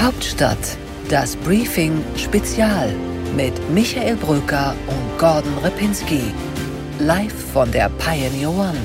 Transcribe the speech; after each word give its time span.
Hauptstadt, 0.00 0.78
das 1.08 1.34
Briefing 1.34 2.04
Spezial 2.16 2.94
mit 3.34 3.52
Michael 3.70 4.14
Brücker 4.14 4.76
und 4.86 5.18
Gordon 5.18 5.58
Ripinski. 5.58 6.20
Live 7.00 7.34
von 7.52 7.72
der 7.72 7.88
Pioneer 7.98 8.50
One. 8.50 8.78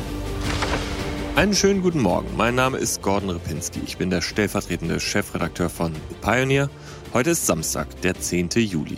Einen 1.36 1.54
schönen 1.54 1.84
guten 1.84 2.02
Morgen. 2.02 2.36
Mein 2.36 2.56
Name 2.56 2.80
ist 2.80 3.04
Gordon 3.04 3.30
Ripinski. 3.30 3.82
Ich 3.86 3.98
bin 3.98 4.10
der 4.10 4.22
stellvertretende 4.22 5.00
Chefredakteur 5.00 5.70
von 5.70 5.94
Pioneer. 6.22 6.72
Heute 7.14 7.30
ist 7.30 7.46
Samstag, 7.46 8.02
der 8.02 8.20
10. 8.20 8.50
Juli. 8.56 8.98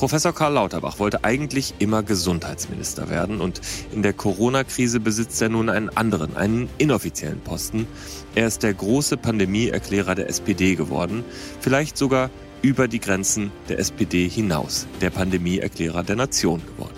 Professor 0.00 0.32
Karl 0.32 0.54
Lauterbach 0.54 0.98
wollte 0.98 1.24
eigentlich 1.24 1.74
immer 1.78 2.02
Gesundheitsminister 2.02 3.10
werden 3.10 3.42
und 3.42 3.60
in 3.92 4.02
der 4.02 4.14
Corona-Krise 4.14 4.98
besitzt 4.98 5.42
er 5.42 5.50
nun 5.50 5.68
einen 5.68 5.90
anderen, 5.90 6.38
einen 6.38 6.70
inoffiziellen 6.78 7.40
Posten. 7.40 7.86
Er 8.34 8.46
ist 8.46 8.62
der 8.62 8.72
große 8.72 9.18
Pandemieerklärer 9.18 10.14
der 10.14 10.30
SPD 10.30 10.74
geworden, 10.74 11.22
vielleicht 11.60 11.98
sogar 11.98 12.30
über 12.62 12.88
die 12.88 12.98
Grenzen 12.98 13.52
der 13.68 13.78
SPD 13.78 14.26
hinaus, 14.26 14.86
der 15.02 15.10
Pandemieerklärer 15.10 16.02
der 16.02 16.16
Nation 16.16 16.62
geworden. 16.64 16.96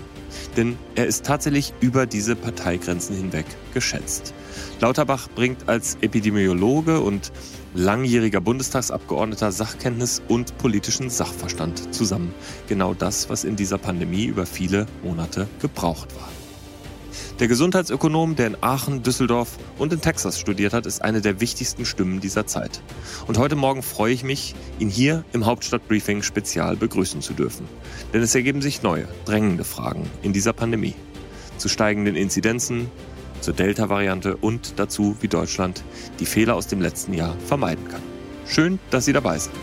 Denn 0.57 0.79
er 0.95 1.07
ist 1.07 1.27
tatsächlich 1.27 1.75
über 1.81 2.07
diese 2.07 2.37
Parteigrenzen 2.37 3.17
hinweg 3.17 3.47
geschätzt. 3.75 4.33
Lauterbach 4.81 5.29
bringt 5.29 5.69
als 5.69 5.97
Epidemiologe 6.03 7.01
und 7.01 7.33
langjähriger 7.75 8.41
Bundestagsabgeordneter 8.41 9.53
Sachkenntnis 9.53 10.23
und 10.29 10.57
politischen 10.59 11.11
Sachverstand 11.11 11.95
zusammen. 11.95 12.35
Genau 12.69 12.95
das, 12.95 13.29
was 13.29 13.45
in 13.45 13.57
dieser 13.57 13.79
Pandemie 13.79 14.25
über 14.25 14.47
viele 14.47 14.87
Monate 15.03 15.49
gebraucht 15.61 16.15
war. 16.17 16.29
Der 17.41 17.49
Gesundheitsökonom, 17.49 18.37
der 18.37 18.47
in 18.47 18.57
Aachen, 18.61 19.03
Düsseldorf 19.03 19.59
und 19.79 19.93
in 19.93 20.01
Texas 20.01 20.39
studiert 20.39 20.73
hat, 20.73 20.87
ist 20.87 21.03
eine 21.03 21.21
der 21.21 21.41
wichtigsten 21.41 21.85
Stimmen 21.85 22.21
dieser 22.21 22.47
Zeit. 22.47 22.81
Und 23.27 23.39
heute 23.39 23.57
Morgen 23.57 23.83
freue 23.83 24.13
ich 24.13 24.23
mich, 24.23 24.55
ihn 24.79 24.89
hier 24.89 25.25
im 25.33 25.47
Hauptstadtbriefing 25.47 26.23
spezial 26.23 26.77
begrüßen 26.77 27.21
zu 27.21 27.33
dürfen. 27.33 27.67
Denn 28.13 28.23
es 28.23 28.35
ergeben 28.35 28.63
sich 28.63 28.83
neue, 28.83 29.09
drängende 29.25 29.65
Fragen 29.65 30.09
in 30.23 30.33
dieser 30.33 30.53
Pandemie. 30.53 30.95
Zu 31.59 31.69
steigenden 31.69 32.17
Inzidenzen, 32.17 32.91
zur 33.43 33.55
Delta-Variante 33.55 34.37
und 34.37 34.79
dazu, 34.79 35.17
wie 35.21 35.29
Deutschland 35.29 35.85
die 36.21 36.27
Fehler 36.27 36.55
aus 36.55 36.67
dem 36.67 36.81
letzten 36.81 37.13
Jahr 37.13 37.37
vermeiden 37.47 37.87
kann. 37.89 38.03
Schön, 38.47 38.79
dass 38.91 39.05
Sie 39.05 39.13
dabei 39.13 39.39
sind. 39.39 39.55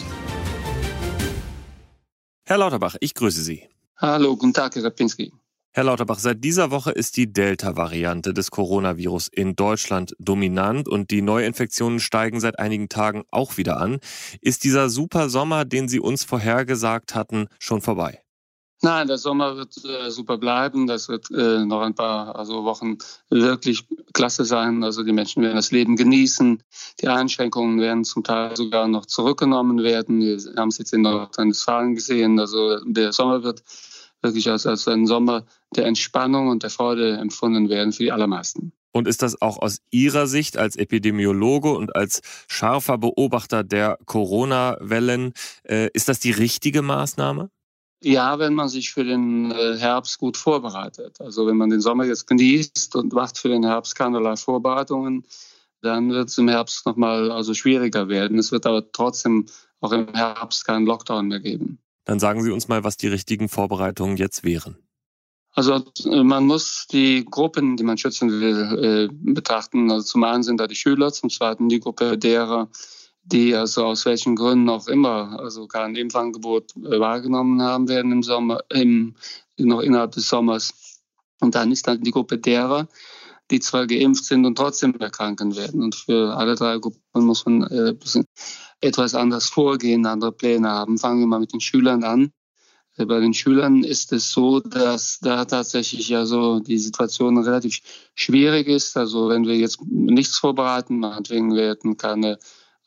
Herr 2.46 2.58
Lauterbach, 2.58 2.96
ich 3.00 3.14
grüße 3.14 3.42
Sie. 3.42 3.70
Hallo, 3.98 4.36
guten 4.36 4.54
Tag, 4.54 4.76
Herr 4.76 4.84
Rapinski. 4.84 5.32
Herr 5.72 5.84
Lauterbach, 5.84 6.18
seit 6.18 6.44
dieser 6.44 6.72
Woche 6.72 6.92
ist 6.92 7.16
die 7.16 7.32
Delta-Variante 7.32 8.34
des 8.34 8.50
Coronavirus 8.50 9.28
in 9.28 9.56
Deutschland 9.56 10.16
dominant 10.18 10.88
und 10.88 11.12
die 11.12 11.22
Neuinfektionen 11.22 12.00
steigen 12.00 12.40
seit 12.40 12.58
einigen 12.58 12.90
Tagen 12.90 13.24
auch 13.30 13.58
wieder 13.58 13.80
an. 13.80 14.00
Ist 14.42 14.64
dieser 14.64 14.90
super 14.90 15.30
Sommer, 15.30 15.66
den 15.66 15.88
Sie 15.88 16.00
uns 16.00 16.24
vorhergesagt 16.24 17.14
hatten, 17.14 17.48
schon 17.60 17.82
vorbei? 17.82 18.24
Nein, 18.82 19.08
der 19.08 19.18
Sommer 19.18 19.58
wird 19.58 19.76
äh, 19.84 20.10
super 20.10 20.38
bleiben. 20.38 20.88
Das 20.88 21.10
wird 21.10 21.30
äh, 21.32 21.66
noch 21.66 21.82
ein 21.82 21.96
paar 21.96 22.36
also 22.38 22.64
Wochen 22.64 22.98
wirklich 23.30 23.86
klasse 24.14 24.46
sein. 24.46 24.84
Also 24.84 25.04
die 25.04 25.12
Menschen 25.12 25.44
werden 25.44 25.58
das 25.58 25.72
Leben 25.72 25.98
genießen. 25.98 26.64
Die 27.02 27.08
Einschränkungen 27.10 27.82
werden 27.82 28.06
zum 28.06 28.24
Teil 28.24 28.56
sogar 28.56 28.88
noch 28.88 29.06
zurückgenommen 29.06 29.84
werden. 29.84 30.22
Wir 30.22 30.38
haben 30.56 30.70
es 30.70 30.78
jetzt 30.78 30.94
in 30.94 31.02
Nordrhein-Westfalen 31.02 31.96
gesehen. 31.96 32.40
Also 32.40 32.80
der 32.86 33.12
Sommer 33.12 33.44
wird 33.44 33.64
wirklich 34.22 34.50
als, 34.50 34.66
als 34.66 34.88
ein 34.88 35.06
Sommer 35.08 35.46
der 35.76 35.86
Entspannung 35.86 36.48
und 36.48 36.64
der 36.64 36.70
Freude 36.70 37.18
empfunden 37.18 37.68
werden 37.68 37.92
für 37.92 38.04
die 38.04 38.12
allermeisten. 38.14 38.72
Und 38.92 39.08
ist 39.08 39.22
das 39.22 39.42
auch 39.42 39.60
aus 39.60 39.80
Ihrer 39.92 40.26
Sicht 40.26 40.58
als 40.58 40.76
Epidemiologe 40.76 41.72
und 41.72 41.96
als 41.96 42.22
scharfer 42.48 42.98
Beobachter 42.98 43.64
der 43.64 44.00
Corona-Wellen, 44.06 45.34
äh, 45.64 45.90
ist 45.94 46.10
das 46.10 46.20
die 46.20 46.32
richtige 46.32 46.82
Maßnahme? 46.82 47.50
Ja, 48.02 48.40
wenn 48.40 48.54
man 48.54 48.70
sich 48.70 48.92
für 48.92 49.04
den 49.04 49.52
äh, 49.52 49.78
Herbst 49.78 50.20
gut 50.20 50.38
vorbereitet. 50.38 51.20
Also 51.20 51.46
wenn 51.48 51.58
man 51.58 51.70
den 51.70 51.82
Sommer 51.82 52.06
jetzt 52.06 52.28
genießt 52.28 52.96
und 52.96 53.12
macht 53.14 53.38
für 53.38 53.50
den 53.50 53.66
Herbst 53.66 53.96
keinerlei 53.96 54.38
Vorbereitungen, 54.38 55.26
dann 55.82 56.10
wird 56.12 56.30
es 56.30 56.38
im 56.38 56.48
Herbst 56.48 56.86
nochmal 56.86 57.32
also 57.32 57.54
schwieriger 57.54 58.08
werden. 58.08 58.38
Es 58.38 58.52
wird 58.52 58.66
aber 58.66 58.90
trotzdem 58.92 59.48
auch 59.82 59.92
im 59.92 60.14
Herbst 60.14 60.66
keinen 60.66 60.86
Lockdown 60.86 61.28
mehr 61.28 61.40
geben. 61.40 61.80
Dann 62.06 62.20
sagen 62.20 62.42
Sie 62.42 62.52
uns 62.52 62.68
mal, 62.68 62.84
was 62.84 62.98
die 62.98 63.08
richtigen 63.08 63.50
Vorbereitungen 63.50 64.18
jetzt 64.18 64.44
wären. 64.44 64.78
Also 65.52 65.84
man 66.06 66.46
muss 66.46 66.88
die 66.92 67.26
Gruppen, 67.26 67.76
die 67.76 67.84
man 67.84 67.98
schützen 67.98 68.40
will, 68.40 69.10
äh, 69.12 69.34
betrachten. 69.34 69.92
Also 69.92 70.06
zum 70.06 70.24
einen 70.24 70.44
sind 70.44 70.60
da 70.60 70.68
die 70.68 70.76
Schüler, 70.76 71.12
zum 71.12 71.30
zweiten 71.30 71.70
die 71.70 71.80
Gruppe 71.80 72.18
derer, 72.18 72.70
die 73.32 73.56
also 73.56 73.86
aus 73.86 74.06
welchen 74.06 74.36
Gründen 74.36 74.70
auch 74.70 74.88
immer 74.88 75.40
also 75.40 75.68
kein 75.68 75.96
Impfangebot 75.96 76.76
äh, 76.78 77.00
wahrgenommen 77.00 77.62
haben 77.62 77.88
werden 77.88 78.12
im 78.12 78.24
Sommer, 78.24 78.64
im, 78.70 79.16
noch 79.58 79.82
innerhalb 79.82 80.12
des 80.12 80.28
Sommers. 80.28 80.74
Und 81.40 81.56
dann 81.56 81.72
ist 81.72 81.88
dann 81.88 82.02
die 82.02 82.12
Gruppe 82.12 82.38
derer, 82.38 82.88
die 83.52 83.60
zwar 83.60 83.88
geimpft 83.88 84.26
sind 84.26 84.46
und 84.46 84.58
trotzdem 84.58 84.96
erkranken 85.00 85.56
werden. 85.56 85.82
Und 85.82 85.96
für 85.96 86.36
alle 86.36 86.56
drei 86.56 86.78
Gruppen 86.78 87.26
muss 87.26 87.46
man 87.46 87.64
äh, 87.64 87.96
etwas 88.82 89.16
anders 89.16 89.50
vorgehen, 89.50 90.06
andere 90.06 90.32
Pläne 90.32 90.70
haben. 90.70 90.98
Fangen 90.98 91.20
wir 91.20 91.28
mal 91.28 91.40
mit 91.40 91.54
den 91.54 91.62
Schülern 91.62 92.04
an. 92.04 92.32
Äh, 92.98 93.06
bei 93.06 93.20
den 93.20 93.34
Schülern 93.34 93.84
ist 93.84 94.12
es 94.12 94.32
so, 94.32 94.60
dass 94.60 95.20
da 95.22 95.46
tatsächlich 95.46 96.10
ja 96.10 96.26
so 96.26 96.60
die 96.60 96.78
Situation 96.78 97.38
relativ 97.38 97.80
schwierig 98.16 98.68
ist. 98.68 98.98
Also 98.98 99.30
wenn 99.30 99.46
wir 99.46 99.56
jetzt 99.56 99.82
nichts 99.86 100.38
vorbereiten, 100.38 101.00
meinetwegen 101.00 101.56
wir 101.56 101.70
hätten 101.70 101.98
keine 101.98 102.38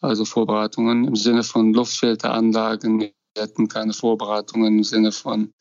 also 0.03 0.25
Vorbereitungen 0.25 1.05
im 1.05 1.17
Sinne 1.17 1.43
von 1.43 1.73
Luftfilteranlagen. 1.73 3.01
Wir 3.01 3.13
hatten 3.39 3.69
keine 3.69 3.93
Vorbereitungen 3.93 4.79
im 4.79 4.85
Sinne 4.85 5.13
von 5.13 5.53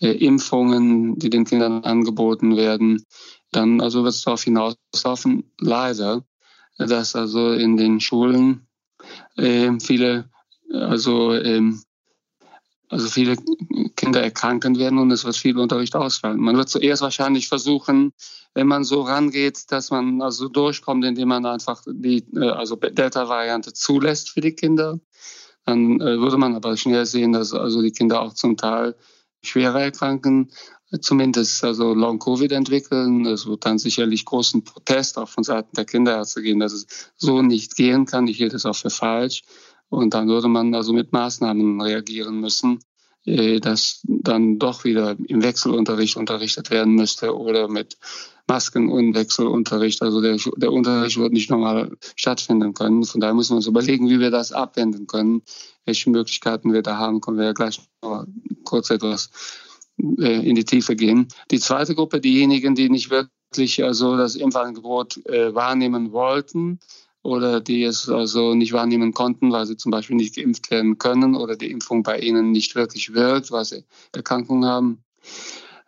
äh, 0.00 0.12
Impfungen, 0.12 1.18
die 1.18 1.30
den 1.30 1.44
Kindern 1.44 1.84
angeboten 1.84 2.56
werden. 2.56 3.04
Dann 3.52 3.80
also 3.80 4.04
wird 4.04 4.14
es 4.14 4.22
darauf 4.22 4.42
hinauslaufen, 4.44 5.50
leider, 5.58 6.24
dass 6.78 7.14
also 7.14 7.52
in 7.52 7.76
den 7.76 8.00
Schulen 8.00 8.68
äh, 9.36 9.72
viele, 9.80 10.30
also 10.72 11.34
ähm, 11.34 11.82
also 12.90 13.08
viele 13.08 13.36
Kinder 13.96 14.20
erkranken 14.20 14.78
werden 14.78 14.98
und 14.98 15.10
es 15.12 15.24
wird 15.24 15.36
viel 15.36 15.56
Unterricht 15.56 15.94
ausfallen. 15.94 16.40
Man 16.40 16.56
wird 16.56 16.68
zuerst 16.68 17.02
wahrscheinlich 17.02 17.48
versuchen, 17.48 18.12
wenn 18.52 18.66
man 18.66 18.82
so 18.82 19.02
rangeht, 19.02 19.70
dass 19.70 19.92
man 19.92 20.20
also 20.20 20.48
durchkommt, 20.48 21.04
indem 21.04 21.28
man 21.28 21.46
einfach 21.46 21.82
die 21.86 22.24
äh, 22.34 22.50
also 22.50 22.74
Delta-Variante 22.74 23.72
zulässt 23.72 24.30
für 24.30 24.40
die 24.40 24.54
Kinder. 24.54 24.98
Dann 25.64 26.00
äh, 26.00 26.18
würde 26.18 26.36
man 26.36 26.56
aber 26.56 26.76
schnell 26.76 27.06
sehen, 27.06 27.32
dass 27.32 27.54
also 27.54 27.80
die 27.80 27.92
Kinder 27.92 28.20
auch 28.22 28.34
zum 28.34 28.56
Teil 28.56 28.96
schwerer 29.42 29.82
erkranken, 29.82 30.50
zumindest 31.00 31.62
also 31.62 31.94
Long-Covid 31.94 32.50
entwickeln. 32.50 33.24
Es 33.24 33.46
wird 33.46 33.64
dann 33.64 33.78
sicherlich 33.78 34.24
großen 34.24 34.64
Protest 34.64 35.16
auch 35.16 35.28
von 35.28 35.44
Seiten 35.44 35.76
der 35.76 35.84
Kinderärzte 35.84 36.42
geben, 36.42 36.58
dass 36.58 36.72
es 36.72 37.12
so 37.16 37.40
nicht 37.40 37.76
gehen 37.76 38.04
kann. 38.04 38.26
Ich 38.26 38.38
hielt 38.38 38.52
es 38.52 38.66
auch 38.66 38.74
für 38.76 38.90
falsch. 38.90 39.42
Und 39.90 40.14
dann 40.14 40.28
würde 40.28 40.48
man 40.48 40.74
also 40.74 40.92
mit 40.92 41.12
Maßnahmen 41.12 41.80
reagieren 41.80 42.40
müssen, 42.40 42.78
äh, 43.26 43.60
dass 43.60 44.00
dann 44.04 44.58
doch 44.58 44.84
wieder 44.84 45.16
im 45.26 45.42
Wechselunterricht 45.42 46.16
unterrichtet 46.16 46.70
werden 46.70 46.94
müsste 46.94 47.36
oder 47.36 47.68
mit 47.68 47.98
Masken 48.46 48.88
und 48.88 49.14
Wechselunterricht. 49.14 50.00
Also 50.00 50.20
der, 50.22 50.38
der 50.56 50.72
Unterricht 50.72 51.18
wird 51.18 51.32
nicht 51.32 51.50
normal 51.50 51.96
stattfinden 52.16 52.72
können. 52.72 53.04
Von 53.04 53.20
daher 53.20 53.34
müssen 53.34 53.52
wir 53.52 53.56
uns 53.56 53.66
überlegen, 53.66 54.08
wie 54.08 54.20
wir 54.20 54.30
das 54.30 54.52
abwenden 54.52 55.06
können, 55.06 55.42
welche 55.84 56.08
Möglichkeiten 56.08 56.72
wir 56.72 56.82
da 56.82 56.96
haben. 56.96 57.20
Können 57.20 57.38
wir 57.38 57.46
ja 57.46 57.52
gleich 57.52 57.80
noch 58.02 58.24
kurz 58.64 58.90
etwas 58.90 59.30
äh, 59.98 60.48
in 60.48 60.54
die 60.54 60.64
Tiefe 60.64 60.94
gehen. 60.94 61.28
Die 61.50 61.60
zweite 61.60 61.96
Gruppe, 61.96 62.20
diejenigen, 62.20 62.76
die 62.76 62.88
nicht 62.88 63.10
wirklich 63.10 63.82
also 63.84 64.16
das 64.16 64.36
Impfangebot 64.36 65.16
wahrnehmen 65.26 66.12
wollten, 66.12 66.78
oder 67.22 67.60
die 67.60 67.82
es 67.82 68.08
also 68.08 68.54
nicht 68.54 68.72
wahrnehmen 68.72 69.12
konnten, 69.12 69.52
weil 69.52 69.66
sie 69.66 69.76
zum 69.76 69.90
Beispiel 69.90 70.16
nicht 70.16 70.36
geimpft 70.36 70.70
werden 70.70 70.98
können 70.98 71.34
oder 71.34 71.56
die 71.56 71.70
Impfung 71.70 72.02
bei 72.02 72.18
ihnen 72.18 72.50
nicht 72.50 72.74
wirklich 72.74 73.12
wirkt, 73.12 73.50
weil 73.50 73.64
sie 73.64 73.84
Erkrankungen 74.12 74.64
haben. 74.64 75.04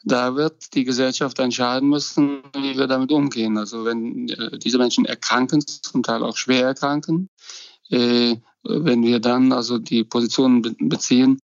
Da 0.04 0.34
wird 0.34 0.74
die 0.74 0.84
Gesellschaft 0.84 1.38
entscheiden 1.38 1.88
müssen, 1.88 2.42
wie 2.54 2.76
wir 2.76 2.86
damit 2.86 3.12
umgehen. 3.12 3.56
Also 3.56 3.84
wenn 3.84 4.28
äh, 4.28 4.58
diese 4.58 4.78
Menschen 4.78 5.04
erkranken, 5.04 5.64
zum 5.66 6.02
Teil 6.02 6.24
auch 6.24 6.36
schwer 6.36 6.66
erkranken, 6.66 7.28
äh, 7.90 8.36
wenn 8.64 9.02
wir 9.02 9.20
dann 9.20 9.52
also 9.52 9.78
die 9.78 10.04
Positionen 10.04 10.62
beziehen, 10.78 11.40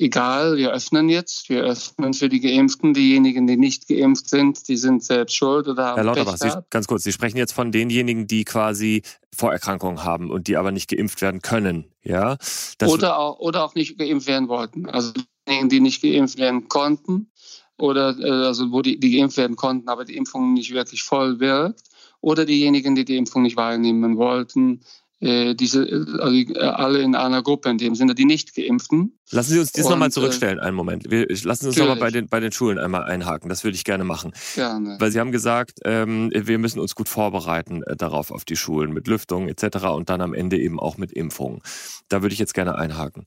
egal, 0.00 0.56
wir 0.56 0.72
öffnen 0.72 1.08
jetzt, 1.08 1.48
wir 1.48 1.62
öffnen 1.62 2.14
für 2.14 2.28
die 2.28 2.40
Geimpften. 2.40 2.94
Diejenigen, 2.94 3.46
die 3.46 3.56
nicht 3.56 3.86
geimpft 3.86 4.28
sind, 4.28 4.66
die 4.68 4.76
sind 4.76 5.04
selbst 5.04 5.36
schuld 5.36 5.68
oder 5.68 5.84
haben 5.84 5.96
Herr 5.96 6.04
Lauterbach, 6.04 6.36
Sie, 6.38 6.50
ganz 6.70 6.86
kurz, 6.86 7.04
Sie 7.04 7.12
sprechen 7.12 7.36
jetzt 7.36 7.52
von 7.52 7.70
denjenigen, 7.70 8.26
die 8.26 8.44
quasi 8.44 9.02
Vorerkrankungen 9.34 10.02
haben 10.04 10.30
und 10.30 10.48
die 10.48 10.56
aber 10.56 10.72
nicht 10.72 10.88
geimpft 10.88 11.20
werden 11.22 11.42
können, 11.42 11.84
ja? 12.02 12.36
Das 12.78 12.90
oder, 12.90 13.18
auch, 13.18 13.38
oder 13.38 13.64
auch 13.64 13.74
nicht 13.74 13.98
geimpft 13.98 14.26
werden 14.26 14.48
wollten. 14.48 14.88
Also 14.88 15.12
diejenigen, 15.46 15.68
die 15.68 15.80
nicht 15.80 16.02
geimpft 16.02 16.38
werden 16.38 16.68
konnten 16.68 17.30
oder 17.78 18.18
äh, 18.18 18.46
also 18.46 18.72
wo 18.72 18.82
die, 18.82 18.98
die 18.98 19.16
geimpft 19.18 19.36
werden 19.36 19.56
konnten, 19.56 19.88
aber 19.88 20.04
die 20.04 20.16
Impfung 20.16 20.54
nicht 20.54 20.72
wirklich 20.72 21.02
voll 21.02 21.40
wirkt 21.40 21.88
oder 22.20 22.44
diejenigen, 22.44 22.94
die 22.94 23.04
die 23.04 23.16
Impfung 23.16 23.42
nicht 23.42 23.56
wahrnehmen 23.56 24.16
wollten, 24.16 24.80
diese 25.20 25.80
also 26.20 26.34
äh, 26.34 26.58
alle 26.58 27.00
in 27.00 27.14
einer 27.14 27.42
Gruppe 27.42 27.68
in 27.68 27.76
dem 27.76 27.94
Sinne, 27.94 28.14
die 28.14 28.24
nicht 28.24 28.54
geimpften. 28.54 29.18
Lassen 29.30 29.52
Sie 29.52 29.58
uns 29.58 29.72
dies 29.72 29.88
nochmal 29.88 30.10
zurückstellen, 30.10 30.58
einen 30.58 30.74
Moment. 30.74 31.10
Wir, 31.10 31.26
lassen 31.28 31.62
Sie 31.62 31.68
uns 31.68 31.76
nochmal 31.76 31.96
bei 31.96 32.10
den, 32.10 32.28
bei 32.28 32.40
den 32.40 32.52
Schulen 32.52 32.78
einmal 32.78 33.04
einhaken. 33.04 33.50
Das 33.50 33.62
würde 33.62 33.74
ich 33.74 33.84
gerne 33.84 34.04
machen. 34.04 34.32
Gerne. 34.54 34.96
Weil 34.98 35.10
Sie 35.10 35.20
haben 35.20 35.30
gesagt, 35.30 35.80
ähm, 35.84 36.30
wir 36.34 36.58
müssen 36.58 36.80
uns 36.80 36.94
gut 36.94 37.08
vorbereiten 37.08 37.82
äh, 37.82 37.96
darauf, 37.96 38.30
auf 38.30 38.46
die 38.46 38.56
Schulen 38.56 38.92
mit 38.92 39.08
Lüftung 39.08 39.48
etc. 39.48 39.88
und 39.88 40.08
dann 40.08 40.22
am 40.22 40.32
Ende 40.32 40.58
eben 40.58 40.80
auch 40.80 40.96
mit 40.96 41.12
Impfungen. 41.12 41.60
Da 42.08 42.22
würde 42.22 42.32
ich 42.32 42.38
jetzt 42.38 42.54
gerne 42.54 42.76
einhaken. 42.76 43.24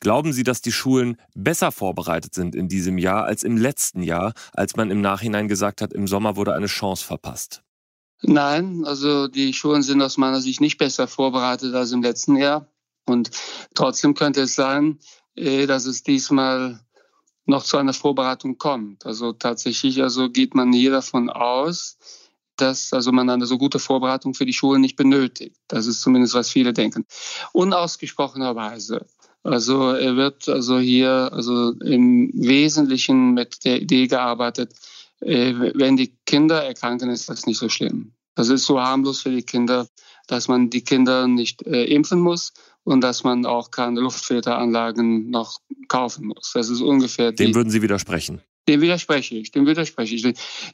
Glauben 0.00 0.32
Sie, 0.32 0.42
dass 0.42 0.62
die 0.62 0.72
Schulen 0.72 1.16
besser 1.34 1.70
vorbereitet 1.70 2.34
sind 2.34 2.56
in 2.56 2.68
diesem 2.68 2.98
Jahr 2.98 3.24
als 3.24 3.44
im 3.44 3.56
letzten 3.56 4.02
Jahr, 4.02 4.32
als 4.52 4.76
man 4.76 4.90
im 4.90 5.00
Nachhinein 5.00 5.46
gesagt 5.46 5.80
hat, 5.80 5.92
im 5.92 6.08
Sommer 6.08 6.36
wurde 6.36 6.54
eine 6.54 6.66
Chance 6.66 7.04
verpasst? 7.04 7.62
Nein, 8.22 8.84
also 8.84 9.26
die 9.28 9.52
Schulen 9.52 9.82
sind 9.82 10.00
aus 10.00 10.16
meiner 10.16 10.40
Sicht 10.40 10.60
nicht 10.60 10.78
besser 10.78 11.08
vorbereitet 11.08 11.74
als 11.74 11.92
im 11.92 12.02
letzten 12.02 12.36
Jahr. 12.36 12.68
Und 13.04 13.30
trotzdem 13.74 14.14
könnte 14.14 14.42
es 14.42 14.54
sein, 14.54 14.98
äh, 15.34 15.66
dass 15.66 15.86
es 15.86 16.02
diesmal 16.02 16.80
noch 17.46 17.64
zu 17.64 17.76
einer 17.76 17.92
Vorbereitung 17.92 18.58
kommt. 18.58 19.04
Also 19.04 19.32
tatsächlich, 19.32 20.02
also 20.02 20.30
geht 20.30 20.54
man 20.54 20.72
hier 20.72 20.92
davon 20.92 21.28
aus, 21.28 21.98
dass 22.56 22.92
also 22.92 23.10
man 23.10 23.28
eine 23.28 23.46
so 23.46 23.58
gute 23.58 23.80
Vorbereitung 23.80 24.34
für 24.34 24.46
die 24.46 24.52
Schulen 24.52 24.80
nicht 24.80 24.96
benötigt. 24.96 25.56
Das 25.66 25.86
ist 25.86 26.00
zumindest, 26.00 26.34
was 26.34 26.50
viele 26.50 26.72
denken. 26.72 27.04
Unausgesprochenerweise. 27.52 29.06
Also 29.42 29.90
er 29.90 30.16
wird 30.16 30.48
also 30.48 30.78
hier 30.78 31.30
also 31.32 31.72
im 31.80 32.30
Wesentlichen 32.32 33.34
mit 33.34 33.64
der 33.64 33.82
Idee 33.82 34.06
gearbeitet, 34.06 34.74
wenn 35.24 35.96
die 35.96 36.16
Kinder 36.26 36.62
erkranken, 36.62 37.10
ist 37.10 37.28
das 37.28 37.46
nicht 37.46 37.58
so 37.58 37.68
schlimm. 37.68 38.12
Das 38.34 38.48
ist 38.48 38.64
so 38.64 38.80
harmlos 38.80 39.20
für 39.22 39.30
die 39.30 39.42
Kinder, 39.42 39.88
dass 40.26 40.48
man 40.48 40.70
die 40.70 40.82
Kinder 40.82 41.26
nicht 41.28 41.66
äh, 41.66 41.84
impfen 41.84 42.20
muss 42.20 42.52
und 42.84 43.02
dass 43.02 43.24
man 43.24 43.44
auch 43.46 43.70
keine 43.70 44.00
Luftfilteranlagen 44.00 45.30
noch 45.30 45.60
kaufen 45.88 46.26
muss. 46.26 46.52
Das 46.54 46.70
ist 46.70 46.80
ungefähr. 46.80 47.32
Dem 47.32 47.54
würden 47.54 47.70
Sie 47.70 47.82
widersprechen. 47.82 48.40
Dem 48.68 48.80
widerspreche 48.80 49.36
ich, 49.36 49.50
dem 49.50 49.66
widerspreche 49.66 50.14
ich. 50.14 50.22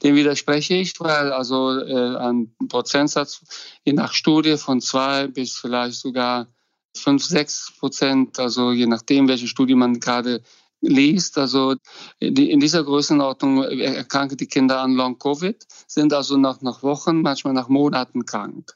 Dem 0.03 0.15
widerspreche 0.15 0.75
ich, 0.75 1.01
weil 1.01 1.33
also 1.33 1.79
äh, 1.81 2.17
ein 2.19 2.55
Prozentsatz 2.69 3.41
je 3.85 3.95
nach 3.95 4.13
Studie 4.13 4.59
von 4.59 4.81
zwei 4.81 5.27
bis 5.27 5.57
vielleicht 5.57 5.99
sogar 5.99 6.49
fünf, 6.95 7.25
sechs 7.25 7.73
Prozent, 7.79 8.39
also 8.39 8.73
je 8.73 8.87
nachdem, 8.87 9.27
welche 9.29 9.49
Studie 9.49 9.75
man 9.75 10.01
gerade 10.01 10.43
liest, 10.81 11.39
also 11.39 11.75
in 12.21 12.61
dieser 12.61 12.85
Größenordnung 12.85 13.65
erkranken 13.65 14.37
die 14.37 14.47
Kinder 14.47 14.81
an 14.81 14.95
Long-Covid, 14.95 15.67
sind 15.87 16.13
also 16.13 16.37
nach, 16.37 16.61
nach 16.61 16.83
Wochen, 16.83 17.23
manchmal 17.23 17.55
nach 17.55 17.69
Monaten 17.69 18.25
krank. 18.25 18.73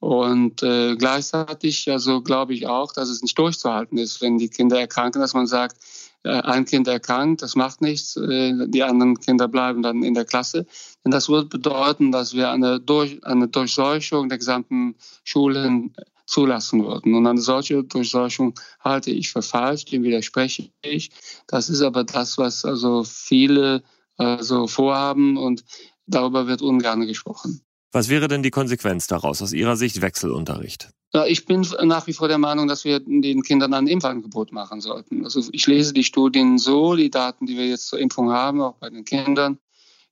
Und 0.00 0.62
äh, 0.62 0.96
gleichzeitig, 0.96 1.90
also 1.90 2.22
glaube 2.22 2.54
ich 2.54 2.66
auch, 2.66 2.92
dass 2.92 3.08
es 3.08 3.22
nicht 3.22 3.38
durchzuhalten 3.38 3.98
ist, 3.98 4.20
wenn 4.22 4.38
die 4.38 4.48
Kinder 4.48 4.80
erkranken, 4.80 5.20
dass 5.20 5.34
man 5.34 5.46
sagt, 5.46 5.76
äh, 6.24 6.30
ein 6.30 6.64
Kind 6.64 6.88
erkrankt, 6.88 7.42
das 7.42 7.56
macht 7.56 7.82
nichts, 7.82 8.16
äh, 8.16 8.52
die 8.68 8.82
anderen 8.82 9.18
Kinder 9.18 9.48
bleiben 9.48 9.82
dann 9.82 10.02
in 10.02 10.14
der 10.14 10.24
Klasse. 10.24 10.66
Denn 11.04 11.10
das 11.10 11.28
würde 11.28 11.48
bedeuten, 11.48 12.12
dass 12.12 12.34
wir 12.34 12.50
eine, 12.50 12.80
Durch, 12.80 13.24
eine 13.24 13.48
Durchseuchung 13.48 14.28
der 14.28 14.38
gesamten 14.38 14.94
Schulen 15.24 15.94
zulassen 16.32 16.84
würden. 16.84 17.14
Und 17.14 17.26
eine 17.26 17.40
solche 17.40 17.84
Durchseuchung 17.84 18.54
halte 18.80 19.10
ich 19.10 19.30
für 19.30 19.42
falsch, 19.42 19.84
dem 19.84 20.02
widerspreche 20.02 20.70
ich. 20.82 21.10
Das 21.46 21.68
ist 21.68 21.82
aber 21.82 22.04
das, 22.04 22.38
was 22.38 22.64
also 22.64 23.04
viele 23.04 23.82
also 24.16 24.66
vorhaben 24.66 25.36
und 25.36 25.64
darüber 26.06 26.46
wird 26.46 26.62
ungern 26.62 27.06
gesprochen. 27.06 27.60
Was 27.92 28.08
wäre 28.08 28.28
denn 28.28 28.42
die 28.42 28.50
Konsequenz 28.50 29.06
daraus 29.06 29.42
aus 29.42 29.52
Ihrer 29.52 29.76
Sicht 29.76 30.00
Wechselunterricht? 30.00 30.88
Ja, 31.12 31.26
ich 31.26 31.44
bin 31.44 31.66
nach 31.82 32.06
wie 32.06 32.14
vor 32.14 32.28
der 32.28 32.38
Meinung, 32.38 32.66
dass 32.66 32.84
wir 32.84 33.00
den 33.00 33.42
Kindern 33.42 33.74
ein 33.74 33.86
Impfangebot 33.86 34.50
machen 34.52 34.80
sollten. 34.80 35.24
Also 35.24 35.42
ich 35.52 35.66
lese 35.66 35.92
die 35.92 36.04
Studien 36.04 36.56
so, 36.56 36.96
die 36.96 37.10
Daten, 37.10 37.44
die 37.44 37.58
wir 37.58 37.66
jetzt 37.66 37.88
zur 37.88 37.98
Impfung 37.98 38.32
haben, 38.32 38.62
auch 38.62 38.76
bei 38.76 38.88
den 38.88 39.04
Kindern 39.04 39.58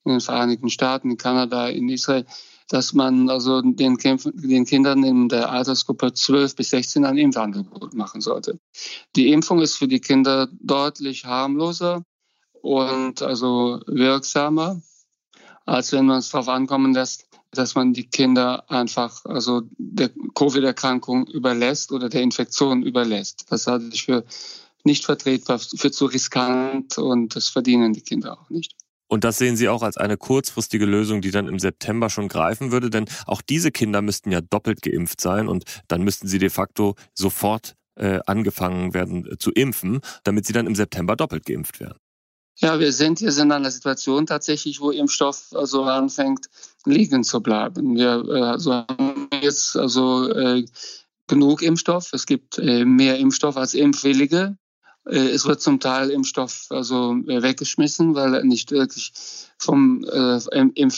in 0.04 0.12
den 0.12 0.20
Vereinigten 0.20 0.68
Staaten, 0.68 1.10
in 1.10 1.16
Kanada, 1.16 1.68
in 1.68 1.88
Israel, 1.88 2.26
dass 2.70 2.92
man 2.92 3.28
also 3.28 3.62
den, 3.62 3.98
den 3.98 4.64
Kindern 4.64 5.02
in 5.02 5.28
der 5.28 5.50
Altersgruppe 5.50 6.12
12 6.12 6.54
bis 6.54 6.70
16 6.70 7.04
ein 7.04 7.18
Impfangebot 7.18 7.94
machen 7.94 8.20
sollte. 8.20 8.60
Die 9.16 9.32
Impfung 9.32 9.60
ist 9.60 9.76
für 9.76 9.88
die 9.88 10.00
Kinder 10.00 10.48
deutlich 10.60 11.24
harmloser 11.24 12.04
und 12.62 13.22
also 13.22 13.80
wirksamer, 13.88 14.80
als 15.66 15.90
wenn 15.92 16.06
man 16.06 16.18
es 16.18 16.30
darauf 16.30 16.48
ankommen 16.48 16.94
lässt, 16.94 17.26
dass 17.50 17.74
man 17.74 17.92
die 17.92 18.08
Kinder 18.08 18.70
einfach 18.70 19.24
also 19.24 19.62
der 19.76 20.10
Covid-Erkrankung 20.36 21.26
überlässt 21.26 21.90
oder 21.90 22.08
der 22.08 22.22
Infektion 22.22 22.84
überlässt. 22.84 23.46
Das 23.50 23.66
halte 23.66 23.90
ich 23.92 24.04
für 24.04 24.24
nicht 24.84 25.04
vertretbar, 25.04 25.58
für 25.58 25.90
zu 25.90 26.06
riskant 26.06 26.98
und 26.98 27.34
das 27.34 27.48
verdienen 27.48 27.92
die 27.92 28.02
Kinder 28.02 28.38
auch 28.38 28.48
nicht. 28.48 28.76
Und 29.10 29.24
das 29.24 29.38
sehen 29.38 29.56
Sie 29.56 29.68
auch 29.68 29.82
als 29.82 29.96
eine 29.96 30.16
kurzfristige 30.16 30.86
Lösung, 30.86 31.20
die 31.20 31.32
dann 31.32 31.48
im 31.48 31.58
September 31.58 32.10
schon 32.10 32.28
greifen 32.28 32.70
würde, 32.70 32.90
denn 32.90 33.06
auch 33.26 33.42
diese 33.42 33.72
Kinder 33.72 34.02
müssten 34.02 34.30
ja 34.30 34.40
doppelt 34.40 34.82
geimpft 34.82 35.20
sein 35.20 35.48
und 35.48 35.64
dann 35.88 36.02
müssten 36.02 36.28
sie 36.28 36.38
de 36.38 36.48
facto 36.48 36.94
sofort 37.12 37.74
äh, 37.96 38.20
angefangen 38.26 38.94
werden 38.94 39.26
äh, 39.26 39.36
zu 39.36 39.50
impfen, 39.50 40.00
damit 40.22 40.46
sie 40.46 40.52
dann 40.52 40.68
im 40.68 40.76
September 40.76 41.16
doppelt 41.16 41.44
geimpft 41.44 41.80
werden. 41.80 41.98
Ja, 42.58 42.78
wir 42.78 42.92
sind 42.92 43.20
jetzt 43.20 43.38
in 43.38 43.50
einer 43.50 43.70
Situation 43.72 44.26
tatsächlich, 44.26 44.80
wo 44.80 44.92
Impfstoff 44.92 45.48
also 45.54 45.82
anfängt 45.82 46.46
liegen 46.84 47.24
zu 47.24 47.40
bleiben. 47.40 47.96
Wir 47.96 48.24
äh, 48.28 48.42
also 48.42 48.74
haben 48.74 49.28
jetzt 49.42 49.76
also 49.76 50.62
genug 51.26 51.62
Impfstoff. 51.62 52.12
Es 52.12 52.26
gibt 52.26 52.58
mehr 52.58 53.18
Impfstoff 53.18 53.56
als 53.56 53.74
Impfwillige. 53.74 54.56
Äh, 55.06 55.30
es 55.30 55.46
wird 55.46 55.60
zum 55.60 55.80
Teil 55.80 56.10
Impfstoff 56.10 56.66
also 56.70 57.14
äh, 57.26 57.42
weggeschmissen, 57.42 58.14
weil 58.14 58.34
er 58.34 58.44
nicht 58.44 58.70
wirklich 58.70 59.12
vom, 59.58 60.04
äh, 60.04 60.40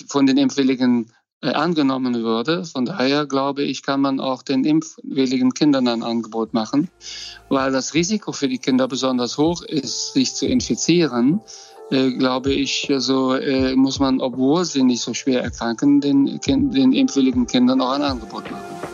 von 0.09 0.27
den 0.27 0.37
Impfwilligen 0.37 1.13
angenommen 1.45 2.23
würde. 2.23 2.65
Von 2.65 2.85
daher 2.85 3.27
glaube 3.27 3.65
ich, 3.65 3.83
kann 3.83 4.01
man 4.01 4.21
auch 4.21 4.45
den 4.45 4.63
impfwilligen 4.63 5.53
Kindern 5.55 5.89
ein 5.89 6.05
Angebot 6.05 6.55
machen, 6.55 6.89
weil 7.49 7.73
das 7.73 7.95
Risiko 7.95 8.31
für 8.31 8.47
die 8.47 8.59
Kinder 8.59 8.87
besonders 8.87 9.39
hoch 9.39 9.63
ist, 9.63 10.13
sich 10.13 10.35
zu 10.35 10.47
infizieren. 10.47 11.41
Äh, 11.93 12.13
glaube 12.13 12.53
ich, 12.53 12.89
also 12.91 13.35
äh, 13.35 13.75
muss 13.77 13.99
man, 13.99 14.21
obwohl 14.21 14.65
sie 14.65 14.83
nicht 14.83 15.03
so 15.03 15.13
schwer 15.13 15.43
erkranken, 15.43 16.01
den, 16.01 16.41
den 16.41 16.93
impfwilligen 16.93 17.47
Kindern 17.47 17.83
auch 17.83 17.93
ein 17.93 18.03
Angebot 18.03 18.51
machen. 18.51 18.92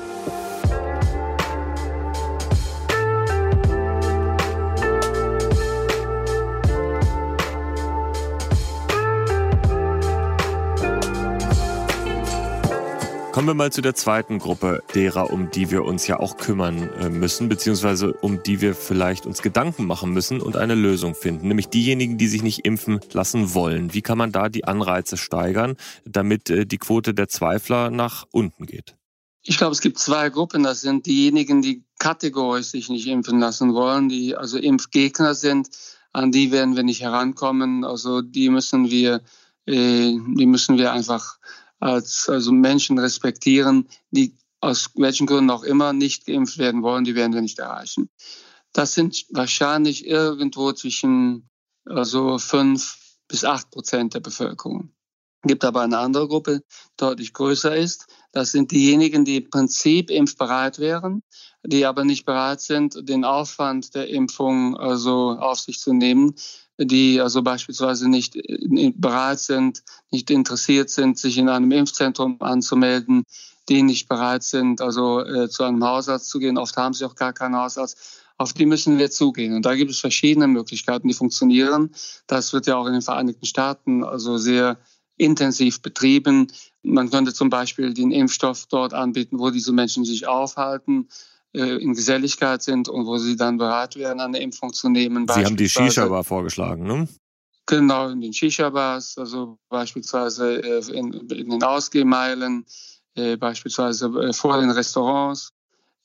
Kommen 13.39 13.51
wir 13.51 13.55
mal 13.55 13.71
zu 13.71 13.83
der 13.83 13.95
zweiten 13.95 14.41
Gruppe 14.41 14.83
derer, 14.97 15.31
um 15.31 15.49
die 15.53 15.71
wir 15.71 15.85
uns 15.85 16.09
ja 16.09 16.19
auch 16.19 16.39
kümmern 16.39 16.91
äh, 16.95 17.09
müssen, 17.09 17.49
beziehungsweise 17.49 18.13
um 18.15 18.43
die 18.43 18.61
wir 18.61 18.75
vielleicht 18.75 19.27
uns 19.27 19.43
Gedanken 19.43 19.87
machen 19.87 20.11
müssen 20.11 20.41
und 20.41 20.57
eine 20.57 20.75
Lösung 20.75 21.15
finden, 21.15 21.47
nämlich 21.47 21.69
diejenigen, 21.69 22.19
die 22.19 22.27
sich 22.27 22.43
nicht 22.43 22.65
impfen 22.65 22.99
lassen 23.13 23.55
wollen. 23.55 23.95
Wie 23.95 24.03
kann 24.03 24.19
man 24.19 24.33
da 24.33 24.49
die 24.49 24.65
Anreize 24.65 25.17
steigern, 25.17 25.77
damit 26.05 26.51
äh, 26.51 26.67
die 26.67 26.79
Quote 26.79 27.15
der 27.15 27.29
Zweifler 27.29 27.93
nach 27.93 28.27
unten 28.33 28.67
geht? 28.67 28.97
Ich 29.45 29.57
glaube, 29.57 29.71
es 29.71 29.83
gibt 29.83 30.01
zwei 30.01 30.31
Gruppen. 30.31 30.65
Das 30.65 30.81
sind 30.81 31.07
diejenigen, 31.07 31.63
die 31.63 31.85
kategorisch 32.01 32.67
sich 32.67 32.89
nicht 32.89 33.07
impfen 33.07 33.39
lassen 33.39 33.73
wollen, 33.73 34.09
die 34.09 34.35
also 34.35 34.59
Impfgegner 34.59 35.37
sind. 35.37 35.69
An 36.13 36.33
die 36.33 36.51
werden 36.51 36.75
wir 36.75 36.83
nicht 36.83 37.03
herankommen. 37.03 37.85
Also 37.85 38.21
die 38.21 38.49
müssen 38.49 38.91
wir, 38.91 39.23
äh, 39.65 40.13
die 40.27 40.47
müssen 40.47 40.77
wir 40.77 40.91
einfach 40.91 41.39
als 41.79 42.29
also 42.29 42.53
Menschen 42.53 42.99
respektieren, 42.99 43.89
die 44.11 44.37
aus 44.61 44.91
welchen 44.97 45.27
Gründen 45.27 45.51
auch 45.51 45.63
immer 45.63 45.93
nicht 45.93 46.27
geimpft 46.27 46.59
werden 46.59 46.83
wollen, 46.83 47.05
die 47.05 47.15
werden 47.15 47.33
wir 47.33 47.43
nicht 47.43 47.59
erreichen. 47.59 48.11
Das 48.73 48.95
sind 48.95 49.25
wahrscheinlich 49.31 50.07
irgendwo 50.07 50.73
zwischen 50.73 51.49
also 51.85 52.39
fünf 52.39 52.99
bis 53.29 53.45
acht 53.45 53.71
Prozent 53.71 54.15
der 54.15 54.21
Bevölkerung. 54.21 54.93
Es 55.43 55.49
gibt 55.49 55.65
aber 55.65 55.83
eine 55.83 55.99
andere 55.99 56.27
Gruppe, 56.27 56.61
die 56.61 56.65
deutlich 56.97 57.33
größer 57.33 57.77
ist. 57.77 58.07
Das 58.33 58.51
sind 58.51 58.73
diejenigen, 58.73 59.25
die 59.25 59.37
im 59.37 59.51
Prinzip 59.51 60.11
impfbereit 60.11 60.79
wären, 60.81 61.23
die 61.65 61.87
aber 61.87 62.05
nicht 62.05 62.25
bereit 62.25 62.61
sind, 62.61 63.09
den 63.09 63.25
Aufwand 63.25 63.95
der 63.95 64.09
Impfung 64.09 64.77
also 64.77 65.37
auf 65.39 65.61
sich 65.61 65.79
zu 65.79 65.93
nehmen, 65.93 66.35
die 66.79 67.21
also 67.21 67.43
beispielsweise 67.43 68.09
nicht 68.09 68.39
bereit 68.97 69.41
sind, 69.41 69.83
nicht 70.11 70.31
interessiert 70.31 70.91
sind, 70.91 71.19
sich 71.19 71.37
in 71.39 71.49
einem 71.49 71.73
Impfzentrum 71.73 72.37
anzumelden, 72.41 73.25
die 73.69 73.83
nicht 73.83 74.09
bereit 74.09 74.43
sind, 74.45 74.81
also 74.81 75.25
äh, 75.25 75.49
zu 75.49 75.65
einem 75.65 75.85
Hausarzt 75.85 76.31
zu 76.31 76.39
gehen. 76.39 76.57
Oft 76.57 76.77
haben 76.77 76.95
sie 76.95 77.05
auch 77.05 77.17
gar 77.17 77.33
keinen 77.33 77.57
Hausarzt. 77.57 78.23
Auf 78.39 78.53
die 78.53 78.67
müssen 78.67 78.99
wir 78.99 79.11
zugehen. 79.11 79.55
Und 79.55 79.67
da 79.67 79.75
gibt 79.75 79.91
es 79.91 79.99
verschiedene 79.99 80.47
Möglichkeiten, 80.47 81.09
die 81.09 81.15
funktionieren. 81.15 81.91
Das 82.27 82.53
wird 82.53 82.67
ja 82.67 82.77
auch 82.77 82.87
in 82.87 82.93
den 82.93 83.03
Vereinigten 83.03 83.47
Staaten 83.47 84.05
also 84.05 84.39
sehr 84.39 84.79
intensiv 85.17 85.83
betrieben. 85.83 86.47
Man 86.83 87.11
könnte 87.11 87.35
zum 87.35 87.51
Beispiel 87.51 87.93
den 87.93 88.13
Impfstoff 88.13 88.67
dort 88.67 88.95
anbieten, 88.95 89.41
wo 89.41 89.51
diese 89.51 89.73
Menschen 89.73 90.05
sich 90.05 90.29
aufhalten 90.29 91.09
in 91.53 91.95
Geselligkeit 91.95 92.63
sind 92.63 92.89
und 92.89 93.07
wo 93.07 93.17
sie 93.19 93.37
dann 93.37 93.57
bereit 93.57 93.97
wären, 93.97 94.21
eine 94.21 94.39
Impfung 94.39 94.73
zu 94.73 94.89
nehmen. 94.89 95.27
Sie 95.29 95.45
haben 95.45 95.57
die 95.57 95.69
Shisha-Bar 95.69 96.25
vorgeschlagen, 96.25 96.85
ne? 96.85 97.09
Genau, 97.69 98.09
in 98.09 98.23
den 98.23 98.33
Shisha-Bars, 98.33 99.19
also 99.19 99.59
beispielsweise 99.69 100.63
äh, 100.63 100.91
in, 100.91 101.13
in 101.13 101.51
den 101.51 101.63
Ausgehmeilen, 101.63 102.65
äh, 103.15 103.37
beispielsweise 103.37 104.33
vor 104.33 104.59
den 104.59 104.71
Restaurants, 104.71 105.53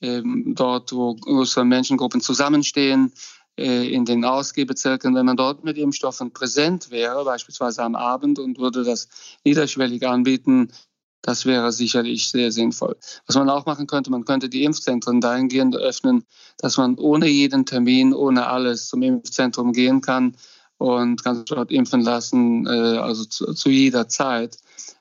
ähm, 0.02 0.54
dort, 0.56 0.92
wo 0.92 1.16
größere 1.16 1.64
Menschengruppen 1.64 2.22
zusammenstehen, 2.22 3.14
in 3.56 4.04
den 4.04 4.26
Ausgehbezirken, 4.26 5.14
wenn 5.14 5.28
man 5.28 5.38
dort 5.38 5.64
mit 5.64 5.78
Impfstoffen 5.78 6.34
präsent 6.34 6.90
wäre, 6.90 7.24
beispielsweise 7.24 7.84
am 7.84 7.94
Abend 7.94 8.40
und 8.40 8.58
würde 8.58 8.84
das 8.84 9.08
niederschwellig 9.44 10.08
anbieten, 10.08 10.72
das 11.24 11.46
wäre 11.46 11.72
sicherlich 11.72 12.30
sehr 12.30 12.52
sinnvoll. 12.52 12.98
Was 13.26 13.36
man 13.38 13.50
auch 13.50 13.66
machen 13.66 13.88
könnte, 13.88 14.12
man 14.12 14.26
könnte 14.26 14.50
die 14.50 14.66
Impfzentren 14.66 15.22
dahingehend 15.22 15.76
öffnen, 15.76 16.26
dass 16.58 16.78
man 16.78 16.96
ohne 16.96 17.28
jeden 17.28 17.66
Termin, 17.66 18.14
ohne 18.14 18.46
alles 18.46 18.90
zum 18.90 19.02
Impfzentrum 19.02 19.72
gehen 19.72 20.02
kann 20.02 20.36
und 20.78 21.24
kann 21.24 21.46
dort 21.46 21.72
impfen 21.72 22.02
lassen, 22.02 22.68
äh, 22.68 22.70
also 22.70 23.24
zu, 23.24 23.54
zu 23.54 23.70
jeder 23.70 24.10
Zeit, 24.10 24.58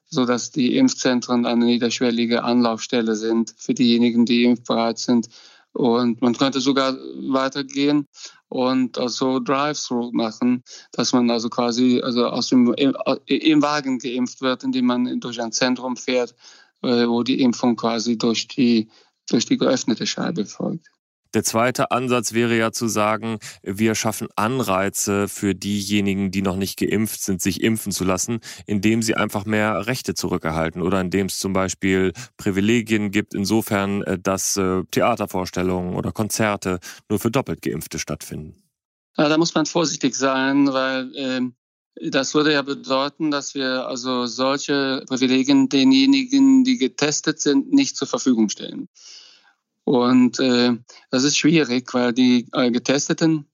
so 0.08 0.24
dass 0.24 0.52
die 0.52 0.76
Impfzentren 0.76 1.44
eine 1.44 1.64
niederschwellige 1.64 2.44
Anlaufstelle 2.44 3.16
sind 3.16 3.52
für 3.58 3.74
diejenigen, 3.74 4.24
die 4.24 4.44
impfbereit 4.44 4.98
sind. 4.98 5.28
Und 5.72 6.22
man 6.22 6.36
könnte 6.36 6.60
sogar 6.60 6.96
weitergehen 7.16 8.06
und 8.52 8.98
also 8.98 9.40
Drive-Thru 9.40 10.10
machen, 10.12 10.62
dass 10.92 11.14
man 11.14 11.30
also 11.30 11.48
quasi 11.48 12.02
also 12.02 12.26
aus 12.26 12.48
dem 12.48 12.74
im 12.74 13.62
Wagen 13.62 13.98
geimpft 13.98 14.42
wird, 14.42 14.62
indem 14.62 14.86
man 14.86 15.20
durch 15.20 15.40
ein 15.40 15.52
Zentrum 15.52 15.96
fährt, 15.96 16.34
äh, 16.82 17.06
wo 17.06 17.22
die 17.22 17.40
Impfung 17.40 17.76
quasi 17.76 18.18
durch 18.18 18.48
die 18.48 18.90
durch 19.30 19.46
die 19.46 19.56
geöffnete 19.56 20.06
Scheibe 20.06 20.44
folgt. 20.44 20.90
Der 21.34 21.44
zweite 21.44 21.90
Ansatz 21.90 22.32
wäre 22.32 22.56
ja 22.56 22.72
zu 22.72 22.88
sagen, 22.88 23.38
wir 23.62 23.94
schaffen 23.94 24.28
Anreize 24.36 25.28
für 25.28 25.54
diejenigen, 25.54 26.30
die 26.30 26.42
noch 26.42 26.56
nicht 26.56 26.78
geimpft 26.78 27.22
sind, 27.22 27.40
sich 27.40 27.62
impfen 27.62 27.92
zu 27.92 28.04
lassen, 28.04 28.40
indem 28.66 29.02
sie 29.02 29.14
einfach 29.14 29.44
mehr 29.44 29.86
Rechte 29.86 30.14
zurückerhalten 30.14 30.82
oder 30.82 31.00
indem 31.00 31.26
es 31.26 31.38
zum 31.38 31.52
Beispiel 31.52 32.12
Privilegien 32.36 33.10
gibt, 33.10 33.34
insofern, 33.34 34.02
äh, 34.02 34.18
dass 34.18 34.56
äh, 34.56 34.82
Theatervorstellungen 34.90 35.94
oder 35.94 36.12
Konzerte 36.12 36.78
nur 37.08 37.18
für 37.18 37.30
doppelt 37.30 37.62
geimpfte 37.62 37.98
stattfinden. 37.98 38.62
Ja, 39.16 39.28
da 39.28 39.38
muss 39.38 39.54
man 39.54 39.66
vorsichtig 39.66 40.14
sein, 40.14 40.72
weil 40.72 41.12
ähm 41.16 41.54
das 41.94 42.34
würde 42.34 42.52
ja 42.52 42.62
bedeuten, 42.62 43.30
dass 43.30 43.54
wir 43.54 43.86
also 43.86 44.26
solche 44.26 45.04
Privilegien 45.06 45.68
denjenigen, 45.68 46.64
die 46.64 46.78
getestet 46.78 47.40
sind, 47.40 47.72
nicht 47.72 47.96
zur 47.96 48.08
Verfügung 48.08 48.48
stellen. 48.48 48.88
Und 49.84 50.38
äh, 50.38 50.76
das 51.10 51.24
ist 51.24 51.36
schwierig, 51.36 51.92
weil 51.92 52.12
die 52.12 52.46
äh, 52.52 52.70
Getesteten 52.70 53.46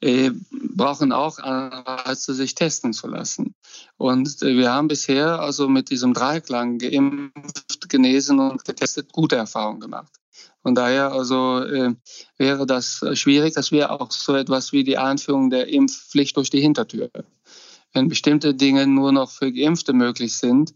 äh, 0.00 0.30
brauchen 0.50 1.12
auch 1.12 1.38
Anreize, 1.38 2.34
sich 2.34 2.54
testen 2.54 2.92
zu 2.92 3.08
lassen. 3.08 3.54
Und 3.96 4.42
äh, 4.42 4.56
wir 4.56 4.72
haben 4.72 4.88
bisher 4.88 5.40
also 5.40 5.68
mit 5.68 5.90
diesem 5.90 6.14
Dreiklang 6.14 6.78
geimpft, 6.78 7.88
genesen 7.88 8.38
und 8.38 8.64
getestet 8.64 9.12
gute 9.12 9.36
Erfahrungen 9.36 9.80
gemacht. 9.80 10.12
Von 10.62 10.74
daher 10.74 11.12
also 11.12 11.60
äh, 11.60 11.94
wäre 12.36 12.66
das 12.66 13.04
schwierig. 13.14 13.54
Das 13.54 13.72
wäre 13.72 13.90
auch 13.90 14.10
so 14.12 14.36
etwas 14.36 14.72
wie 14.72 14.84
die 14.84 14.98
Einführung 14.98 15.50
der 15.50 15.68
Impfpflicht 15.68 16.36
durch 16.36 16.50
die 16.50 16.60
Hintertür. 16.60 17.10
Wenn 17.92 18.08
bestimmte 18.08 18.54
Dinge 18.54 18.86
nur 18.86 19.12
noch 19.12 19.30
für 19.30 19.52
Geimpfte 19.52 19.92
möglich 19.92 20.36
sind, 20.36 20.72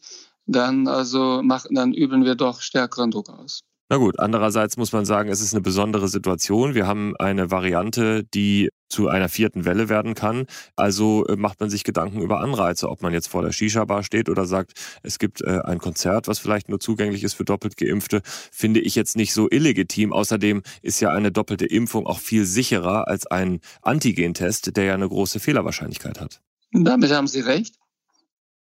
dann 0.46 0.86
also 0.88 1.42
machen, 1.42 1.74
dann 1.74 1.94
üben 1.94 2.24
wir 2.24 2.34
doch 2.34 2.60
stärkeren 2.60 3.10
Druck 3.10 3.30
aus. 3.30 3.62
Na 3.88 3.98
gut, 3.98 4.18
andererseits 4.18 4.76
muss 4.76 4.92
man 4.92 5.04
sagen, 5.04 5.28
es 5.28 5.40
ist 5.40 5.54
eine 5.54 5.60
besondere 5.60 6.08
Situation. 6.08 6.74
Wir 6.74 6.88
haben 6.88 7.14
eine 7.18 7.52
Variante, 7.52 8.24
die 8.24 8.70
zu 8.88 9.08
einer 9.08 9.28
vierten 9.28 9.64
Welle 9.64 9.88
werden 9.88 10.14
kann. 10.14 10.46
Also 10.74 11.24
äh, 11.26 11.36
macht 11.36 11.60
man 11.60 11.70
sich 11.70 11.84
Gedanken 11.84 12.20
über 12.20 12.40
Anreize, 12.40 12.88
ob 12.88 13.02
man 13.02 13.12
jetzt 13.12 13.28
vor 13.28 13.42
der 13.42 13.52
Shisha-Bar 13.52 14.02
steht 14.02 14.28
oder 14.28 14.46
sagt, 14.46 14.72
es 15.04 15.20
gibt 15.20 15.40
äh, 15.42 15.60
ein 15.64 15.78
Konzert, 15.78 16.26
was 16.26 16.40
vielleicht 16.40 16.68
nur 16.68 16.80
zugänglich 16.80 17.22
ist 17.22 17.34
für 17.34 17.44
doppelt 17.44 17.76
Geimpfte, 17.76 18.22
finde 18.24 18.80
ich 18.80 18.96
jetzt 18.96 19.16
nicht 19.16 19.32
so 19.32 19.48
illegitim. 19.48 20.12
Außerdem 20.12 20.62
ist 20.82 21.00
ja 21.00 21.10
eine 21.10 21.30
doppelte 21.30 21.66
Impfung 21.66 22.06
auch 22.06 22.18
viel 22.18 22.44
sicherer 22.44 23.06
als 23.06 23.26
ein 23.26 23.60
Antigentest, 23.82 24.76
der 24.76 24.84
ja 24.84 24.94
eine 24.94 25.08
große 25.08 25.38
Fehlerwahrscheinlichkeit 25.38 26.20
hat. 26.20 26.40
Damit 26.72 27.12
haben 27.12 27.28
Sie 27.28 27.40
recht. 27.40 27.76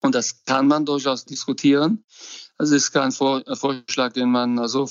Und 0.01 0.15
das 0.15 0.45
kann 0.45 0.67
man 0.67 0.85
durchaus 0.85 1.25
diskutieren. 1.25 2.05
Das 2.59 2.71
ist 2.71 2.93
kein 2.93 3.13
Vorschlag, 3.13 4.13
den 4.13 4.31
man 4.31 4.59
also 4.59 4.89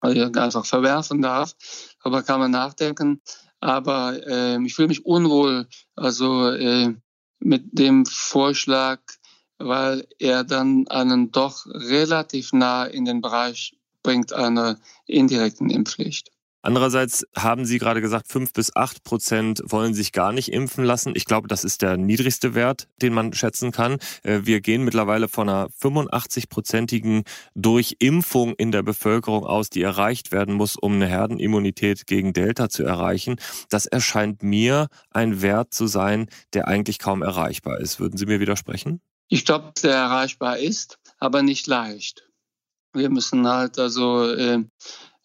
einfach 0.00 0.64
verwerfen 0.64 1.22
darf, 1.22 1.54
aber 2.00 2.22
kann 2.22 2.40
man 2.40 2.50
nachdenken. 2.50 3.20
Aber 3.60 4.18
äh, 4.26 4.62
ich 4.64 4.74
fühle 4.74 4.88
mich 4.88 5.04
unwohl 5.04 5.68
also 5.96 6.50
äh, 6.50 6.94
mit 7.40 7.78
dem 7.78 8.06
Vorschlag, 8.06 9.00
weil 9.58 10.06
er 10.18 10.44
dann 10.44 10.86
einen 10.88 11.32
doch 11.32 11.66
relativ 11.66 12.52
nah 12.52 12.84
in 12.84 13.04
den 13.04 13.20
Bereich 13.20 13.76
bringt 14.02 14.32
einer 14.32 14.78
indirekten 15.06 15.70
Impfpflicht. 15.70 16.30
Andererseits 16.60 17.24
haben 17.36 17.64
Sie 17.64 17.78
gerade 17.78 18.00
gesagt, 18.00 18.28
fünf 18.28 18.52
bis 18.52 18.74
acht 18.74 19.04
Prozent 19.04 19.62
wollen 19.64 19.94
sich 19.94 20.12
gar 20.12 20.32
nicht 20.32 20.52
impfen 20.52 20.84
lassen. 20.84 21.12
Ich 21.14 21.24
glaube, 21.24 21.46
das 21.46 21.62
ist 21.62 21.82
der 21.82 21.96
niedrigste 21.96 22.54
Wert, 22.54 22.88
den 23.00 23.14
man 23.14 23.32
schätzen 23.32 23.70
kann. 23.70 23.98
Äh, 24.24 24.40
wir 24.42 24.60
gehen 24.60 24.84
mittlerweile 24.84 25.28
von 25.28 25.48
einer 25.48 25.68
85-prozentigen 25.80 27.24
Durchimpfung 27.54 28.54
in 28.54 28.72
der 28.72 28.82
Bevölkerung 28.82 29.44
aus, 29.44 29.70
die 29.70 29.82
erreicht 29.82 30.32
werden 30.32 30.54
muss, 30.54 30.76
um 30.76 30.94
eine 30.94 31.06
Herdenimmunität 31.06 32.06
gegen 32.06 32.32
Delta 32.32 32.68
zu 32.68 32.82
erreichen. 32.82 33.36
Das 33.68 33.86
erscheint 33.86 34.42
mir 34.42 34.88
ein 35.10 35.42
Wert 35.42 35.72
zu 35.72 35.86
sein, 35.86 36.28
der 36.54 36.66
eigentlich 36.66 36.98
kaum 36.98 37.22
erreichbar 37.22 37.78
ist. 37.78 38.00
Würden 38.00 38.16
Sie 38.16 38.26
mir 38.26 38.40
widersprechen? 38.40 39.00
Ich 39.28 39.44
glaube, 39.44 39.72
der 39.82 39.94
erreichbar 39.94 40.58
ist, 40.58 40.98
aber 41.18 41.42
nicht 41.42 41.66
leicht. 41.66 42.28
Wir 42.94 43.10
müssen 43.10 43.46
halt 43.46 43.78
also 43.78 44.32
äh, 44.32 44.64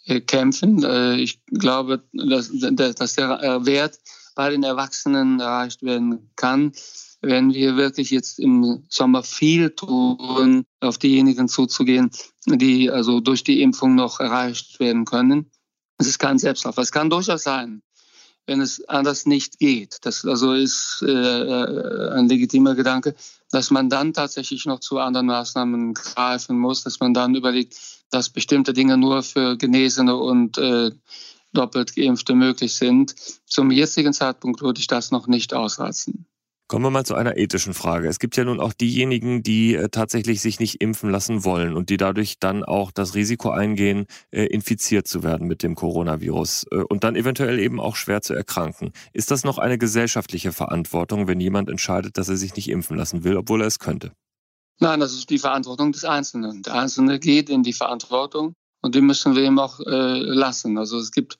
kämpfen. 0.05 0.83
Äh, 0.83 1.15
ich 1.15 1.43
glaube, 1.45 2.03
dass, 2.13 2.51
der 2.51 3.43
äh, 3.43 3.65
Wert 3.65 3.99
bei 4.35 4.49
den 4.49 4.63
Erwachsenen 4.63 5.39
erreicht 5.39 5.83
werden 5.83 6.31
kann, 6.35 6.73
wenn 7.21 7.53
wir 7.53 7.77
wirklich 7.77 8.09
jetzt 8.11 8.39
im 8.39 8.83
Sommer 8.89 9.23
viel 9.23 9.69
tun, 9.69 10.65
auf 10.81 10.97
diejenigen 10.97 11.47
zuzugehen, 11.47 12.11
die 12.45 12.89
also 12.89 13.21
durch 13.21 13.43
die 13.43 13.61
Impfung 13.61 13.95
noch 13.95 14.19
erreicht 14.19 14.79
werden 14.79 15.05
können. 15.05 15.49
Es 15.97 16.07
ist 16.07 16.19
kein 16.19 16.39
Selbstlauf. 16.39 16.77
Es 16.77 16.91
kann 16.91 17.09
durchaus 17.09 17.43
sein, 17.43 17.81
wenn 18.45 18.59
es 18.59 18.83
anders 18.89 19.25
nicht 19.25 19.59
geht. 19.59 19.99
Das 20.01 20.25
also 20.25 20.51
ist 20.53 21.01
äh, 21.07 22.09
ein 22.11 22.27
legitimer 22.27 22.75
Gedanke, 22.75 23.15
dass 23.51 23.71
man 23.71 23.89
dann 23.89 24.13
tatsächlich 24.13 24.65
noch 24.65 24.79
zu 24.79 24.97
anderen 24.97 25.27
Maßnahmen 25.27 25.93
greifen 25.93 26.57
muss, 26.57 26.83
dass 26.83 26.99
man 26.99 27.13
dann 27.13 27.35
überlegt, 27.35 27.77
dass 28.13 28.29
bestimmte 28.29 28.73
Dinge 28.73 28.97
nur 28.97 29.23
für 29.23 29.57
Genesene 29.57 30.15
und 30.15 30.57
äh, 30.57 30.91
doppelt 31.53 31.95
Geimpfte 31.95 32.35
möglich 32.35 32.73
sind. 32.73 33.15
Zum 33.45 33.71
jetzigen 33.71 34.13
Zeitpunkt 34.13 34.61
würde 34.61 34.79
ich 34.79 34.87
das 34.87 35.11
noch 35.11 35.27
nicht 35.27 35.53
ausreizen. 35.53 36.25
Kommen 36.69 36.85
wir 36.85 36.91
mal 36.91 37.05
zu 37.05 37.13
einer 37.13 37.37
ethischen 37.37 37.73
Frage. 37.73 38.07
Es 38.07 38.19
gibt 38.19 38.37
ja 38.37 38.45
nun 38.45 38.59
auch 38.59 38.73
diejenigen, 38.73 39.43
die 39.43 39.75
äh, 39.75 39.89
tatsächlich 39.89 40.41
sich 40.41 40.59
nicht 40.59 40.81
impfen 40.81 41.09
lassen 41.11 41.43
wollen 41.43 41.75
und 41.75 41.89
die 41.89 41.97
dadurch 41.97 42.39
dann 42.39 42.63
auch 42.63 42.91
das 42.91 43.15
Risiko 43.15 43.51
eingehen, 43.51 44.05
äh, 44.31 44.45
infiziert 44.45 45.05
zu 45.07 45.23
werden 45.23 45.45
mit 45.45 45.61
dem 45.61 45.75
Coronavirus 45.75 46.65
äh, 46.71 46.77
und 46.77 47.03
dann 47.03 47.15
eventuell 47.15 47.59
eben 47.59 47.79
auch 47.79 47.95
schwer 47.95 48.21
zu 48.21 48.33
erkranken. 48.33 48.91
Ist 49.11 49.29
das 49.29 49.43
noch 49.43 49.57
eine 49.57 49.77
gesellschaftliche 49.77 50.51
Verantwortung, 50.51 51.27
wenn 51.27 51.39
jemand 51.39 51.69
entscheidet, 51.69 52.17
dass 52.17 52.29
er 52.29 52.37
sich 52.37 52.55
nicht 52.55 52.69
impfen 52.69 52.97
lassen 52.97 53.23
will, 53.23 53.37
obwohl 53.37 53.61
er 53.61 53.67
es 53.67 53.77
könnte? 53.77 54.13
Nein, 54.79 54.99
das 54.99 55.13
ist 55.13 55.29
die 55.29 55.39
Verantwortung 55.39 55.91
des 55.91 56.03
Einzelnen. 56.03 56.63
Der 56.63 56.75
Einzelne 56.75 57.19
geht 57.19 57.49
in 57.49 57.63
die 57.63 57.73
Verantwortung 57.73 58.55
und 58.81 58.95
die 58.95 59.01
müssen 59.01 59.35
wir 59.35 59.43
ihm 59.43 59.59
auch 59.59 59.79
äh, 59.79 60.19
lassen. 60.19 60.77
Also 60.77 60.97
es 60.97 61.11
gibt 61.11 61.37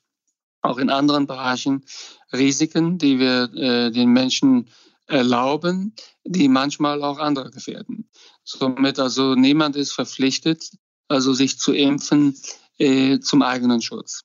auch 0.62 0.78
in 0.78 0.90
anderen 0.90 1.26
Bereichen 1.26 1.84
Risiken, 2.32 2.98
die 2.98 3.18
wir 3.18 3.52
äh, 3.54 3.90
den 3.90 4.10
Menschen 4.10 4.70
erlauben, 5.06 5.94
die 6.24 6.48
manchmal 6.48 7.02
auch 7.02 7.18
andere 7.18 7.50
gefährden. 7.50 8.08
Somit 8.44 8.98
also 8.98 9.34
niemand 9.34 9.76
ist 9.76 9.92
verpflichtet, 9.92 10.70
also 11.08 11.34
sich 11.34 11.58
zu 11.58 11.72
impfen 11.72 12.34
äh, 12.78 13.20
zum 13.20 13.42
eigenen 13.42 13.82
Schutz. 13.82 14.22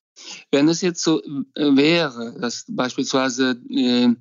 Wenn 0.52 0.70
es 0.70 0.82
jetzt 0.82 1.04
so 1.04 1.22
äh, 1.22 1.76
wäre, 1.76 2.40
dass 2.40 2.66
beispielsweise, 2.68 3.52
äh, 3.70 4.16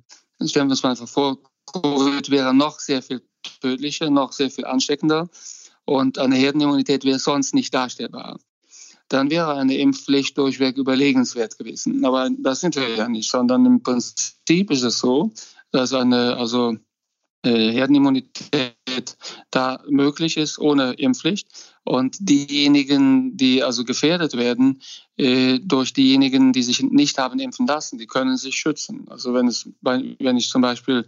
stellen 0.45 0.67
wir 0.67 0.71
uns 0.71 0.83
mal 0.83 0.95
vor, 0.95 1.39
Covid 1.65 2.29
wäre 2.29 2.53
noch 2.53 2.79
sehr 2.79 3.01
viel 3.01 3.21
tödlicher, 3.61 4.09
noch 4.09 4.31
sehr 4.31 4.49
viel 4.49 4.65
ansteckender 4.65 5.29
und 5.85 6.19
eine 6.19 6.35
Herdenimmunität 6.35 7.03
wäre 7.03 7.19
sonst 7.19 7.53
nicht 7.53 7.73
darstellbar. 7.73 8.39
Dann 9.07 9.31
wäre 9.31 9.55
eine 9.55 9.75
Impfpflicht 9.75 10.37
durchweg 10.37 10.77
überlegenswert 10.77 11.57
gewesen. 11.57 12.05
Aber 12.05 12.29
das 12.37 12.61
sind 12.61 12.75
wir 12.75 12.95
ja 12.95 13.09
nicht, 13.09 13.29
sondern 13.29 13.65
im 13.65 13.81
Prinzip 13.81 14.69
ist 14.69 14.83
es 14.83 14.99
so, 14.99 15.31
dass 15.71 15.93
eine, 15.93 16.37
also 16.37 16.77
Herdenimmunität 17.43 18.75
da 19.51 19.81
möglich 19.87 20.37
ist 20.37 20.59
ohne 20.59 20.93
Impfpflicht. 20.93 21.47
Und 21.83 22.17
diejenigen, 22.19 23.35
die 23.35 23.63
also 23.63 23.83
gefährdet 23.83 24.37
werden 24.37 24.81
äh, 25.17 25.59
durch 25.59 25.93
diejenigen, 25.93 26.53
die 26.53 26.61
sich 26.61 26.81
nicht 26.83 27.17
haben 27.17 27.39
impfen 27.39 27.65
lassen, 27.65 27.97
die 27.97 28.05
können 28.05 28.37
sich 28.37 28.55
schützen. 28.57 29.07
Also 29.09 29.33
wenn 29.33 29.47
es, 29.47 29.69
wenn 29.81 30.37
ich 30.37 30.49
zum 30.49 30.61
Beispiel 30.61 31.05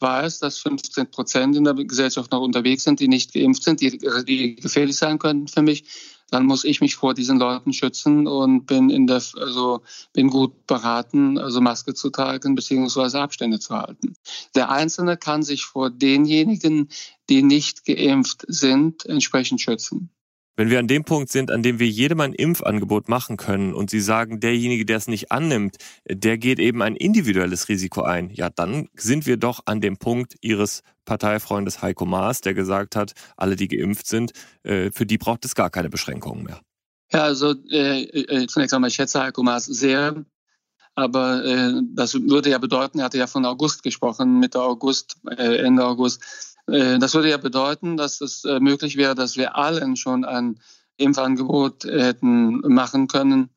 weiß, 0.00 0.40
dass 0.40 0.58
15 0.58 1.10
Prozent 1.10 1.56
in 1.56 1.64
der 1.64 1.74
Gesellschaft 1.74 2.32
noch 2.32 2.40
unterwegs 2.40 2.84
sind, 2.84 3.00
die 3.00 3.08
nicht 3.08 3.32
geimpft 3.32 3.62
sind, 3.62 3.80
die, 3.80 3.98
die 4.26 4.56
gefährlich 4.56 4.96
sein 4.96 5.18
können 5.18 5.46
für 5.46 5.62
mich, 5.62 5.84
dann 6.30 6.46
muss 6.46 6.64
ich 6.64 6.80
mich 6.80 6.96
vor 6.96 7.14
diesen 7.14 7.38
Leuten 7.38 7.72
schützen 7.72 8.26
und 8.26 8.66
bin 8.66 8.90
in 8.90 9.06
der, 9.06 9.22
also 9.36 9.82
bin 10.12 10.28
gut 10.28 10.66
beraten, 10.66 11.38
also 11.38 11.60
Maske 11.60 11.94
zu 11.94 12.10
tragen 12.10 12.54
beziehungsweise 12.54 13.20
Abstände 13.20 13.58
zu 13.58 13.74
halten. 13.74 14.14
Der 14.54 14.70
Einzelne 14.70 15.16
kann 15.16 15.42
sich 15.42 15.64
vor 15.64 15.90
denjenigen, 15.90 16.88
die 17.28 17.42
nicht 17.42 17.84
geimpft 17.84 18.44
sind, 18.48 19.06
entsprechend 19.06 19.60
schützen. 19.60 20.10
Wenn 20.56 20.70
wir 20.70 20.78
an 20.78 20.86
dem 20.86 21.04
Punkt 21.04 21.32
sind, 21.32 21.50
an 21.50 21.62
dem 21.62 21.78
wir 21.80 21.88
jedem 21.88 22.20
ein 22.20 22.32
Impfangebot 22.32 23.08
machen 23.08 23.36
können 23.36 23.74
und 23.74 23.90
Sie 23.90 24.00
sagen, 24.00 24.38
derjenige, 24.38 24.84
der 24.84 24.98
es 24.98 25.08
nicht 25.08 25.32
annimmt, 25.32 25.76
der 26.08 26.38
geht 26.38 26.60
eben 26.60 26.80
ein 26.82 26.94
individuelles 26.94 27.68
Risiko 27.68 28.02
ein, 28.02 28.30
ja, 28.30 28.50
dann 28.50 28.88
sind 28.94 29.26
wir 29.26 29.36
doch 29.36 29.60
an 29.66 29.80
dem 29.80 29.96
Punkt 29.96 30.34
Ihres 30.40 30.82
Parteifreundes 31.04 31.82
Heiko 31.82 32.06
Maas, 32.06 32.40
der 32.40 32.54
gesagt 32.54 32.94
hat, 32.96 33.12
alle, 33.36 33.56
die 33.56 33.68
geimpft 33.68 34.06
sind, 34.06 34.32
äh, 34.62 34.90
für 34.92 35.06
die 35.06 35.18
braucht 35.18 35.44
es 35.44 35.54
gar 35.54 35.70
keine 35.70 35.90
Beschränkungen 35.90 36.44
mehr. 36.44 36.60
Ja, 37.12 37.24
also 37.24 37.54
äh, 37.70 38.02
äh, 38.02 38.46
zunächst 38.46 38.74
einmal, 38.74 38.88
ich 38.88 38.94
schätze 38.94 39.20
Heiko 39.20 39.42
Maas 39.42 39.66
sehr. 39.66 40.24
Aber 40.96 41.44
äh, 41.44 41.72
das 41.92 42.14
würde 42.14 42.50
ja 42.50 42.58
bedeuten, 42.58 43.00
er 43.00 43.06
hatte 43.06 43.18
ja 43.18 43.26
von 43.26 43.44
August 43.44 43.82
gesprochen, 43.82 44.38
Mitte 44.38 44.60
August, 44.62 45.16
äh, 45.28 45.58
Ende 45.58 45.84
August. 45.84 46.22
Äh, 46.66 46.98
das 46.98 47.14
würde 47.14 47.30
ja 47.30 47.36
bedeuten, 47.36 47.96
dass 47.96 48.20
es 48.20 48.44
äh, 48.44 48.60
möglich 48.60 48.96
wäre, 48.96 49.14
dass 49.14 49.36
wir 49.36 49.56
allen 49.56 49.96
schon 49.96 50.24
ein 50.24 50.60
Impfangebot 50.96 51.84
hätten 51.84 52.60
machen 52.72 53.08
können, 53.08 53.50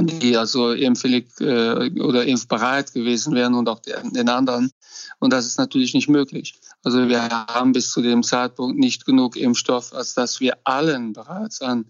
die 0.00 0.36
also 0.36 0.72
impfwillig 0.72 1.28
äh, 1.40 2.00
oder 2.00 2.24
impfbereit 2.24 2.92
gewesen 2.92 3.34
wären 3.34 3.54
und 3.54 3.68
auch 3.68 3.80
den 3.80 4.28
anderen. 4.28 4.70
Und 5.18 5.32
das 5.32 5.46
ist 5.46 5.58
natürlich 5.58 5.92
nicht 5.92 6.08
möglich. 6.08 6.54
Also 6.82 7.08
wir 7.08 7.28
haben 7.28 7.72
bis 7.72 7.90
zu 7.90 8.00
dem 8.00 8.22
Zeitpunkt 8.22 8.78
nicht 8.78 9.04
genug 9.04 9.36
Impfstoff, 9.36 9.92
als 9.92 10.14
dass 10.14 10.40
wir 10.40 10.56
allen 10.64 11.12
bereits 11.12 11.60
ein 11.60 11.86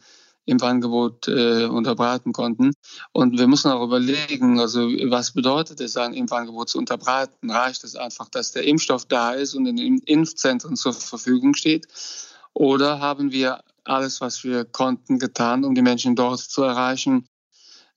Impfangebot 0.49 1.28
äh, 1.28 1.67
unterbreiten 1.67 2.33
konnten. 2.33 2.73
Und 3.12 3.38
wir 3.38 3.47
müssen 3.47 3.71
auch 3.71 3.85
überlegen, 3.85 4.59
also 4.59 4.88
was 5.11 5.33
bedeutet 5.33 5.81
es, 5.81 5.97
ein 5.97 6.14
Impfangebot 6.14 6.71
zu 6.71 6.78
unterbreiten? 6.78 7.50
Reicht 7.50 7.85
es 7.85 7.95
einfach, 7.95 8.28
dass 8.28 8.52
der 8.52 8.64
Impfstoff 8.64 9.05
da 9.05 9.33
ist 9.33 9.55
und 9.55 9.67
in 9.67 9.76
den 9.76 9.99
Impfzentren 9.99 10.76
zur 10.76 10.95
Verfügung 10.95 11.55
steht? 11.55 11.87
Oder 12.55 12.99
haben 13.00 13.31
wir 13.31 13.61
alles, 13.85 14.21
was 14.21 14.43
wir 14.43 14.64
konnten, 14.64 15.19
getan, 15.19 15.64
um 15.64 15.75
die 15.75 15.83
Menschen 15.83 16.17
dort 16.17 16.40
zu 16.40 16.62
erreichen, 16.62 17.28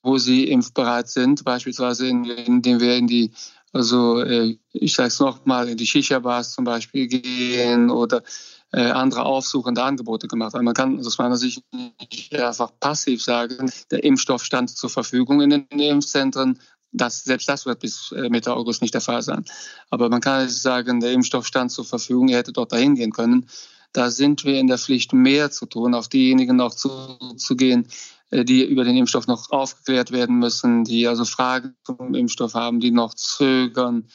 wo 0.03 0.17
sie 0.17 0.47
impfbereit 0.47 1.09
sind, 1.09 1.43
beispielsweise 1.43 2.07
indem 2.07 2.79
wir 2.79 2.95
in 2.95 3.07
die 3.07 3.31
also 3.73 4.21
äh, 4.21 4.57
ich 4.73 4.93
sage 4.93 5.07
es 5.07 5.19
nochmal, 5.19 5.69
in 5.69 5.77
die 5.77 5.87
Shisha-Bars 5.87 6.53
zum 6.53 6.65
Beispiel 6.65 7.07
gehen 7.07 7.89
oder 7.89 8.21
äh, 8.71 8.81
andere 8.81 9.25
aufsuchende 9.25 9.83
Angebote 9.83 10.27
gemacht. 10.27 10.53
Aber 10.55 10.63
man 10.63 10.73
kann 10.73 10.99
aus 10.99 11.17
meiner 11.17 11.37
Sicht 11.37 11.63
nicht 11.73 12.33
einfach 12.35 12.71
passiv 12.79 13.21
sagen, 13.23 13.71
der 13.91 14.03
Impfstoff 14.03 14.43
stand 14.43 14.69
zur 14.69 14.89
Verfügung 14.89 15.41
in 15.41 15.49
den 15.49 15.67
Impfzentren. 15.79 16.59
Das, 16.93 17.23
selbst 17.23 17.47
das 17.47 17.65
wird 17.65 17.79
bis 17.79 18.11
äh, 18.11 18.29
Mitte 18.29 18.53
August 18.53 18.81
nicht 18.81 18.93
der 18.93 19.01
Fall 19.01 19.21
sein. 19.21 19.45
Aber 19.89 20.09
man 20.09 20.21
kann 20.21 20.49
sagen, 20.49 20.99
der 20.99 21.13
Impfstoff 21.13 21.45
stand 21.45 21.71
zur 21.71 21.85
Verfügung, 21.85 22.29
er 22.29 22.39
hätte 22.39 22.53
dort 22.53 22.71
dahin 22.71 22.95
gehen 22.95 23.11
können. 23.11 23.47
Da 23.93 24.09
sind 24.09 24.45
wir 24.45 24.57
in 24.59 24.67
der 24.67 24.77
Pflicht, 24.77 25.11
mehr 25.11 25.51
zu 25.51 25.65
tun, 25.65 25.93
auf 25.93 26.07
diejenigen 26.07 26.61
auch 26.61 26.73
zuzugehen, 26.73 27.87
äh, 28.29 28.45
die 28.45 28.63
über 28.63 28.83
den 28.85 28.97
Impfstoff 28.97 29.27
noch 29.27 29.51
aufgeklärt 29.51 30.11
werden 30.11 30.39
müssen, 30.39 30.85
die 30.85 31.07
also 31.07 31.25
Fragen 31.25 31.75
zum 31.83 32.13
Impfstoff 32.13 32.53
haben, 32.53 32.79
die 32.79 32.91
noch 32.91 33.13
zögern, 33.13 34.07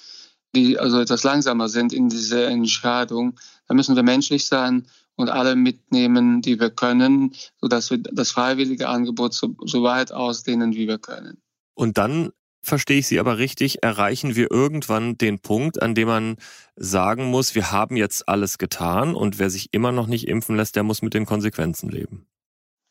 die 0.57 0.79
also 0.79 1.01
etwas 1.01 1.23
langsamer 1.23 1.69
sind 1.69 1.93
in 1.93 2.09
dieser 2.09 2.49
Entscheidung. 2.49 3.39
Da 3.69 3.75
müssen 3.75 3.95
wir 3.95 4.03
menschlich 4.03 4.47
sein 4.47 4.87
und 5.15 5.29
alle 5.29 5.55
mitnehmen, 5.55 6.43
die 6.43 6.59
wir 6.59 6.71
können, 6.71 7.35
sodass 7.61 7.91
wir 7.91 7.99
das 7.99 8.31
freiwillige 8.31 8.89
Angebot 8.89 9.35
so, 9.35 9.55
so 9.65 9.83
weit 9.83 10.13
ausdehnen, 10.13 10.75
wie 10.75 10.89
wir 10.89 10.99
können. 10.99 11.39
Und 11.75 11.99
dann 11.99 12.33
verstehe 12.63 12.99
ich 12.99 13.07
Sie 13.07 13.21
aber 13.21 13.39
richtig, 13.39 13.83
erreichen 13.83 14.35
wir 14.35 14.51
irgendwann 14.51 15.17
den 15.17 15.39
Punkt, 15.39 15.81
an 15.81 15.95
dem 15.95 16.09
man 16.09 16.37
sagen 16.75 17.27
muss, 17.27 17.55
wir 17.55 17.71
haben 17.71 17.97
jetzt 17.97 18.29
alles 18.29 18.59
getan 18.59 19.15
und 19.15 19.39
wer 19.39 19.51
sich 19.51 19.73
immer 19.73 19.93
noch 19.93 20.07
nicht 20.07 20.27
impfen 20.27 20.57
lässt, 20.57 20.75
der 20.75 20.83
muss 20.83 21.03
mit 21.03 21.15
den 21.15 21.27
Konsequenzen 21.27 21.91
leben. 21.91 22.27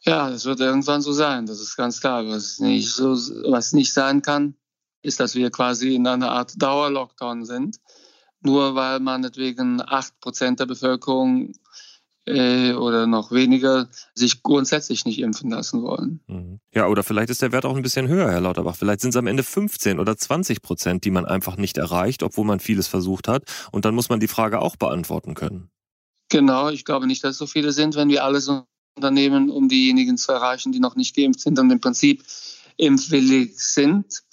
Ja, 0.02 0.30
das 0.30 0.46
wird 0.46 0.60
irgendwann 0.60 1.02
so 1.02 1.14
sein, 1.14 1.48
das 1.48 1.60
ist 1.60 1.76
ganz 1.76 2.00
klar. 2.00 2.28
Was 2.28 2.60
nicht, 2.60 2.90
so, 2.90 3.14
was 3.50 3.74
nicht 3.74 3.92
sein 3.92 4.22
kann, 4.22 4.56
ist, 5.06 5.20
dass 5.20 5.36
wir 5.36 5.52
quasi 5.52 5.96
in 5.96 6.08
einer 6.08 6.32
Art 6.32 6.62
Dauerlockdown 6.62 7.46
sind. 7.46 7.80
Nur 8.42 8.76
weil 8.76 9.00
meinetwegen 9.00 9.82
acht 9.82 10.20
Prozent 10.20 10.60
der 10.60 10.66
Bevölkerung 10.66 11.54
äh, 12.26 12.74
oder 12.74 13.08
noch 13.08 13.32
weniger 13.32 13.88
sich 14.14 14.44
grundsätzlich 14.44 15.06
nicht 15.06 15.20
impfen 15.20 15.50
lassen 15.52 15.82
wollen. 15.82 16.22
Mhm. 16.28 16.60
Ja, 16.74 16.88
oder 16.88 17.04
vielleicht 17.04 17.30
ist 17.30 17.42
der 17.42 17.52
Wert 17.52 17.66
auch 17.66 17.76
ein 17.76 17.82
bisschen 17.82 18.08
höher, 18.08 18.30
Herr 18.30 18.42
Lauterbach. 18.42 18.76
Vielleicht 18.76 19.02
sind 19.02 19.12
es 19.12 19.16
am 19.16 19.28
Ende 19.28 19.44
15 19.44 20.00
oder 20.00 20.18
20 20.18 20.62
Prozent, 20.62 21.06
die 21.06 21.12
man 21.12 21.26
einfach 21.26 21.58
nicht 21.58 21.78
erreicht, 21.78 22.24
obwohl 22.24 22.46
man 22.46 22.60
vieles 22.60 22.88
versucht 22.88 23.28
hat. 23.28 23.44
Und 23.72 23.86
dann 23.86 23.96
muss 23.96 24.10
man 24.10 24.20
die 24.20 24.28
Frage 24.28 24.60
auch 24.60 24.76
beantworten 24.76 25.34
können. 25.34 25.70
Genau, 26.30 26.70
ich 26.70 26.86
glaube 26.86 27.08
nicht, 27.08 27.24
dass 27.24 27.32
es 27.32 27.38
so 27.38 27.48
viele 27.48 27.72
sind, 27.72 27.96
wenn 27.96 28.10
wir 28.10 28.24
alles 28.24 28.52
Unternehmen, 28.96 29.50
um 29.52 29.70
diejenigen 29.70 30.18
zu 30.18 30.32
erreichen, 30.32 30.72
die 30.72 30.80
noch 30.80 30.96
nicht 30.96 31.16
geimpft 31.16 31.42
sind 31.42 31.60
und 31.60 31.70
im 31.70 31.80
Prinzip 31.80 32.24
impfwillig 32.78 33.60
sind. 33.60 34.24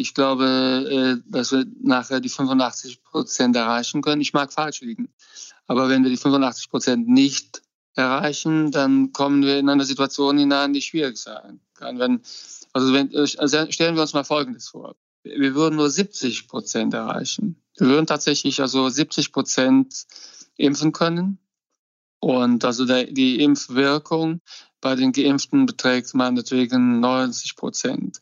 Ich 0.00 0.14
glaube, 0.14 1.20
äh, 1.26 1.30
dass 1.30 1.50
wir 1.50 1.66
nachher 1.82 2.20
die 2.20 2.28
85 2.28 3.02
Prozent 3.02 3.56
erreichen 3.56 4.00
können. 4.00 4.20
Ich 4.20 4.32
mag 4.32 4.52
falsch 4.52 4.80
liegen. 4.80 5.08
Aber 5.66 5.88
wenn 5.88 6.04
wir 6.04 6.10
die 6.10 6.16
85 6.16 6.70
Prozent 6.70 7.08
nicht 7.08 7.62
erreichen, 7.96 8.70
dann 8.70 9.12
kommen 9.12 9.42
wir 9.42 9.58
in 9.58 9.68
eine 9.68 9.84
Situation 9.84 10.38
hinein, 10.38 10.72
die 10.72 10.82
schwierig 10.82 11.16
sein 11.18 11.60
kann. 11.74 11.98
Wenn, 11.98 12.20
also, 12.72 12.92
wenn, 12.92 13.14
also 13.14 13.70
stellen 13.72 13.96
wir 13.96 14.02
uns 14.02 14.14
mal 14.14 14.22
Folgendes 14.22 14.68
vor. 14.68 14.94
Wir 15.24 15.56
würden 15.56 15.74
nur 15.74 15.90
70 15.90 16.46
Prozent 16.46 16.94
erreichen. 16.94 17.60
Wir 17.76 17.88
würden 17.88 18.06
tatsächlich 18.06 18.60
also 18.60 18.88
70 18.88 19.32
Prozent 19.32 20.06
impfen 20.56 20.92
können 20.92 21.38
und 22.20 22.64
also 22.64 22.84
der, 22.84 23.04
die 23.04 23.42
Impfwirkung 23.42 24.40
bei 24.80 24.94
den 24.94 25.10
Geimpften 25.10 25.66
beträgt 25.66 26.14
meinetwegen 26.14 27.00
90 27.00 27.56
Prozent. 27.56 28.20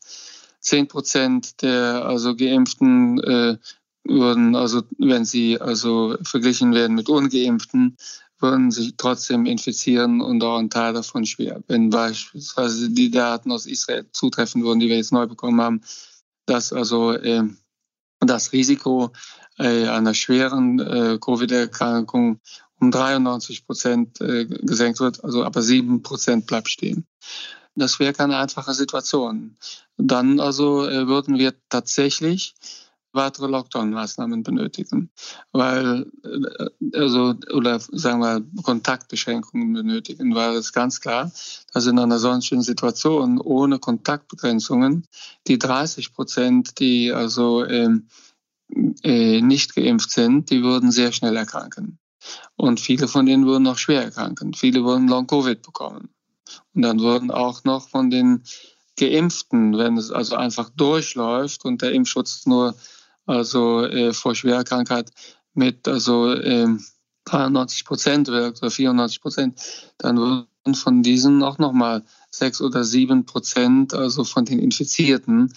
10 0.67 0.89
Prozent 0.89 1.63
der 1.63 2.05
also 2.05 2.35
Geimpften 2.35 3.21
äh, 3.23 3.57
würden, 4.05 4.57
also 4.57 4.83
wenn 4.99 5.25
sie 5.25 5.61
also 5.61 6.17
verglichen 6.23 6.75
werden 6.75 6.97
mit 6.97 7.09
Ungeimpften, 7.09 7.97
würden 8.39 8.71
sich 8.71 8.95
trotzdem 8.97 9.47
infizieren 9.47 10.21
und 10.21 10.43
auch 10.43 10.59
ein 10.59 10.69
Teil 10.69 10.93
davon 10.93 11.25
schwer. 11.25 11.63
Wenn 11.69 11.91
beispielsweise 11.91 12.91
die 12.91 13.11
Daten 13.11 13.51
aus 13.51 13.67
Israel 13.67 14.07
zutreffen 14.13 14.63
würden, 14.63 14.81
die 14.81 14.89
wir 14.89 14.97
jetzt 14.97 15.13
neu 15.13 15.27
bekommen 15.27 15.61
haben, 15.61 15.81
dass 16.47 16.73
also 16.73 17.13
äh, 17.13 17.45
das 18.21 18.53
Risiko 18.53 19.13
äh, 19.59 19.87
einer 19.87 20.15
schweren 20.15 20.81
äh, 20.81 21.19
Covid-Erkrankung 21.21 22.41
um 22.79 22.91
93 22.91 23.67
Prozent 23.67 24.21
äh, 24.21 24.45
gesenkt 24.47 25.01
wird, 25.01 25.25
also 25.25 25.45
aber 25.45 25.63
sieben 25.63 26.03
Prozent 26.03 26.47
bleibt 26.47 26.69
stehen. 26.69 27.07
Das 27.77 28.01
wäre 28.01 28.13
keine 28.13 28.39
einfache 28.39 28.75
Situation. 28.75 29.57
Dann 29.97 30.41
also 30.41 30.87
äh, 30.89 31.07
würden 31.07 31.39
wir 31.39 31.55
tatsächlich 31.69 32.55
weitere 33.13 33.47
Lockdown-Maßnahmen 33.47 34.43
benötigen, 34.43 35.11
weil 35.53 36.07
äh, 36.25 36.99
also 36.99 37.35
oder 37.53 37.81
sagen 37.81 38.21
wir 38.21 38.45
Kontaktbeschränkungen 38.63 39.73
benötigen, 39.73 40.35
weil 40.35 40.57
es 40.57 40.73
ganz 40.73 41.01
klar, 41.01 41.33
dass 41.73 41.87
in 41.87 41.99
einer 41.99 42.19
solchen 42.19 42.63
Situation 42.63 43.39
ohne 43.39 43.79
Kontaktbegrenzungen 43.79 45.07
die 45.47 45.59
30 45.59 46.13
Prozent, 46.15 46.79
die 46.79 47.13
also 47.13 47.65
ähm, 47.65 48.09
äh, 49.03 49.41
nicht 49.41 49.75
geimpft 49.75 50.11
sind, 50.11 50.51
die 50.51 50.63
würden 50.63 50.91
sehr 50.91 51.13
schnell 51.13 51.37
erkranken. 51.37 51.99
Und 52.57 52.81
viele 52.81 53.09
von 53.09 53.27
denen 53.27 53.47
würden 53.47 53.63
noch 53.63 53.79
schwer 53.79 54.03
erkranken. 54.03 54.55
Viele 54.55 54.85
würden 54.85 55.09
Long-Covid 55.09 55.63
bekommen. 55.63 56.09
Und 56.75 56.83
dann 56.83 57.01
würden 57.01 57.31
auch 57.31 57.65
noch 57.65 57.89
von 57.89 58.11
den 58.11 58.43
Geimpften, 58.99 59.77
wenn 59.77 59.97
es 59.97 60.11
also 60.11 60.37
einfach 60.37 60.71
durchläuft 60.71 61.65
und 61.65 61.83
der 61.83 61.93
Impfschutz 61.93 62.47
nur 62.47 62.75
also 63.27 63.85
äh, 63.85 64.13
vor 64.13 64.35
schwerer 64.35 64.65
Krankheit 64.65 65.11
mit 65.55 65.89
also 65.89 66.33
äh, 66.33 66.69
93 67.25 67.85
Prozent 67.85 68.29
wirkt 68.29 68.63
oder 68.63 68.71
94 68.71 69.21
Prozent, 69.21 69.61
dann 69.99 70.17
würden 70.17 70.75
von 70.75 71.03
diesen 71.03 71.43
auch 71.43 71.59
nochmal 71.59 72.05
sechs 72.31 72.61
oder 72.61 72.85
sieben 72.85 73.27
Prozent, 73.27 73.95
also 73.95 74.25
von 74.25 74.45
den 74.45 74.61
Infizierten, 74.61 75.53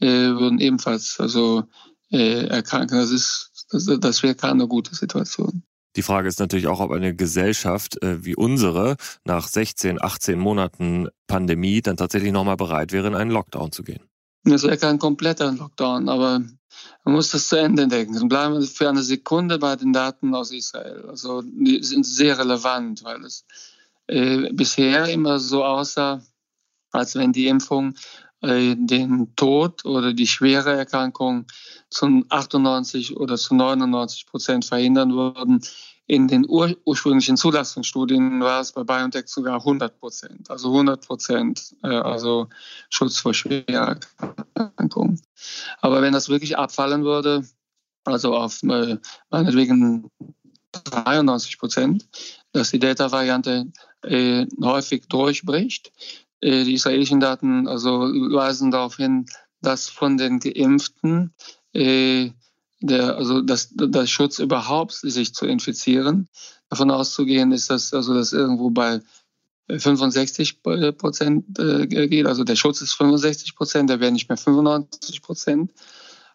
äh, 0.00 0.06
würden 0.06 0.58
ebenfalls 0.58 1.20
also 1.20 1.64
äh, 2.10 2.46
erkranken. 2.46 2.98
Das 2.98 3.10
ist, 3.10 3.66
das, 3.70 3.88
das 4.00 4.22
wäre 4.22 4.34
keine 4.34 4.66
gute 4.66 4.94
Situation. 4.94 5.62
Die 5.96 6.02
Frage 6.02 6.28
ist 6.28 6.40
natürlich 6.40 6.66
auch, 6.68 6.80
ob 6.80 6.90
eine 6.90 7.14
Gesellschaft 7.14 8.02
äh, 8.02 8.24
wie 8.24 8.34
unsere 8.34 8.96
nach 9.24 9.46
16, 9.46 10.02
18 10.02 10.38
Monaten 10.38 11.08
Pandemie 11.26 11.82
dann 11.82 11.96
tatsächlich 11.96 12.32
nochmal 12.32 12.56
bereit 12.56 12.92
wäre, 12.92 13.08
in 13.08 13.14
einen 13.14 13.30
Lockdown 13.30 13.72
zu 13.72 13.82
gehen. 13.82 14.02
Das 14.44 14.62
wäre 14.64 14.78
kein 14.78 14.98
kompletter 14.98 15.52
Lockdown, 15.52 16.08
aber 16.08 16.40
man 17.04 17.14
muss 17.14 17.30
das 17.30 17.48
zu 17.48 17.56
Ende 17.56 17.86
denken. 17.86 18.14
Dann 18.14 18.28
bleiben 18.28 18.54
wir 18.54 18.62
für 18.62 18.88
eine 18.88 19.02
Sekunde 19.02 19.58
bei 19.58 19.76
den 19.76 19.92
Daten 19.92 20.34
aus 20.34 20.50
Israel. 20.50 21.04
Also 21.08 21.42
die 21.42 21.82
sind 21.82 22.04
sehr 22.04 22.38
relevant, 22.38 23.04
weil 23.04 23.24
es 23.24 23.44
äh, 24.06 24.52
bisher 24.52 25.08
immer 25.08 25.38
so 25.38 25.64
aussah, 25.64 26.22
als 26.90 27.14
wenn 27.14 27.32
die 27.32 27.46
Impfung 27.46 27.94
den 28.42 29.32
Tod 29.36 29.84
oder 29.84 30.12
die 30.12 30.26
schwere 30.26 30.76
Erkrankung 30.76 31.46
zu 31.90 32.24
98 32.28 33.16
oder 33.16 33.36
zu 33.36 33.54
99 33.54 34.26
Prozent 34.26 34.64
verhindern 34.64 35.14
würden. 35.14 35.62
In 36.06 36.26
den 36.26 36.44
ur 36.48 36.76
ursprünglichen 36.84 37.36
Zulassungsstudien 37.36 38.40
war 38.40 38.60
es 38.60 38.72
bei 38.72 38.82
BioNTech 38.82 39.28
sogar 39.28 39.60
100 39.60 39.98
Prozent, 40.00 40.50
also 40.50 40.68
100 40.68 41.06
Prozent, 41.06 41.74
äh, 41.84 41.88
also 41.88 42.48
Schutz 42.90 43.18
vor 43.18 43.32
schwerer 43.32 44.00
Erkrankung. 44.54 45.20
Aber 45.80 46.02
wenn 46.02 46.12
das 46.12 46.28
wirklich 46.28 46.58
abfallen 46.58 47.04
würde, 47.04 47.46
also 48.04 48.36
auf 48.36 48.62
äh, 48.64 48.98
meinetwegen 49.30 50.10
93 50.72 51.58
Prozent, 51.58 52.08
dass 52.52 52.70
die 52.72 52.78
Delta-Variante 52.78 53.72
äh, 54.02 54.46
häufig 54.60 55.06
durchbricht, 55.08 55.88
äh, 55.88 56.31
die 56.42 56.74
israelischen 56.74 57.20
Daten 57.20 57.68
also 57.68 58.00
weisen 58.00 58.70
darauf 58.70 58.96
hin, 58.96 59.26
dass 59.60 59.88
von 59.88 60.16
den 60.16 60.40
Geimpften 60.40 61.34
äh, 61.72 62.30
der, 62.80 63.16
also 63.16 63.40
das, 63.40 63.70
der 63.72 64.06
Schutz 64.06 64.40
überhaupt, 64.40 64.92
sich 64.92 65.34
zu 65.34 65.46
infizieren, 65.46 66.28
davon 66.68 66.90
auszugehen 66.90 67.52
ist, 67.52 67.70
dass 67.70 67.94
also 67.94 68.12
das 68.12 68.32
irgendwo 68.32 68.70
bei 68.70 69.00
65 69.68 70.62
Prozent 70.62 71.58
äh, 71.58 71.86
geht. 71.86 72.26
Also 72.26 72.44
der 72.44 72.56
Schutz 72.56 72.80
ist 72.80 72.94
65 72.94 73.54
Prozent, 73.54 73.88
der 73.88 74.00
wäre 74.00 74.12
nicht 74.12 74.28
mehr 74.28 74.36
95 74.36 75.22
Prozent. 75.22 75.72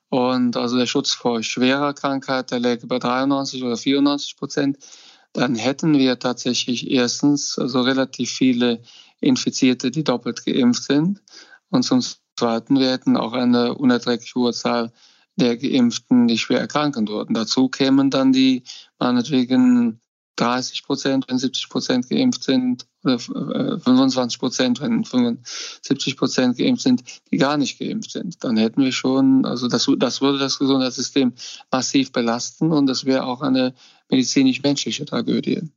Und 0.10 0.56
also 0.56 0.78
der 0.78 0.86
Schutz 0.86 1.12
vor 1.12 1.44
schwerer 1.44 1.94
Krankheit, 1.94 2.52
der 2.52 2.60
läge 2.60 2.88
bei 2.88 2.98
93 2.98 3.64
oder 3.64 3.76
94 3.76 4.38
Prozent. 4.38 4.78
Dann 5.34 5.56
hätten 5.56 5.98
wir 5.98 6.18
tatsächlich 6.18 6.90
erstens 6.90 7.60
also 7.60 7.82
relativ 7.82 8.32
viele 8.32 8.82
Infizierte, 9.20 9.92
die 9.92 10.04
doppelt 10.04 10.46
geimpft 10.46 10.84
sind. 10.84 11.22
Und 11.70 11.84
zum 11.84 12.02
Zweiten, 12.36 12.80
wir 12.80 12.92
hätten 12.92 13.18
auch 13.18 13.34
eine 13.34 13.76
unerträglich 13.76 14.36
hohe 14.36 14.54
Zahl 14.54 14.92
der 15.36 15.58
Geimpften, 15.58 16.28
die 16.28 16.38
schwer 16.38 16.60
erkranken 16.60 17.08
würden. 17.08 17.34
Dazu 17.34 17.70
kämen 17.70 18.10
dann 18.10 18.34
die 18.34 18.64
meinetwegen 19.00 20.02
30 20.38 20.84
Prozent, 20.84 21.26
wenn 21.28 21.38
70 21.38 21.70
Prozent 21.70 22.10
geimpft 22.10 22.44
sind, 22.44 22.86
oder 23.04 23.20
25 23.20 24.38
äh, 24.38 24.40
Prozent, 24.40 24.82
wenn 24.82 25.04
75 25.04 26.18
Prozent 26.18 26.58
geimpft 26.58 26.84
sind, 26.84 27.04
die 27.32 27.38
gar 27.38 27.58
nicht 27.58 27.80
geimpft 27.80 28.12
sind. 28.12 28.44
Dann 28.44 28.58
hätten 28.58 28.84
wir 28.84 28.92
schon, 28.92 29.46
also 29.46 29.68
das, 29.68 29.90
das 29.98 30.22
würde 30.22 30.40
das 30.40 30.60
Gesundheitssystem 30.60 31.34
massiv 31.72 32.12
belasten 32.12 32.72
und 32.72 32.88
das 32.88 33.06
wäre 33.06 33.26
auch 33.26 33.42
eine 33.42 33.74
medizinisch-menschliche 34.10 35.06
Tragödie. 35.06 35.70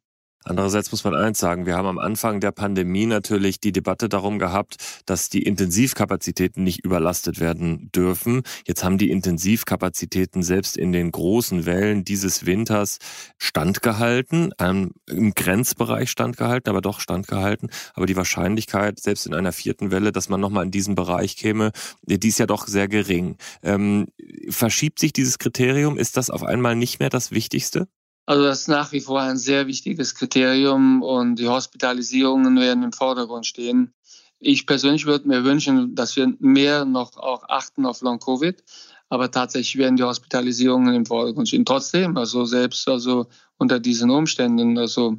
Andererseits 0.42 0.90
muss 0.90 1.04
man 1.04 1.14
eins 1.14 1.38
sagen, 1.38 1.66
wir 1.66 1.76
haben 1.76 1.86
am 1.86 1.98
Anfang 1.98 2.40
der 2.40 2.50
Pandemie 2.50 3.04
natürlich 3.04 3.60
die 3.60 3.72
Debatte 3.72 4.08
darum 4.08 4.38
gehabt, 4.38 4.76
dass 5.04 5.28
die 5.28 5.42
Intensivkapazitäten 5.42 6.64
nicht 6.64 6.82
überlastet 6.82 7.40
werden 7.40 7.90
dürfen. 7.94 8.42
Jetzt 8.66 8.82
haben 8.82 8.96
die 8.96 9.10
Intensivkapazitäten 9.10 10.42
selbst 10.42 10.78
in 10.78 10.92
den 10.92 11.12
großen 11.12 11.66
Wellen 11.66 12.04
dieses 12.04 12.46
Winters 12.46 12.98
standgehalten, 13.36 14.52
ähm, 14.58 14.92
im 15.06 15.34
Grenzbereich 15.34 16.10
standgehalten, 16.10 16.70
aber 16.70 16.80
doch 16.80 17.00
standgehalten. 17.00 17.70
Aber 17.92 18.06
die 18.06 18.16
Wahrscheinlichkeit, 18.16 18.98
selbst 18.98 19.26
in 19.26 19.34
einer 19.34 19.52
vierten 19.52 19.90
Welle, 19.90 20.10
dass 20.10 20.30
man 20.30 20.40
nochmal 20.40 20.64
in 20.64 20.70
diesen 20.70 20.94
Bereich 20.94 21.36
käme, 21.36 21.70
die 22.02 22.28
ist 22.28 22.38
ja 22.38 22.46
doch 22.46 22.66
sehr 22.66 22.88
gering. 22.88 23.36
Ähm, 23.62 24.06
verschiebt 24.48 25.00
sich 25.00 25.12
dieses 25.12 25.38
Kriterium? 25.38 25.98
Ist 25.98 26.16
das 26.16 26.30
auf 26.30 26.42
einmal 26.42 26.76
nicht 26.76 26.98
mehr 26.98 27.10
das 27.10 27.30
Wichtigste? 27.30 27.88
Also 28.30 28.44
das 28.44 28.60
ist 28.60 28.68
nach 28.68 28.92
wie 28.92 29.00
vor 29.00 29.20
ein 29.20 29.38
sehr 29.38 29.66
wichtiges 29.66 30.14
Kriterium 30.14 31.02
und 31.02 31.34
die 31.34 31.48
Hospitalisierungen 31.48 32.60
werden 32.60 32.84
im 32.84 32.92
Vordergrund 32.92 33.44
stehen. 33.44 33.92
Ich 34.38 34.68
persönlich 34.68 35.04
würde 35.04 35.26
mir 35.26 35.42
wünschen, 35.42 35.96
dass 35.96 36.14
wir 36.14 36.32
mehr 36.38 36.84
noch 36.84 37.16
auch 37.16 37.48
achten 37.48 37.84
auf 37.84 38.02
Long-Covid, 38.02 38.62
aber 39.08 39.32
tatsächlich 39.32 39.78
werden 39.78 39.96
die 39.96 40.04
Hospitalisierungen 40.04 40.94
im 40.94 41.06
Vordergrund 41.06 41.48
stehen. 41.48 41.64
Trotzdem, 41.64 42.16
also 42.16 42.44
selbst 42.44 42.86
also 42.86 43.26
unter 43.58 43.80
diesen 43.80 44.10
Umständen, 44.10 44.78
also 44.78 45.16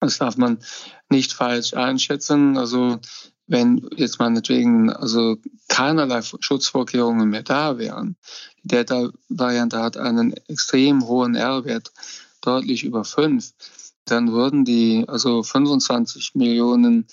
das 0.00 0.18
darf 0.18 0.36
man 0.36 0.58
nicht 1.10 1.34
falsch 1.34 1.74
einschätzen. 1.74 2.58
Also 2.58 2.98
wenn 3.46 3.88
jetzt 3.94 4.18
meinetwegen 4.18 4.90
also 4.90 5.36
keinerlei 5.68 6.22
Schutzvorkehrungen 6.22 7.28
mehr 7.28 7.44
da 7.44 7.78
wären. 7.78 8.16
Die 8.64 8.68
Delta-Variante 8.68 9.78
hat 9.78 9.96
einen 9.96 10.32
extrem 10.48 11.06
hohen 11.06 11.36
R-Wert 11.36 11.92
deutlich 12.40 12.84
über 12.84 13.04
fünf, 13.04 13.52
dann 14.04 14.32
würden 14.32 14.64
die 14.64 15.04
also 15.06 15.42
25 15.42 16.34
Millionen, 16.34 17.06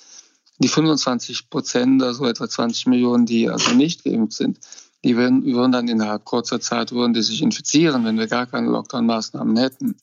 die 0.60 0.68
25 0.68 1.50
Prozent, 1.50 2.02
also 2.02 2.26
etwa 2.26 2.48
20 2.48 2.88
Millionen, 2.88 3.26
die 3.26 3.50
also 3.50 3.74
nicht 3.74 4.04
geimpft 4.04 4.34
sind, 4.34 4.60
die 5.04 5.16
würden, 5.16 5.46
würden 5.46 5.72
dann 5.72 5.88
innerhalb 5.88 6.26
kurzer 6.26 6.60
Zeit 6.60 6.92
würden 6.92 7.14
die 7.14 7.22
sich 7.22 7.42
infizieren, 7.44 8.06
wenn 8.06 8.18
wir 8.18 8.28
gar 8.28 8.48
keine 8.48 8.70
Lockdown-Maßnahmen 8.70 9.56
hätten. 9.56 9.96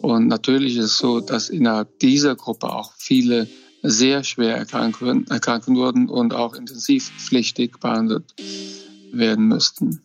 Und 0.00 0.28
natürlich 0.28 0.76
ist 0.78 0.84
es 0.86 0.98
so, 0.98 1.20
dass 1.20 1.50
innerhalb 1.50 1.98
dieser 1.98 2.34
Gruppe 2.34 2.72
auch 2.72 2.94
viele 2.96 3.46
sehr 3.82 4.24
schwer 4.24 4.56
erkranken, 4.56 5.26
erkranken 5.28 5.76
würden 5.76 6.08
und 6.08 6.32
auch 6.32 6.54
intensivpflichtig 6.54 7.78
behandelt 7.78 8.34
werden 9.12 9.48
müssten. 9.48 10.02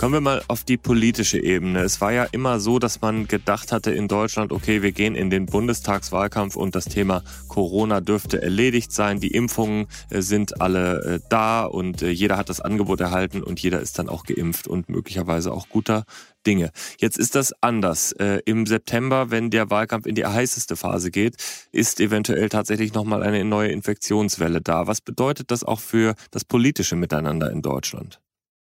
Kommen 0.00 0.14
wir 0.14 0.22
mal 0.22 0.42
auf 0.48 0.64
die 0.64 0.78
politische 0.78 1.38
Ebene. 1.38 1.80
Es 1.80 2.00
war 2.00 2.10
ja 2.10 2.24
immer 2.24 2.58
so, 2.58 2.78
dass 2.78 3.02
man 3.02 3.28
gedacht 3.28 3.70
hatte 3.70 3.90
in 3.90 4.08
Deutschland, 4.08 4.50
okay, 4.50 4.80
wir 4.80 4.92
gehen 4.92 5.14
in 5.14 5.28
den 5.28 5.44
Bundestagswahlkampf 5.44 6.56
und 6.56 6.74
das 6.74 6.86
Thema 6.86 7.22
Corona 7.48 8.00
dürfte 8.00 8.40
erledigt 8.40 8.92
sein. 8.92 9.20
Die 9.20 9.34
Impfungen 9.34 9.88
äh, 10.08 10.22
sind 10.22 10.62
alle 10.62 11.02
äh, 11.02 11.20
da 11.28 11.64
und 11.64 12.00
äh, 12.00 12.08
jeder 12.08 12.38
hat 12.38 12.48
das 12.48 12.62
Angebot 12.62 13.02
erhalten 13.02 13.42
und 13.42 13.60
jeder 13.60 13.82
ist 13.82 13.98
dann 13.98 14.08
auch 14.08 14.24
geimpft 14.24 14.68
und 14.68 14.88
möglicherweise 14.88 15.52
auch 15.52 15.68
guter 15.68 16.04
Dinge. 16.46 16.70
Jetzt 16.98 17.18
ist 17.18 17.34
das 17.34 17.52
anders. 17.60 18.14
Im 18.46 18.64
September, 18.64 19.30
wenn 19.30 19.50
der 19.50 19.68
Wahlkampf 19.68 20.06
in 20.06 20.14
die 20.14 20.24
heißeste 20.24 20.76
Phase 20.76 21.10
geht, 21.10 21.36
ist 21.72 22.00
eventuell 22.00 22.48
tatsächlich 22.48 22.94
nochmal 22.94 23.22
eine 23.22 23.44
neue 23.44 23.68
Infektionswelle 23.68 24.62
da. 24.62 24.86
Was 24.86 25.02
bedeutet 25.02 25.50
das 25.50 25.62
auch 25.62 25.80
für 25.80 26.14
das 26.30 26.46
politische 26.46 26.96
Miteinander 26.96 27.50
in 27.50 27.60
Deutschland? 27.60 28.18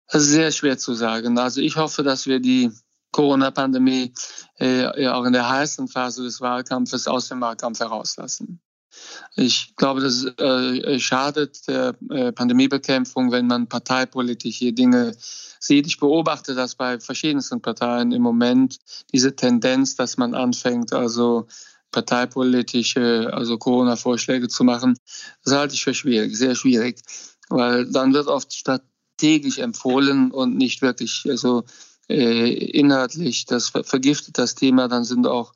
Sehr 0.10 0.52
schwer 0.52 0.78
zu 0.78 0.94
sagen. 0.94 1.38
Also 1.38 1.62
ich 1.62 1.76
hoffe, 1.76 2.04
dass 2.04 2.26
wir 2.26 2.40
die 2.40 2.72
Corona-Pandemie 3.12 4.14
äh, 4.60 5.08
auch 5.08 5.26
in 5.26 5.34
der 5.34 5.50
heißen 5.50 5.88
Phase 5.88 6.24
des 6.24 6.40
Wahlkampfes 6.42 7.08
aus 7.08 7.30
dem 7.30 7.42
Wahlkampf 7.42 7.80
herauslassen. 7.80 8.62
Ich 9.36 9.76
glaube, 9.76 10.02
das 10.02 10.26
äh, 10.26 11.00
schadet 11.00 11.68
der 11.68 11.96
äh, 12.10 12.32
Pandemiebekämpfung, 12.32 13.32
wenn 13.32 13.48
man 13.48 13.68
parteipolitische 13.68 14.74
Dinge 14.74 15.16
sieht. 15.60 15.88
Ich 15.88 16.00
beobachte 16.00 16.56
das 16.56 16.76
bei 16.76 17.00
verschiedensten 17.00 17.62
Parteien 17.62 18.12
im 18.12 18.22
Moment, 18.22 18.78
diese 19.12 19.36
Tendenz, 19.36 19.96
dass 19.96 20.18
man 20.18 20.34
anfängt, 20.34 20.94
also 20.94 21.48
parteipolitische, 21.92 23.32
also 23.34 23.58
Corona-Vorschläge 23.58 24.48
zu 24.48 24.64
machen. 24.64 24.98
Das 25.44 25.54
halte 25.54 25.76
ich 25.76 25.84
für 25.84 25.94
schwierig, 25.94 26.36
sehr 26.36 26.56
schwierig, 26.56 27.02
weil 27.50 27.90
dann 27.92 28.14
wird 28.14 28.28
oft 28.28 28.54
statt 28.54 28.84
täglich 29.18 29.60
empfohlen 29.60 30.32
und 30.32 30.56
nicht 30.56 30.82
wirklich 30.82 31.26
also, 31.30 31.64
äh, 32.10 32.54
inhaltlich. 32.54 33.46
Das 33.46 33.70
vergiftet 33.70 34.38
das 34.38 34.56
Thema. 34.56 34.88
Dann 34.88 35.04
sind 35.04 35.28
auch 35.28 35.54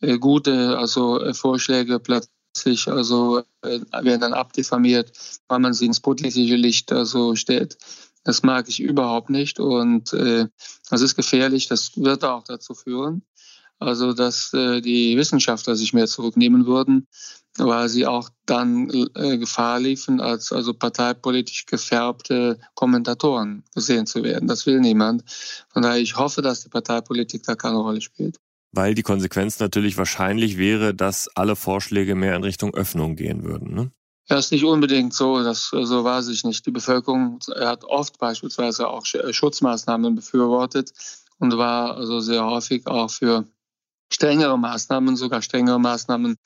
äh, 0.00 0.18
gute 0.18 0.78
also 0.78 1.20
äh, 1.20 1.34
Vorschläge 1.34 2.00
plötzlich 2.00 2.88
also 2.88 3.42
äh, 3.62 3.80
werden 4.02 4.20
dann 4.20 4.34
abdifamiert, 4.34 5.12
weil 5.48 5.58
man 5.58 5.74
sie 5.74 5.86
ins 5.86 6.00
politische 6.00 6.56
Licht 6.56 6.92
also 6.92 7.34
stellt. 7.34 7.76
Das 8.24 8.42
mag 8.42 8.68
ich 8.68 8.80
überhaupt 8.80 9.28
nicht 9.28 9.60
und 9.60 10.12
äh, 10.14 10.46
das 10.88 11.02
ist 11.02 11.14
gefährlich. 11.14 11.68
Das 11.68 11.96
wird 11.96 12.24
auch 12.24 12.44
dazu 12.44 12.74
führen, 12.74 13.22
also 13.78 14.12
dass 14.12 14.52
äh, 14.52 14.80
die 14.80 15.16
Wissenschaftler 15.16 15.76
sich 15.76 15.92
mehr 15.92 16.06
zurücknehmen 16.06 16.66
würden, 16.66 17.06
weil 17.58 17.88
sie 17.88 18.06
auch 18.06 18.30
dann 18.46 18.90
äh, 19.14 19.38
Gefahr 19.38 19.80
liefen, 19.80 20.20
als 20.20 20.52
also 20.52 20.74
parteipolitisch 20.74 21.66
gefärbte 21.66 22.58
Kommentatoren 22.74 23.64
gesehen 23.74 24.06
zu 24.06 24.22
werden. 24.22 24.48
Das 24.48 24.66
will 24.66 24.80
niemand. 24.80 25.24
Von 25.72 25.82
daher, 25.82 26.00
ich 26.00 26.16
hoffe, 26.16 26.42
dass 26.42 26.62
die 26.62 26.68
Parteipolitik 26.68 27.42
da 27.44 27.54
keine 27.54 27.76
Rolle 27.76 28.00
spielt. 28.00 28.38
Weil 28.72 28.94
die 28.94 29.02
Konsequenz 29.02 29.60
natürlich 29.60 29.96
wahrscheinlich 29.96 30.58
wäre, 30.58 30.94
dass 30.94 31.28
alle 31.36 31.54
Vorschläge 31.54 32.16
mehr 32.16 32.34
in 32.34 32.42
Richtung 32.42 32.74
Öffnung 32.74 33.14
gehen 33.14 33.44
würden. 33.44 33.72
Ne? 33.72 33.92
Ja, 34.28 34.38
ist 34.38 34.50
nicht 34.50 34.64
unbedingt 34.64 35.14
so. 35.14 35.44
Das 35.44 35.68
so 35.68 36.02
war 36.02 36.22
sich 36.22 36.42
nicht. 36.44 36.66
Die 36.66 36.72
Bevölkerung 36.72 37.38
hat 37.56 37.84
oft 37.84 38.18
beispielsweise 38.18 38.88
auch 38.88 39.04
Schutzmaßnahmen 39.04 40.16
befürwortet 40.16 40.92
und 41.38 41.56
war 41.56 41.96
also 41.96 42.20
sehr 42.20 42.44
häufig 42.44 42.86
auch 42.86 43.10
für 43.10 43.46
strengere 44.14 44.58
Maßnahmen, 44.58 45.16
sogar 45.16 45.42
strengere 45.42 45.80
Maßnahmen, 45.80 46.36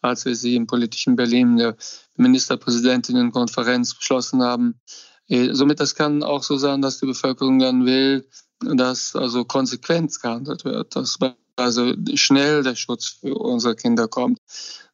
als 0.00 0.24
wir 0.24 0.34
sie 0.34 0.56
im 0.56 0.66
politischen 0.66 1.16
Berlin 1.16 1.56
der 1.56 1.76
Ministerpräsidentinnenkonferenz 2.16 3.94
beschlossen 3.94 4.42
haben. 4.42 4.80
Äh, 5.28 5.52
somit 5.52 5.80
das 5.80 5.94
kann 5.94 6.22
auch 6.22 6.42
so 6.42 6.56
sein, 6.56 6.82
dass 6.82 6.98
die 6.98 7.06
Bevölkerung 7.06 7.58
dann 7.58 7.86
will, 7.86 8.28
dass 8.60 9.14
also 9.14 9.44
Konsequenz 9.44 10.20
gehandelt 10.20 10.64
wird, 10.64 10.96
dass 10.96 11.18
also 11.60 11.94
schnell 12.14 12.62
der 12.62 12.74
Schutz 12.74 13.18
für 13.20 13.34
unsere 13.34 13.76
Kinder 13.76 14.08
kommt, 14.08 14.38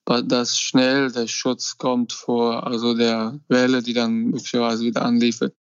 dass 0.05 0.59
schnell 0.59 1.11
der 1.11 1.27
Schutz 1.27 1.79
kommt 1.79 2.13
vor 2.13 2.67
also 2.67 2.95
der 2.95 3.41
Welle, 3.49 3.83
die 3.83 3.93
dann 3.93 4.27
möglicherweise 4.27 4.85
wieder 4.85 5.03
anliefert. 5.03 5.55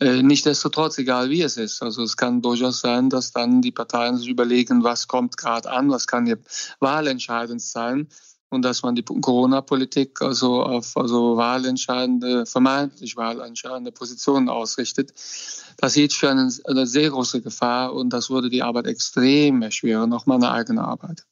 Äh, 0.00 0.22
Nichtsdestotrotz, 0.22 0.98
egal 0.98 1.30
wie 1.30 1.42
es 1.42 1.56
ist. 1.56 1.82
Also 1.82 2.02
es 2.02 2.16
kann 2.16 2.42
durchaus 2.42 2.80
sein, 2.80 3.10
dass 3.10 3.32
dann 3.32 3.60
die 3.60 3.72
Parteien 3.72 4.16
sich 4.16 4.28
überlegen, 4.28 4.82
was 4.82 5.06
kommt 5.06 5.36
gerade 5.36 5.70
an, 5.70 5.90
was 5.90 6.06
kann 6.06 6.26
hier 6.26 6.38
wahlentscheidend 6.80 7.60
sein 7.60 8.08
und 8.54 8.62
dass 8.62 8.82
man 8.82 8.94
die 8.94 9.02
Corona-Politik 9.02 10.22
also 10.22 10.62
auf 10.62 10.96
also 10.96 11.36
wahlentscheidende, 11.36 12.46
vermeintlich 12.46 13.16
wahlentscheidende 13.16 13.92
Positionen 13.92 14.48
ausrichtet. 14.48 15.12
Das 15.76 15.92
sieht 15.92 16.12
für 16.12 16.30
eine, 16.30 16.50
eine 16.64 16.86
sehr 16.86 17.10
große 17.10 17.42
Gefahr 17.42 17.92
und 17.92 18.12
das 18.12 18.30
würde 18.30 18.48
die 18.48 18.62
Arbeit 18.62 18.86
extrem 18.86 19.62
erschweren, 19.62 20.12
auch 20.12 20.26
meine 20.26 20.50
eigene 20.50 20.82
Arbeit. 20.82 21.26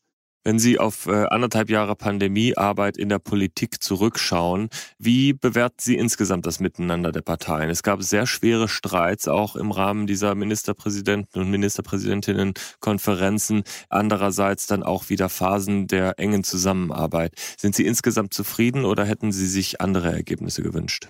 Wenn 0.44 0.58
Sie 0.58 0.80
auf 0.80 1.06
äh, 1.06 1.26
anderthalb 1.26 1.70
Jahre 1.70 1.94
Pandemiearbeit 1.94 2.96
in 2.96 3.08
der 3.08 3.20
Politik 3.20 3.80
zurückschauen, 3.82 4.70
wie 4.98 5.32
bewerten 5.32 5.76
Sie 5.78 5.96
insgesamt 5.96 6.46
das 6.46 6.58
Miteinander 6.58 7.12
der 7.12 7.22
Parteien? 7.22 7.70
Es 7.70 7.84
gab 7.84 8.02
sehr 8.02 8.26
schwere 8.26 8.68
Streits 8.68 9.28
auch 9.28 9.54
im 9.54 9.70
Rahmen 9.70 10.08
dieser 10.08 10.34
Ministerpräsidenten 10.34 11.40
und 11.40 11.48
Ministerpräsidentinnenkonferenzen. 11.50 13.62
Andererseits 13.88 14.66
dann 14.66 14.82
auch 14.82 15.10
wieder 15.10 15.28
Phasen 15.28 15.86
der 15.86 16.18
engen 16.18 16.42
Zusammenarbeit. 16.42 17.34
Sind 17.56 17.76
Sie 17.76 17.86
insgesamt 17.86 18.34
zufrieden 18.34 18.84
oder 18.84 19.04
hätten 19.04 19.30
Sie 19.30 19.46
sich 19.46 19.80
andere 19.80 20.12
Ergebnisse 20.12 20.62
gewünscht? 20.62 21.06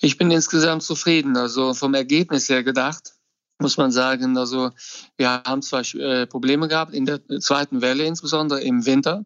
Ich 0.00 0.18
bin 0.18 0.32
insgesamt 0.32 0.82
zufrieden. 0.82 1.36
Also 1.36 1.72
vom 1.72 1.94
Ergebnis 1.94 2.48
her 2.48 2.64
gedacht 2.64 3.15
muss 3.58 3.76
man 3.76 3.90
sagen. 3.90 4.36
Also 4.36 4.70
wir 5.16 5.42
haben 5.44 5.62
zwar 5.62 5.82
äh, 5.94 6.26
Probleme 6.26 6.68
gehabt 6.68 6.94
in 6.94 7.06
der 7.06 7.20
zweiten 7.40 7.80
Welle, 7.80 8.04
insbesondere 8.04 8.60
im 8.60 8.86
Winter. 8.86 9.24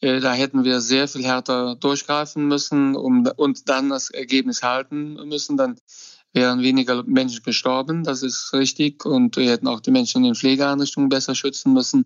Äh, 0.00 0.20
da 0.20 0.32
hätten 0.32 0.64
wir 0.64 0.80
sehr 0.80 1.08
viel 1.08 1.24
härter 1.24 1.76
durchgreifen 1.76 2.46
müssen 2.46 2.96
um, 2.96 3.26
und 3.36 3.68
dann 3.68 3.88
das 3.88 4.10
Ergebnis 4.10 4.62
halten 4.62 5.14
müssen. 5.28 5.56
Dann 5.56 5.76
wären 6.32 6.62
weniger 6.62 7.02
Menschen 7.04 7.42
gestorben, 7.42 8.04
das 8.04 8.22
ist 8.22 8.52
richtig. 8.52 9.04
Und 9.04 9.36
wir 9.36 9.50
hätten 9.50 9.68
auch 9.68 9.80
die 9.80 9.90
Menschen 9.90 10.18
in 10.18 10.24
den 10.24 10.34
Pflegeeinrichtungen 10.34 11.08
besser 11.08 11.34
schützen 11.34 11.72
müssen. 11.72 12.04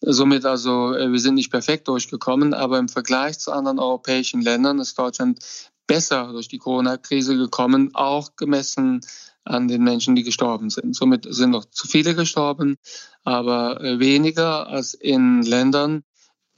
Somit 0.00 0.44
also, 0.44 0.94
äh, 0.94 1.10
wir 1.10 1.20
sind 1.20 1.34
nicht 1.34 1.50
perfekt 1.50 1.88
durchgekommen, 1.88 2.54
aber 2.54 2.78
im 2.78 2.88
Vergleich 2.88 3.38
zu 3.38 3.52
anderen 3.52 3.78
europäischen 3.78 4.40
Ländern 4.42 4.78
ist 4.78 4.98
Deutschland 4.98 5.38
besser 5.86 6.32
durch 6.32 6.48
die 6.48 6.58
Corona-Krise 6.58 7.36
gekommen, 7.36 7.90
auch 7.94 8.36
gemessen 8.36 9.00
an 9.44 9.68
den 9.68 9.82
Menschen, 9.82 10.14
die 10.14 10.22
gestorben 10.22 10.70
sind. 10.70 10.94
Somit 10.94 11.26
sind 11.28 11.50
noch 11.50 11.66
zu 11.66 11.86
viele 11.86 12.14
gestorben, 12.14 12.76
aber 13.22 13.78
weniger 13.98 14.66
als 14.66 14.94
in 14.94 15.42
Ländern, 15.42 16.02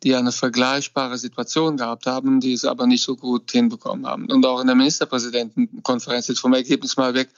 die 0.02 0.14
eine 0.14 0.32
vergleichbare 0.32 1.16
Situation 1.16 1.76
gehabt 1.76 2.06
haben, 2.06 2.40
die 2.40 2.52
es 2.52 2.64
aber 2.64 2.86
nicht 2.86 3.02
so 3.02 3.16
gut 3.16 3.50
hinbekommen 3.50 4.06
haben. 4.06 4.30
Und 4.30 4.44
auch 4.44 4.60
in 4.60 4.66
der 4.66 4.76
Ministerpräsidentenkonferenz 4.76 6.28
jetzt 6.28 6.40
vom 6.40 6.52
Ergebnis 6.52 6.96
mal 6.96 7.14
weg 7.14 7.28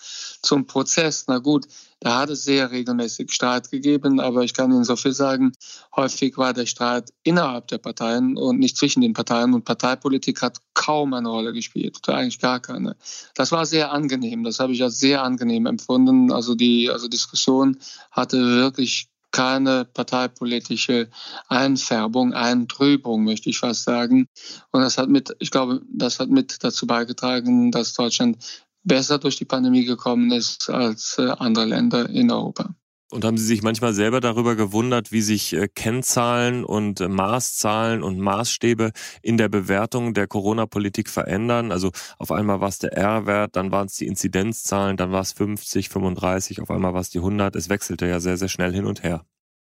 zum 0.42 0.66
Prozess. 0.66 1.24
Na 1.28 1.38
gut, 1.38 1.66
da 2.00 2.18
hat 2.18 2.30
es 2.30 2.44
sehr 2.44 2.70
regelmäßig 2.70 3.32
Streit 3.32 3.70
gegeben, 3.70 4.20
aber 4.20 4.42
ich 4.42 4.54
kann 4.54 4.72
Ihnen 4.72 4.84
so 4.84 4.96
viel 4.96 5.12
sagen, 5.12 5.52
häufig 5.96 6.36
war 6.36 6.52
der 6.52 6.66
Streit 6.66 7.10
innerhalb 7.22 7.68
der 7.68 7.78
Parteien 7.78 8.36
und 8.36 8.58
nicht 8.58 8.76
zwischen 8.76 9.00
den 9.00 9.14
Parteien 9.14 9.54
und 9.54 9.64
Parteipolitik 9.64 10.42
hat 10.42 10.58
kaum 10.74 11.14
eine 11.14 11.28
Rolle 11.28 11.52
gespielt, 11.52 11.96
eigentlich 12.08 12.38
gar 12.38 12.60
keine. 12.60 12.96
Das 13.34 13.50
war 13.50 13.66
sehr 13.66 13.92
angenehm, 13.92 14.44
das 14.44 14.60
habe 14.60 14.72
ich 14.72 14.82
als 14.82 14.98
sehr 14.98 15.22
angenehm 15.22 15.66
empfunden. 15.66 16.30
Also 16.32 16.54
die 16.54 16.90
also 16.90 17.08
Diskussion 17.08 17.78
hatte 18.12 18.38
wirklich 18.38 19.08
keine 19.30 19.84
parteipolitische 19.84 21.10
Einfärbung, 21.48 22.34
Eintrübung, 22.34 23.24
möchte 23.24 23.50
ich 23.50 23.58
fast 23.58 23.84
sagen. 23.84 24.28
Und 24.70 24.80
das 24.80 24.98
hat 24.98 25.08
mit, 25.08 25.34
ich 25.38 25.50
glaube, 25.50 25.82
das 25.92 26.18
hat 26.18 26.30
mit 26.30 26.62
dazu 26.64 26.86
beigetragen, 26.86 27.70
dass 27.70 27.94
Deutschland 27.94 28.38
besser 28.84 29.18
durch 29.18 29.36
die 29.36 29.44
Pandemie 29.44 29.84
gekommen 29.84 30.30
ist 30.32 30.70
als 30.70 31.18
äh, 31.18 31.30
andere 31.38 31.66
Länder 31.66 32.08
in 32.08 32.30
Europa. 32.30 32.74
Und 33.10 33.24
haben 33.24 33.38
Sie 33.38 33.46
sich 33.46 33.62
manchmal 33.62 33.94
selber 33.94 34.20
darüber 34.20 34.54
gewundert, 34.54 35.12
wie 35.12 35.22
sich 35.22 35.54
äh, 35.54 35.66
Kennzahlen 35.66 36.62
und 36.62 37.00
äh, 37.00 37.08
Maßzahlen 37.08 38.02
und 38.02 38.18
Maßstäbe 38.18 38.92
in 39.22 39.38
der 39.38 39.48
Bewertung 39.48 40.12
der 40.12 40.26
Corona-Politik 40.26 41.08
verändern? 41.08 41.72
Also 41.72 41.90
auf 42.18 42.30
einmal 42.30 42.60
war 42.60 42.68
es 42.68 42.78
der 42.78 42.92
R-Wert, 42.92 43.56
dann 43.56 43.72
waren 43.72 43.86
es 43.86 43.94
die 43.94 44.06
Inzidenzzahlen, 44.06 44.98
dann 44.98 45.10
war 45.10 45.22
es 45.22 45.32
50, 45.32 45.88
35, 45.88 46.60
auf 46.60 46.70
einmal 46.70 46.92
war 46.92 47.00
es 47.00 47.08
die 47.08 47.18
100. 47.18 47.56
Es 47.56 47.70
wechselte 47.70 48.06
ja 48.06 48.20
sehr, 48.20 48.36
sehr 48.36 48.48
schnell 48.48 48.74
hin 48.74 48.84
und 48.84 49.02
her. 49.02 49.24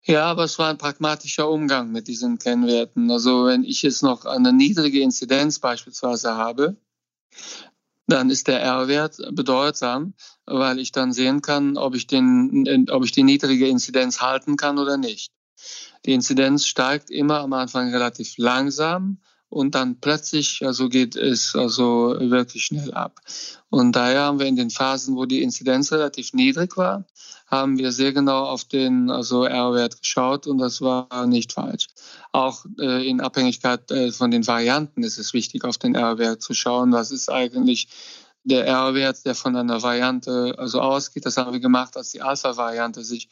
Ja, 0.02 0.24
aber 0.24 0.44
es 0.44 0.58
war 0.58 0.68
ein 0.68 0.78
pragmatischer 0.78 1.48
Umgang 1.48 1.92
mit 1.92 2.08
diesen 2.08 2.38
Kennwerten. 2.38 3.10
Also 3.12 3.46
wenn 3.46 3.62
ich 3.62 3.82
jetzt 3.82 4.02
noch 4.02 4.24
eine 4.24 4.52
niedrige 4.52 5.02
Inzidenz 5.02 5.60
beispielsweise 5.60 6.34
habe, 6.34 6.76
dann 8.10 8.30
ist 8.30 8.48
der 8.48 8.60
R-Wert 8.60 9.16
bedeutsam, 9.32 10.14
weil 10.46 10.78
ich 10.78 10.92
dann 10.92 11.12
sehen 11.12 11.42
kann, 11.42 11.76
ob 11.76 11.94
ich, 11.94 12.06
den, 12.06 12.86
ob 12.90 13.04
ich 13.04 13.12
die 13.12 13.22
niedrige 13.22 13.68
Inzidenz 13.68 14.20
halten 14.20 14.56
kann 14.56 14.78
oder 14.78 14.96
nicht. 14.96 15.32
Die 16.04 16.12
Inzidenz 16.12 16.66
steigt 16.66 17.10
immer 17.10 17.40
am 17.40 17.52
Anfang 17.52 17.90
relativ 17.90 18.34
langsam 18.38 19.18
und 19.50 19.74
dann 19.74 20.00
plötzlich 20.00 20.64
also 20.64 20.88
geht 20.88 21.16
es 21.16 21.54
also 21.54 22.16
wirklich 22.18 22.64
schnell 22.64 22.94
ab. 22.94 23.20
Und 23.68 23.94
daher 23.94 24.22
haben 24.22 24.38
wir 24.38 24.46
in 24.46 24.56
den 24.56 24.70
Phasen, 24.70 25.16
wo 25.16 25.26
die 25.26 25.42
Inzidenz 25.42 25.92
relativ 25.92 26.32
niedrig 26.32 26.76
war, 26.76 27.04
haben 27.48 27.78
wir 27.78 27.90
sehr 27.90 28.12
genau 28.12 28.44
auf 28.44 28.64
den 28.64 29.10
also 29.10 29.44
R-Wert 29.44 30.00
geschaut 30.00 30.46
und 30.46 30.58
das 30.58 30.80
war 30.80 31.26
nicht 31.26 31.52
falsch. 31.52 31.88
Auch 32.30 32.64
äh, 32.78 33.06
in 33.06 33.20
Abhängigkeit 33.20 33.90
äh, 33.90 34.12
von 34.12 34.30
den 34.30 34.46
Varianten 34.46 35.02
ist 35.02 35.18
es 35.18 35.34
wichtig, 35.34 35.64
auf 35.64 35.76
den 35.76 35.96
R-Wert 35.96 36.42
zu 36.42 36.54
schauen. 36.54 36.92
Was 36.92 37.10
ist 37.10 37.28
eigentlich 37.28 37.88
der 38.44 38.66
R-Wert, 38.66 39.26
der 39.26 39.34
von 39.34 39.56
einer 39.56 39.82
Variante 39.82 40.54
also 40.58 40.80
ausgeht? 40.80 41.26
Das 41.26 41.36
haben 41.36 41.52
wir 41.52 41.60
gemacht, 41.60 41.96
als 41.96 42.12
die 42.12 42.22
Alpha-Variante 42.22 43.02
sich 43.02 43.28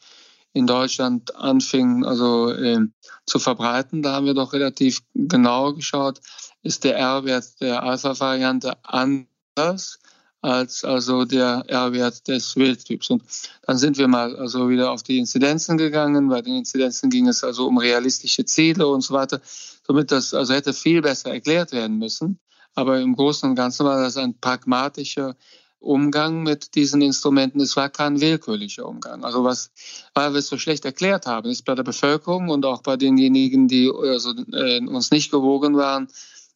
in 0.53 0.67
Deutschland 0.67 1.35
anfing 1.35 2.05
also 2.05 2.51
äh, 2.51 2.79
zu 3.25 3.39
verbreiten. 3.39 4.01
Da 4.01 4.13
haben 4.13 4.25
wir 4.25 4.33
doch 4.33 4.53
relativ 4.53 5.01
genau 5.13 5.73
geschaut, 5.73 6.19
ist 6.63 6.83
der 6.83 6.97
R-Wert 6.97 7.61
der 7.61 7.83
Alpha-Variante 7.83 8.77
anders 8.83 9.99
als 10.41 10.85
also 10.85 11.25
der 11.25 11.65
R-Wert 11.67 12.27
des 12.27 12.55
Wildtyps. 12.55 13.09
Und 13.09 13.23
dann 13.63 13.77
sind 13.77 13.97
wir 13.97 14.07
mal 14.07 14.35
also 14.37 14.69
wieder 14.69 14.91
auf 14.91 15.03
die 15.03 15.17
Inzidenzen 15.17 15.77
gegangen. 15.77 16.29
Bei 16.29 16.41
den 16.41 16.55
Inzidenzen 16.55 17.09
ging 17.09 17.27
es 17.27 17.43
also 17.43 17.67
um 17.67 17.77
realistische 17.77 18.45
Ziele 18.45 18.87
und 18.87 19.01
so 19.01 19.13
weiter. 19.13 19.41
Somit 19.85 20.11
das 20.11 20.33
also 20.33 20.53
hätte 20.53 20.73
viel 20.73 21.01
besser 21.01 21.31
erklärt 21.31 21.71
werden 21.71 21.97
müssen. 21.97 22.39
Aber 22.75 22.99
im 22.99 23.15
Großen 23.15 23.49
und 23.49 23.55
Ganzen 23.55 23.85
war 23.85 24.01
das 24.01 24.15
ein 24.15 24.39
pragmatischer 24.39 25.35
Umgang 25.79 26.43
mit 26.43 26.75
diesen 26.75 27.01
Instrumenten. 27.01 27.61
Es 27.61 27.75
war 27.75 27.89
kein 27.89 28.19
willkürlicher 28.19 28.85
Umgang. 28.85 29.23
Also 29.23 29.43
was, 29.43 29.71
weil 30.13 30.33
wir 30.33 30.39
es 30.39 30.47
so 30.47 30.57
schlecht 30.57 30.85
erklärt 30.85 31.25
haben, 31.25 31.49
ist 31.49 31.65
bei 31.65 31.75
der 31.75 31.83
Bevölkerung 31.83 32.49
und 32.49 32.65
auch 32.65 32.81
bei 32.81 32.97
denjenigen, 32.97 33.67
die 33.67 33.89
also, 33.89 34.33
äh, 34.53 34.85
uns 34.85 35.11
nicht 35.11 35.31
gewogen 35.31 35.77
waren, 35.77 36.09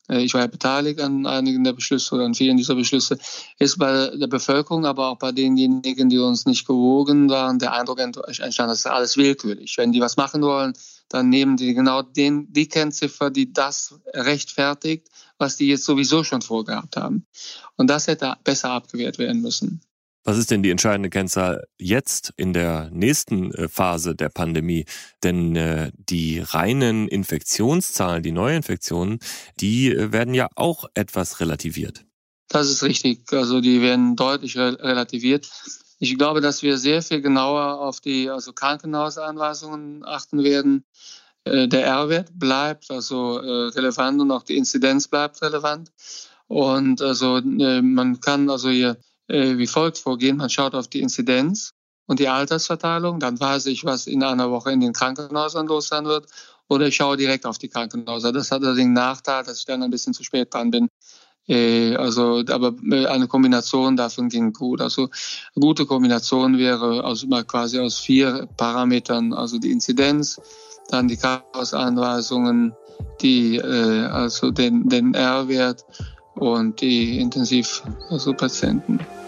äh, 0.10 0.22
ich 0.22 0.34
war 0.34 0.42
ja 0.42 0.48
beteiligt 0.48 1.00
an 1.00 1.26
einigen 1.26 1.64
der 1.64 1.74
Beschlüsse 1.74 2.16
oder 2.16 2.26
an 2.26 2.34
vielen 2.34 2.58
dieser 2.58 2.76
Beschlüsse, 2.76 3.18
ist 3.60 3.78
bei 3.78 4.10
der 4.16 4.28
Bevölkerung, 4.28 4.86
aber 4.86 5.08
auch 5.08 5.18
bei 5.18 5.32
denjenigen, 5.32 6.10
die 6.10 6.18
uns 6.18 6.46
nicht 6.46 6.68
gewogen 6.68 7.30
waren, 7.30 7.60
der 7.60 7.74
Eindruck 7.74 8.00
entstand, 8.00 8.70
das 8.70 8.80
ist 8.80 8.88
alles 8.88 9.18
willkürlich. 9.18 9.78
Wenn 9.78 9.92
die 9.92 10.02
was 10.02 10.18
machen 10.18 10.42
wollen, 10.42 10.74
dann 11.10 11.30
nehmen 11.30 11.58
die 11.58 11.74
genau 11.74 12.02
den, 12.02 12.52
die 12.52 12.68
Kennziffer, 12.68 13.30
die 13.30 13.54
das 13.54 14.00
rechtfertigt, 14.14 15.10
was 15.38 15.58
die 15.58 15.68
jetzt 15.68 15.86
sowieso 15.86 16.24
schon 16.24 16.42
vorgehabt 16.42 16.98
haben. 16.98 17.26
Und 17.76 17.88
das 17.88 18.08
hätte 18.08 18.36
besser 18.44 18.72
abgewehrt 18.72 19.18
werden 19.18 19.42
müssen. 19.42 19.82
Was 20.26 20.38
ist 20.38 20.52
denn 20.52 20.64
die 20.64 20.70
entscheidende 20.70 21.10
Kennzahl 21.10 21.68
jetzt 21.78 22.34
in 22.38 22.54
der 22.54 22.90
nächsten 22.92 23.52
äh, 23.52 23.68
Phase 23.68 24.16
der 24.16 24.30
Pandemie? 24.30 24.86
Denn 25.22 25.56
äh, 25.56 25.92
die 25.98 26.40
reinen 26.40 27.10
Infektionszahlen, 27.10 28.24
die 28.24 28.32
Neuinfektionen, 28.32 29.20
die 29.60 29.92
äh, 29.92 30.14
werden 30.14 30.34
ja 30.34 30.48
auch 30.56 30.86
etwas 30.94 31.42
relativiert. 31.42 32.06
Das 32.48 32.70
ist 32.70 32.84
richtig. 32.84 33.34
Also 33.34 33.60
die 33.60 33.82
werden 33.82 34.16
deutlich 34.16 34.58
relativiert. 34.58 35.50
Ich 36.04 36.18
glaube, 36.18 36.42
dass 36.42 36.64
wir 36.64 36.78
sehr 36.78 37.02
viel 37.02 37.22
genauer 37.22 37.80
auf 37.80 38.02
die 38.02 38.30
also 38.30 38.52
Krankenhausanweisungen 38.52 40.04
achten 40.06 40.44
werden. 40.44 40.84
äh, 41.46 41.70
der 41.70 41.86
R-Wert 41.86 42.30
bleibt 42.38 42.92
also 42.92 43.40
äh, 43.40 43.70
relevant 43.70 44.20
und 44.20 44.30
auch 44.32 44.44
die 44.44 44.58
Inzidenz 44.58 45.08
bleibt 45.08 45.42
relevant. 45.42 45.94
Und 46.48 47.02
also 47.02 47.38
äh, 47.38 47.82
man 47.82 48.20
kann 48.20 48.50
also 48.50 48.70
hier 48.70 48.98
wie 49.30 49.68
folgt 49.68 49.98
vorgehen. 49.98 50.38
Man 50.38 50.50
schaut 50.50 50.76
auf 50.76 50.90
die 50.90 51.00
Inzidenz 51.00 51.72
und 52.06 52.20
die 52.20 52.28
Altersverteilung. 52.28 53.22
Dann 53.22 53.40
weiß 53.40 53.68
ich, 53.68 53.86
was 53.86 54.06
in 54.06 54.24
einer 54.24 54.52
Woche 54.52 54.72
in 54.74 54.82
den 54.82 54.92
Krankenhäusern 54.92 55.68
los 55.68 55.88
sein 55.88 56.04
wird. 56.04 56.28
Oder 56.68 56.88
ich 56.88 56.96
schaue 56.98 57.16
direkt 57.16 57.46
auf 57.46 57.58
die 57.58 57.70
Krankenhäuser. 57.70 58.34
Das 58.34 58.52
hat 58.52 58.62
allerdings 58.62 58.88
den 58.88 58.94
Nachteil, 58.94 59.46
dass 59.46 59.60
ich 59.60 59.66
dann 59.66 59.82
ein 59.82 59.92
bisschen 59.92 60.14
zu 60.14 60.24
spät 60.24 60.54
dran 60.54 60.70
bin. 60.70 60.90
Äh, 61.48 61.96
also, 61.96 62.44
aber 62.50 62.74
äh, 62.90 63.06
eine 63.08 63.28
Kombination 63.28 63.98
davon 63.98 64.30
ging 64.30 64.54
gut. 64.54 64.82
Also, 64.82 65.10
eine 65.56 65.62
gute 65.62 65.86
Kombination 65.86 66.58
wäre 66.58 67.04
also 67.04 67.28
mal 67.28 67.44
quasi 67.44 67.80
aus 67.80 68.00
vier 68.00 68.48
Parametern, 68.58 69.34
also 69.34 69.60
die 69.60 69.72
Inzidenz, 69.72 70.40
dann 70.90 71.08
die 71.08 71.18
Chaosanweisungen, 71.18 72.74
die, 73.22 73.58
äh, 73.58 74.06
also 74.06 74.52
den, 74.52 74.88
den 74.90 75.14
R-Wert 75.14 75.86
und 76.36 76.82
die 76.82 77.20
Intensivpatienten. 77.20 78.04
Also 78.10 78.34
Wenn 78.34 79.23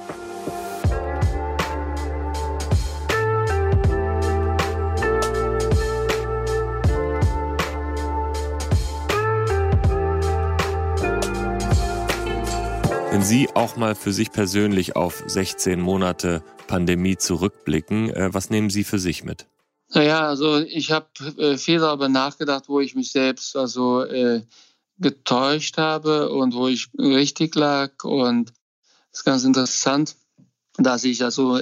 Sie 13.26 13.50
auch 13.56 13.76
mal 13.76 13.96
für 13.96 14.14
sich 14.14 14.32
persönlich 14.32 14.96
auf 14.96 15.24
16 15.26 15.82
Monate 15.82 16.44
Pandemie 16.68 17.18
zurückblicken, 17.18 18.12
äh, 18.12 18.32
was 18.32 18.52
nehmen 18.52 18.70
Sie 18.70 18.84
für 18.84 19.00
sich 19.00 19.24
mit? 19.24 19.48
Naja, 19.96 20.28
also 20.28 20.60
ich 20.60 20.92
habe 20.92 21.08
äh, 21.40 21.58
viel 21.58 21.80
darüber 21.80 22.08
nachgedacht, 22.08 22.66
wo 22.68 22.82
ich 22.82 22.94
mich 22.94 23.12
selbst 23.12 23.56
also 23.56 24.04
äh, 24.04 24.44
getäuscht 25.00 25.80
habe 25.80 26.30
und 26.30 26.54
wo 26.54 26.68
ich 26.68 26.90
richtig 27.00 27.56
lag. 27.56 28.04
Und 28.04 28.54
es 29.12 29.22
ist 29.22 29.26
ganz 29.26 29.44
interessant, 29.44 30.18
dass 30.78 31.04
ich 31.04 31.24
also 31.24 31.60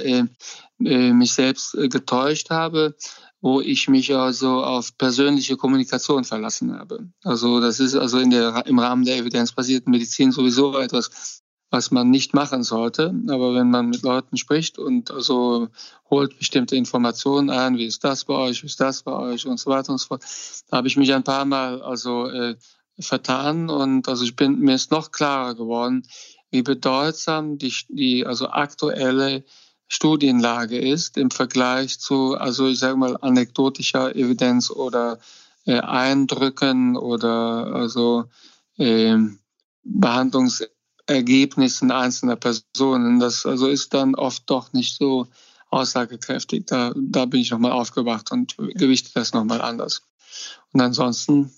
mich 0.80 1.34
selbst 1.34 1.74
getäuscht 1.74 2.50
habe, 2.50 2.98
wo 3.40 3.62
ich 3.62 3.88
mich 3.88 4.14
also 4.14 4.64
auf 4.64 4.98
persönliche 4.98 5.56
Kommunikation 5.56 6.26
verlassen 6.26 6.78
habe. 6.78 7.08
Also 7.24 7.62
das 7.62 7.80
ist 7.80 7.96
also 7.96 8.20
in 8.20 8.32
der, 8.32 8.66
im 8.66 8.80
Rahmen 8.80 9.06
der 9.06 9.18
evidenzbasierten 9.18 9.92
Medizin 9.92 10.32
sowieso 10.32 10.78
etwas, 10.78 11.44
was 11.74 11.90
man 11.90 12.12
nicht 12.12 12.36
machen 12.36 12.62
sollte. 12.62 13.16
Aber 13.30 13.56
wenn 13.56 13.72
man 13.72 13.90
mit 13.90 14.04
Leuten 14.04 14.38
spricht 14.38 14.78
und 14.78 15.10
also 15.10 15.70
holt 16.08 16.38
bestimmte 16.38 16.76
Informationen 16.76 17.50
ein, 17.50 17.80
wie 17.80 17.88
ist 17.88 18.04
das 18.04 18.26
bei 18.26 18.36
euch, 18.36 18.62
wie 18.62 18.68
ist 18.68 18.80
das 18.80 19.02
bei 19.02 19.12
euch 19.12 19.48
und 19.48 19.60
so 19.60 19.72
weiter 19.72 19.92
und 19.92 19.98
so 19.98 20.10
fort, 20.10 20.24
da 20.70 20.78
habe 20.78 20.88
ich 20.88 20.98
mich 20.98 21.12
ein 21.12 21.24
paar 21.24 21.46
Mal 21.46 21.82
also 21.82 22.28
äh, 22.28 22.58
vertan 23.00 23.72
und 23.72 24.08
also 24.08 24.24
ich 24.24 24.36
bin 24.36 24.60
mir 24.60 24.76
ist 24.76 24.92
noch 24.92 25.12
klarer 25.12 25.56
geworden, 25.56 26.04
wie 26.52 26.62
bedeutsam 26.62 27.58
die, 27.58 27.74
die 27.90 28.24
also 28.24 28.50
aktuelle 28.50 29.44
Studienlage 29.88 30.78
ist 30.78 31.18
im 31.18 31.32
Vergleich 31.32 32.00
zu 32.00 32.36
also 32.36 32.68
ich 32.68 32.78
sage 32.78 32.98
mal 32.98 33.18
anekdotischer 33.20 34.16
Evidenz 34.16 34.70
oder 34.70 35.18
äh, 35.66 35.80
Eindrücken 35.80 36.98
oder 36.98 37.74
also 37.74 38.26
äh, 38.78 39.18
Behandlungs 39.84 40.64
Ergebnissen 41.08 41.92
einzelner 41.92 42.36
Personen. 42.36 43.20
Das 43.20 43.46
also 43.46 43.68
ist 43.68 43.94
dann 43.94 44.16
oft 44.16 44.50
doch 44.50 44.74
nicht 44.74 44.98
so 44.98 45.28
aussagekräftig. 45.70 46.66
Da, 46.68 46.94
da 46.96 47.26
bin 47.26 47.42
ich 47.42 47.52
nochmal 47.52 47.72
aufgewacht 47.72 48.32
und 48.32 48.56
gewichte 48.58 49.12
das 49.14 49.34
nochmal 49.34 49.62
anders. 49.62 50.04
Und 50.72 50.82
ansonsten. 50.82 51.52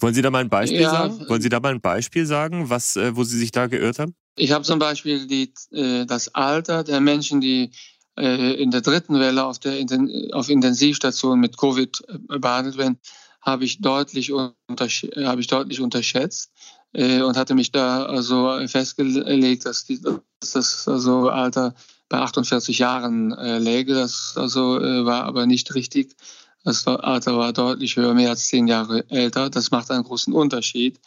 Wollen 0.00 0.14
Sie 0.14 0.22
da 0.22 0.30
mal 0.30 0.40
ein 0.40 0.48
Beispiel 0.48 0.80
ja, 0.80 0.90
sagen? 0.90 1.28
Wollen 1.28 1.42
Sie 1.42 1.48
da 1.48 1.60
mal 1.60 1.74
ein 1.74 1.80
Beispiel 1.80 2.24
sagen, 2.24 2.70
was, 2.70 2.96
äh, 2.96 3.16
wo 3.16 3.24
Sie 3.24 3.38
sich 3.38 3.50
da 3.50 3.66
geirrt 3.66 3.98
haben? 3.98 4.14
Ich 4.36 4.52
habe 4.52 4.64
zum 4.64 4.78
Beispiel 4.78 5.26
die, 5.26 5.52
äh, 5.72 6.06
das 6.06 6.34
Alter 6.34 6.84
der 6.84 7.00
Menschen, 7.00 7.40
die 7.40 7.72
äh, 8.16 8.54
in 8.62 8.70
der 8.70 8.80
dritten 8.80 9.18
Welle 9.18 9.44
auf 9.44 9.58
der 9.58 9.84
auf 10.32 10.48
Intensivstation 10.48 11.40
mit 11.40 11.58
Covid 11.58 12.00
behandelt 12.28 12.78
werden, 12.78 13.00
habe 13.40 13.64
ich 13.64 13.80
deutlich 13.80 14.30
habe 14.30 15.40
ich 15.40 15.46
deutlich 15.46 15.80
unterschätzt 15.80 16.52
und 16.92 17.36
hatte 17.36 17.54
mich 17.54 17.70
da 17.70 18.04
also 18.04 18.58
festgelegt, 18.66 19.66
dass, 19.66 19.84
die, 19.84 20.00
dass 20.00 20.52
das 20.52 20.88
also 20.88 21.28
Alter 21.28 21.74
bei 22.08 22.18
48 22.18 22.78
Jahren 22.78 23.32
äh, 23.32 23.58
läge. 23.58 23.94
Das 23.94 24.34
also 24.36 24.80
äh, 24.80 25.04
war 25.04 25.24
aber 25.24 25.46
nicht 25.46 25.74
richtig. 25.74 26.16
Das 26.64 26.86
Alter 26.86 27.36
war 27.36 27.52
deutlich 27.52 27.96
höher, 27.96 28.14
mehr 28.14 28.30
als 28.30 28.48
zehn 28.48 28.66
Jahre 28.66 29.08
älter. 29.10 29.50
Das 29.50 29.70
macht 29.70 29.90
einen 29.90 30.04
großen 30.04 30.32
Unterschied. 30.32 31.00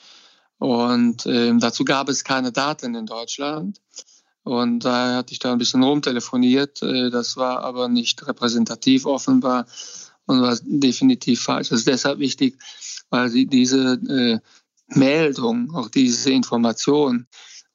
Und 0.58 1.26
ähm, 1.26 1.60
dazu 1.60 1.84
gab 1.86 2.08
es 2.10 2.24
keine 2.24 2.52
Daten 2.52 2.96
in 2.96 3.06
Deutschland. 3.06 3.82
Und 4.44 4.86
da 4.86 5.16
hatte 5.18 5.34
ich 5.34 5.40
da 5.40 5.52
ein 5.52 5.58
bisschen 5.58 5.84
rumtelefoniert. 5.84 6.82
Äh, 6.82 7.10
das 7.10 7.38
war 7.38 7.64
aber 7.64 7.90
nicht 7.90 8.26
repräsentativ 8.28 9.06
offenbar 9.06 9.66
und 10.26 10.42
war 10.42 10.58
definitiv 10.64 11.42
falsch. 11.42 11.70
Das 11.70 11.80
ist 11.80 11.88
deshalb 11.88 12.20
wichtig, 12.20 12.58
weil 13.10 13.30
sie 13.30 13.46
diese 13.46 13.94
äh, 13.94 14.40
Meldung, 14.96 15.74
auch 15.74 15.90
diese 15.90 16.32
Information, 16.32 17.28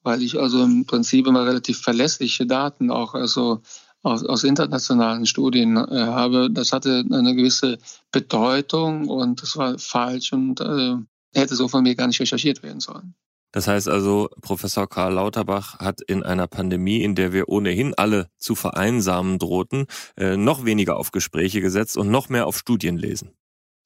weil 0.03 0.21
ich 0.21 0.39
also 0.39 0.63
im 0.63 0.85
Prinzip 0.85 1.27
immer 1.27 1.45
relativ 1.45 1.79
verlässliche 1.79 2.45
Daten 2.45 2.91
auch 2.91 3.13
also 3.13 3.61
aus, 4.03 4.23
aus 4.23 4.43
internationalen 4.43 5.25
Studien 5.25 5.75
äh, 5.77 6.05
habe. 6.05 6.49
Das 6.51 6.71
hatte 6.71 7.03
eine 7.11 7.35
gewisse 7.35 7.77
Bedeutung 8.11 9.07
und 9.07 9.41
das 9.41 9.57
war 9.57 9.77
falsch 9.77 10.33
und 10.33 10.61
äh, 10.61 10.95
hätte 11.33 11.55
so 11.55 11.67
von 11.67 11.83
mir 11.83 11.95
gar 11.95 12.07
nicht 12.07 12.19
recherchiert 12.21 12.63
werden 12.63 12.79
sollen. 12.79 13.15
Das 13.51 13.67
heißt 13.67 13.87
also, 13.87 14.29
Professor 14.41 14.87
Karl 14.87 15.13
Lauterbach 15.13 15.79
hat 15.79 16.01
in 16.01 16.21
einer 16.21 16.47
Pandemie, 16.47 17.01
in 17.01 17.15
der 17.15 17.33
wir 17.33 17.49
ohnehin 17.49 17.93
alle 17.95 18.29
zu 18.37 18.55
vereinsamen 18.55 19.39
drohten, 19.39 19.87
äh, 20.17 20.37
noch 20.37 20.65
weniger 20.65 20.97
auf 20.97 21.11
Gespräche 21.11 21.61
gesetzt 21.61 21.97
und 21.97 22.09
noch 22.09 22.29
mehr 22.29 22.45
auf 22.45 22.57
Studien 22.57 22.97
lesen. 22.97 23.31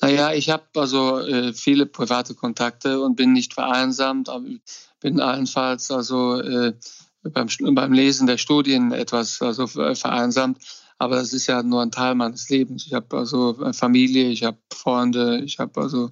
Naja, 0.01 0.33
ich 0.33 0.49
habe 0.49 0.63
also 0.75 1.19
äh, 1.19 1.53
viele 1.53 1.85
private 1.85 2.33
Kontakte 2.33 3.01
und 3.01 3.15
bin 3.15 3.33
nicht 3.33 3.53
vereinsamt, 3.53 4.29
aber 4.29 4.47
bin 4.99 5.19
allenfalls 5.19 5.91
also 5.91 6.39
äh, 6.41 6.73
beim, 7.23 7.47
beim 7.75 7.93
Lesen 7.93 8.25
der 8.25 8.37
Studien 8.37 8.91
etwas 8.91 9.41
also 9.41 9.67
vereinsamt. 9.67 10.57
Aber 10.97 11.15
das 11.15 11.33
ist 11.33 11.47
ja 11.47 11.63
nur 11.63 11.81
ein 11.81 11.91
Teil 11.91 12.15
meines 12.15 12.49
Lebens. 12.49 12.85
Ich 12.85 12.93
habe 12.93 13.17
also 13.17 13.55
Familie, 13.73 14.29
ich 14.29 14.43
habe 14.43 14.57
Freunde, 14.71 15.41
ich 15.43 15.59
habe 15.59 15.81
also 15.81 16.11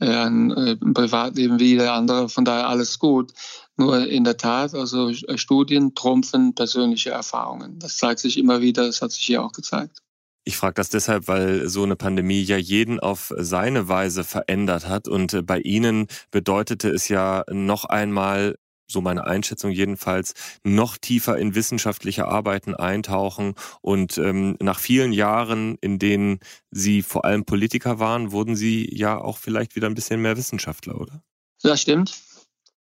äh, 0.00 0.06
ein, 0.06 0.50
äh, 0.50 0.76
ein 0.80 0.94
Privatleben 0.94 1.60
wie 1.60 1.68
jeder 1.68 1.92
andere. 1.92 2.28
Von 2.28 2.44
daher 2.44 2.68
alles 2.68 2.98
gut. 2.98 3.32
Nur 3.76 4.06
in 4.06 4.24
der 4.24 4.36
Tat, 4.36 4.74
also 4.74 5.12
Studien 5.36 5.94
trumpfen 5.94 6.54
persönliche 6.54 7.10
Erfahrungen. 7.10 7.78
Das 7.78 7.96
zeigt 7.96 8.20
sich 8.20 8.38
immer 8.38 8.60
wieder. 8.60 8.86
Das 8.86 9.02
hat 9.02 9.12
sich 9.12 9.24
hier 9.24 9.42
auch 9.42 9.52
gezeigt. 9.52 10.00
Ich 10.44 10.56
frage 10.58 10.74
das 10.74 10.90
deshalb, 10.90 11.26
weil 11.26 11.68
so 11.68 11.82
eine 11.82 11.96
Pandemie 11.96 12.42
ja 12.42 12.58
jeden 12.58 13.00
auf 13.00 13.32
seine 13.36 13.88
Weise 13.88 14.24
verändert 14.24 14.86
hat. 14.86 15.08
Und 15.08 15.32
äh, 15.32 15.42
bei 15.42 15.60
Ihnen 15.60 16.06
bedeutete 16.30 16.90
es 16.90 17.08
ja 17.08 17.44
noch 17.50 17.86
einmal, 17.86 18.56
so 18.86 19.00
meine 19.00 19.24
Einschätzung 19.24 19.70
jedenfalls, 19.70 20.34
noch 20.62 20.98
tiefer 20.98 21.38
in 21.38 21.54
wissenschaftliche 21.54 22.28
Arbeiten 22.28 22.74
eintauchen. 22.74 23.54
Und 23.80 24.18
ähm, 24.18 24.56
nach 24.60 24.78
vielen 24.78 25.12
Jahren, 25.12 25.78
in 25.80 25.98
denen 25.98 26.40
Sie 26.70 27.02
vor 27.02 27.24
allem 27.24 27.46
Politiker 27.46 27.98
waren, 27.98 28.30
wurden 28.30 28.54
Sie 28.54 28.88
ja 28.94 29.18
auch 29.18 29.38
vielleicht 29.38 29.76
wieder 29.76 29.88
ein 29.88 29.94
bisschen 29.94 30.20
mehr 30.20 30.36
Wissenschaftler, 30.36 31.00
oder? 31.00 31.22
Das 31.62 31.80
stimmt. 31.80 32.14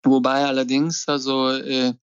Wobei 0.03 0.45
allerdings 0.45 1.09
also 1.09 1.51
äh, 1.51 1.95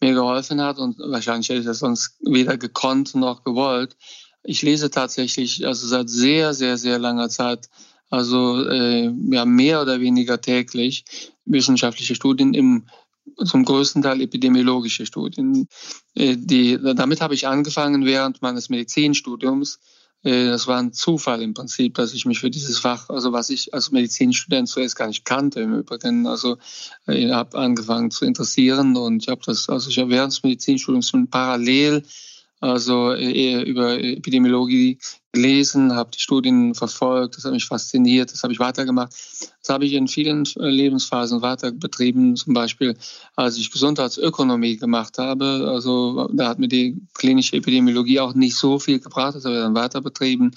mir 0.00 0.12
geholfen 0.12 0.60
hat 0.60 0.78
und 0.78 0.98
wahrscheinlich 0.98 1.48
hätte 1.48 1.60
ich 1.60 1.66
das 1.66 1.80
sonst 1.80 2.16
weder 2.20 2.56
gekonnt 2.56 3.14
noch 3.14 3.42
gewollt, 3.42 3.96
ich 4.42 4.62
lese 4.62 4.90
tatsächlich 4.90 5.66
also 5.66 5.86
seit 5.86 6.08
sehr, 6.08 6.54
sehr, 6.54 6.76
sehr 6.78 6.98
langer 6.98 7.28
Zeit, 7.28 7.68
also 8.10 8.64
äh, 8.66 9.12
ja, 9.30 9.44
mehr 9.44 9.82
oder 9.82 10.00
weniger 10.00 10.40
täglich 10.40 11.04
wissenschaftliche 11.44 12.14
Studien 12.14 12.54
im 12.54 12.86
zum 13.44 13.64
größten 13.64 14.02
Teil 14.02 14.20
epidemiologische 14.22 15.06
Studien. 15.06 15.68
Äh, 16.14 16.36
die, 16.36 16.78
damit 16.80 17.20
habe 17.20 17.34
ich 17.34 17.46
angefangen 17.46 18.04
während 18.04 18.42
meines 18.42 18.68
Medizinstudiums. 18.68 19.80
Äh, 20.22 20.46
das 20.46 20.66
war 20.66 20.78
ein 20.78 20.92
Zufall 20.92 21.42
im 21.42 21.54
Prinzip, 21.54 21.94
dass 21.94 22.14
ich 22.14 22.26
mich 22.26 22.40
für 22.40 22.50
dieses 22.50 22.78
Fach, 22.78 23.08
also 23.10 23.32
was 23.32 23.50
ich 23.50 23.74
als 23.74 23.90
Medizinstudent 23.90 24.68
zuerst 24.68 24.96
gar 24.96 25.08
nicht 25.08 25.24
kannte 25.24 25.60
im 25.60 25.74
Übrigen, 25.74 26.26
also 26.26 26.58
äh, 27.06 27.30
habe 27.30 27.58
angefangen 27.58 28.10
zu 28.10 28.24
interessieren 28.24 28.96
und 28.96 29.22
ich 29.22 29.28
habe 29.28 29.42
das, 29.44 29.68
also 29.68 29.90
ich 29.90 29.98
habe 29.98 30.10
während 30.10 30.32
des 30.32 30.42
Medizinstudiums 30.42 31.12
parallel 31.30 32.02
also 32.60 33.12
äh, 33.12 33.62
über 33.62 33.98
Epidemiologie 34.02 34.98
gelesen, 35.32 35.94
habe 35.94 36.10
die 36.10 36.20
Studien 36.20 36.74
verfolgt, 36.74 37.36
das 37.36 37.44
hat 37.44 37.52
mich 37.52 37.66
fasziniert, 37.66 38.32
das 38.32 38.42
habe 38.42 38.52
ich 38.52 38.58
weitergemacht. 38.58 39.12
Das 39.12 39.68
habe 39.68 39.84
ich 39.84 39.92
in 39.92 40.08
vielen 40.08 40.44
äh, 40.56 40.68
Lebensphasen 40.68 41.42
weiter 41.42 41.70
betrieben, 41.70 42.34
zum 42.34 42.54
Beispiel 42.54 42.96
als 43.36 43.56
ich 43.56 43.70
Gesundheitsökonomie 43.70 44.76
gemacht 44.76 45.18
habe. 45.18 45.68
Also 45.70 46.28
da 46.32 46.48
hat 46.48 46.58
mir 46.58 46.68
die 46.68 47.00
klinische 47.14 47.56
Epidemiologie 47.56 48.20
auch 48.20 48.34
nicht 48.34 48.56
so 48.56 48.78
viel 48.78 48.98
gebracht, 48.98 49.36
das 49.36 49.44
habe 49.44 49.56
ich 49.56 49.62
dann 49.62 49.74
weiter 49.74 50.00
betrieben. 50.00 50.50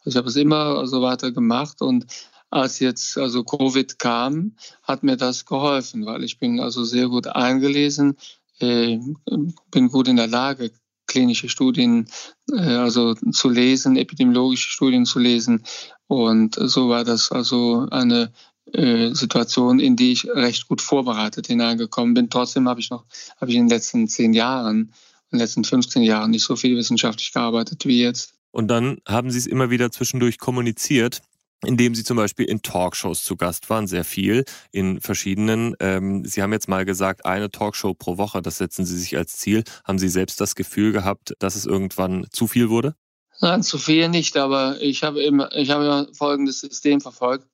Also 0.00 0.10
ich 0.10 0.16
habe 0.16 0.28
es 0.28 0.36
immer 0.36 0.78
also 0.78 1.02
weiter 1.02 1.30
gemacht 1.30 1.80
und 1.80 2.06
als 2.50 2.78
jetzt 2.78 3.18
also 3.18 3.42
Covid 3.44 3.98
kam, 3.98 4.56
hat 4.82 5.02
mir 5.02 5.16
das 5.16 5.44
geholfen, 5.44 6.06
weil 6.06 6.22
ich 6.22 6.38
bin 6.38 6.60
also 6.60 6.84
sehr 6.84 7.08
gut 7.08 7.26
eingelesen, 7.26 8.16
äh, 8.60 8.98
bin 9.70 9.88
gut 9.88 10.08
in 10.08 10.16
der 10.16 10.28
Lage, 10.28 10.70
klinische 11.06 11.48
Studien 11.48 12.08
äh, 12.52 12.60
also 12.60 13.14
zu 13.14 13.48
lesen, 13.48 13.96
epidemiologische 13.96 14.68
Studien 14.68 15.04
zu 15.04 15.18
lesen. 15.18 15.64
Und 16.06 16.56
so 16.58 16.88
war 16.88 17.04
das 17.04 17.32
also 17.32 17.86
eine 17.90 18.32
äh, 18.72 19.14
Situation, 19.14 19.78
in 19.78 19.96
die 19.96 20.12
ich 20.12 20.26
recht 20.26 20.68
gut 20.68 20.80
vorbereitet 20.80 21.46
hineingekommen 21.46 22.14
bin. 22.14 22.30
Trotzdem 22.30 22.68
habe 22.68 22.80
ich 22.80 22.90
noch, 22.90 23.04
habe 23.40 23.50
ich 23.50 23.56
in 23.56 23.64
den 23.64 23.70
letzten 23.70 24.08
zehn 24.08 24.32
Jahren, 24.32 24.92
in 25.30 25.38
den 25.38 25.40
letzten 25.40 25.64
15 25.64 26.02
Jahren 26.02 26.30
nicht 26.30 26.44
so 26.44 26.56
viel 26.56 26.76
wissenschaftlich 26.76 27.32
gearbeitet 27.32 27.86
wie 27.86 28.00
jetzt. 28.00 28.34
Und 28.50 28.68
dann 28.68 28.98
haben 29.06 29.30
Sie 29.30 29.38
es 29.38 29.46
immer 29.46 29.70
wieder 29.70 29.90
zwischendurch 29.90 30.38
kommuniziert 30.38 31.22
indem 31.64 31.94
Sie 31.94 32.04
zum 32.04 32.16
Beispiel 32.16 32.46
in 32.46 32.62
Talkshows 32.62 33.24
zu 33.24 33.36
Gast 33.36 33.70
waren, 33.70 33.86
sehr 33.86 34.04
viel, 34.04 34.44
in 34.70 35.00
verschiedenen. 35.00 35.74
Ähm, 35.80 36.24
Sie 36.24 36.42
haben 36.42 36.52
jetzt 36.52 36.68
mal 36.68 36.84
gesagt, 36.84 37.24
eine 37.24 37.50
Talkshow 37.50 37.94
pro 37.94 38.18
Woche, 38.18 38.42
das 38.42 38.58
setzen 38.58 38.84
Sie 38.84 38.98
sich 38.98 39.16
als 39.16 39.36
Ziel. 39.36 39.64
Haben 39.84 39.98
Sie 39.98 40.08
selbst 40.08 40.40
das 40.40 40.54
Gefühl 40.54 40.92
gehabt, 40.92 41.34
dass 41.38 41.56
es 41.56 41.66
irgendwann 41.66 42.26
zu 42.30 42.46
viel 42.46 42.70
wurde? 42.70 42.94
Nein, 43.40 43.62
zu 43.62 43.78
viel 43.78 44.08
nicht, 44.08 44.36
aber 44.36 44.80
ich 44.80 45.02
habe 45.02 45.22
immer, 45.22 45.54
ich 45.54 45.70
habe 45.70 45.84
immer 45.84 46.06
folgendes 46.14 46.60
System 46.60 47.00
verfolgt. 47.00 47.46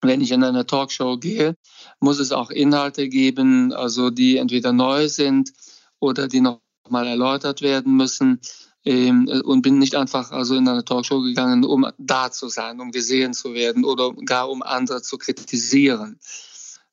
Wenn 0.00 0.20
ich 0.20 0.32
in 0.32 0.44
eine 0.44 0.66
Talkshow 0.66 1.18
gehe, 1.18 1.56
muss 2.00 2.18
es 2.18 2.32
auch 2.32 2.50
Inhalte 2.50 3.08
geben, 3.08 3.72
also 3.72 4.10
die 4.10 4.36
entweder 4.36 4.72
neu 4.72 5.08
sind 5.08 5.52
oder 5.98 6.28
die 6.28 6.40
noch 6.40 6.60
mal 6.90 7.06
erläutert 7.06 7.62
werden 7.62 7.96
müssen 7.96 8.40
ähm, 8.84 9.28
und 9.44 9.62
bin 9.62 9.78
nicht 9.78 9.94
einfach 9.94 10.30
also 10.30 10.54
in 10.54 10.68
eine 10.68 10.84
Talkshow 10.84 11.20
gegangen, 11.22 11.64
um 11.64 11.86
da 11.98 12.30
zu 12.30 12.48
sein, 12.48 12.80
um 12.80 12.90
gesehen 12.90 13.32
zu 13.34 13.54
werden 13.54 13.84
oder 13.84 14.12
gar 14.24 14.50
um 14.50 14.62
andere 14.62 15.02
zu 15.02 15.18
kritisieren. 15.18 16.18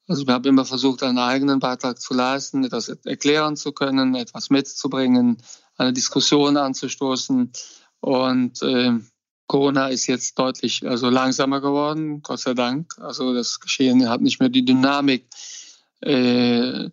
Also 0.08 0.24
ich 0.24 0.30
habe 0.30 0.50
immer 0.50 0.66
versucht, 0.66 1.04
einen 1.04 1.20
eigenen 1.20 1.60
Beitrag 1.60 2.00
zu 2.00 2.14
leisten, 2.14 2.64
etwas 2.64 2.90
erklären 2.90 3.56
zu 3.56 3.72
können, 3.72 4.16
etwas 4.16 4.50
mitzubringen, 4.50 5.38
eine 5.78 5.94
Diskussion 5.94 6.58
anzustoßen. 6.58 7.52
Und 8.02 8.62
äh, 8.62 9.00
Corona 9.48 9.88
ist 9.88 10.08
jetzt 10.08 10.38
deutlich 10.40 10.88
also 10.88 11.10
langsamer 11.10 11.62
geworden, 11.62 12.22
Gott 12.24 12.40
sei 12.40 12.54
Dank. 12.54 12.94
Also 13.00 13.34
das 13.34 13.60
Geschehen 13.60 14.10
hat 14.10 14.22
nicht 14.22 14.40
mehr 14.40 14.50
die 14.50 14.66
Dynamik, 14.66 15.28
äh, 16.02 16.90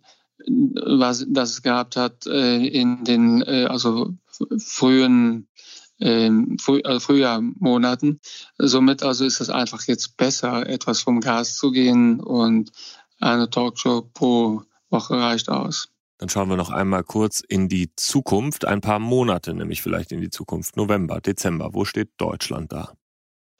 was 0.47 1.25
das 1.27 1.61
gehabt 1.61 1.95
hat 1.95 2.25
äh, 2.27 2.65
in 2.67 3.03
den 3.03 3.41
äh, 3.41 3.65
also 3.69 4.13
frühen 4.57 5.47
ähm, 5.99 6.57
also 6.83 6.99
Frühjahrmonaten. 6.99 8.19
Somit 8.57 9.03
also 9.03 9.25
ist 9.25 9.41
es 9.41 9.49
einfach 9.49 9.83
jetzt 9.83 10.17
besser, 10.17 10.67
etwas 10.67 11.01
vom 11.01 11.19
Gas 11.19 11.57
zu 11.57 11.71
gehen 11.71 12.19
und 12.19 12.71
eine 13.19 13.49
Talkshow 13.49 14.01
pro 14.13 14.63
Woche 14.89 15.15
reicht 15.15 15.49
aus. 15.49 15.89
Dann 16.17 16.29
schauen 16.29 16.49
wir 16.49 16.57
noch 16.57 16.69
einmal 16.69 17.03
kurz 17.03 17.41
in 17.47 17.69
die 17.69 17.95
Zukunft, 17.95 18.65
ein 18.65 18.81
paar 18.81 18.99
Monate 18.99 19.53
nämlich 19.53 19.81
vielleicht 19.81 20.11
in 20.11 20.19
die 20.19 20.29
Zukunft, 20.29 20.75
November, 20.75 21.21
Dezember. 21.21 21.73
Wo 21.73 21.85
steht 21.85 22.09
Deutschland 22.17 22.71
da? 22.71 22.93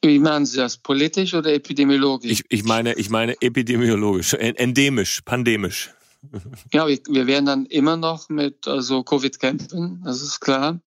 Wie 0.01 0.19
meinen 0.19 0.45
Sie 0.45 0.57
das, 0.57 0.77
politisch 0.77 1.34
oder 1.34 1.53
epidemiologisch? 1.53 2.32
Ich, 2.32 2.45
ich 2.49 2.63
meine, 2.63 2.93
ich 2.93 3.09
meine 3.09 3.36
epidemiologisch, 3.41 4.34
endemisch, 4.34 5.21
pandemisch. 5.23 5.91
Ja, 6.74 6.88
wir, 6.88 6.99
wir 7.07 7.28
werden 7.28 7.45
dann 7.45 7.65
immer 7.65 7.97
noch 7.97 8.30
mit 8.30 8.67
also 8.67 9.03
Covid 9.03 9.39
kämpfen, 9.39 10.01
das 10.03 10.22
ist 10.22 10.39
klar. 10.39 10.82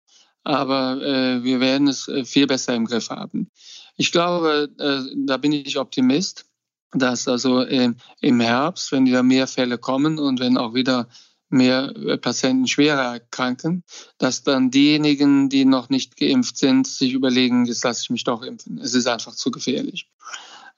Aber 0.43 1.03
äh, 1.03 1.45
wir 1.45 1.61
werden 1.61 1.87
es 1.87 2.09
äh, 2.09 2.25
viel 2.25 2.47
besser 2.47 2.75
im 2.75 2.87
Griff 2.87 3.11
haben. 3.11 3.51
Ich 3.97 4.11
glaube, 4.11 4.71
äh, 4.79 5.15
da 5.27 5.37
bin 5.37 5.53
ich 5.53 5.79
Optimist, 5.79 6.47
dass 6.93 7.29
also 7.29 7.61
äh, 7.63 7.93
im 8.21 8.41
Herbst, 8.41 8.91
wenn 8.93 9.07
wieder 9.07 9.23
mehr 9.23 9.47
Fälle 9.47 9.77
kommen 9.77 10.19
und 10.19 10.41
wenn 10.41 10.57
auch 10.57 10.73
wieder 10.73 11.09
mehr 11.51 11.95
äh, 11.97 12.17
Patienten 12.17 12.67
schwerer 12.67 13.15
erkranken, 13.15 13.85
dass 14.19 14.43
dann 14.43 14.71
diejenigen, 14.71 15.49
die 15.51 15.65
noch 15.65 15.91
nicht 15.91 16.17
geimpft 16.17 16.57
sind, 16.57 16.87
sich 16.87 17.13
überlegen, 17.13 17.67
jetzt 17.67 17.85
lasse 17.85 18.03
ich 18.03 18.11
mich 18.11 18.25
doch 18.25 18.43
impfen. 18.43 18.79
Es 18.79 18.95
ist 18.95 19.07
einfach 19.07 19.35
zu 19.35 19.51
gefährlich. 19.51 20.09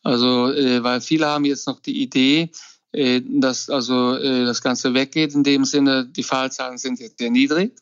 Also, 0.02 0.50
äh, 0.52 0.82
weil 0.82 1.00
viele 1.00 1.26
haben 1.26 1.44
jetzt 1.44 1.66
noch 1.68 1.78
die 1.78 2.02
Idee, 2.02 2.50
dass 2.92 3.70
also 3.70 4.16
äh, 4.16 4.44
das 4.44 4.60
Ganze 4.60 4.94
weggeht. 4.94 5.34
In 5.34 5.44
dem 5.44 5.64
Sinne, 5.64 6.06
die 6.06 6.22
Fallzahlen 6.22 6.78
sind 6.78 7.00
jetzt 7.00 7.18
sehr 7.18 7.30
niedrig 7.30 7.74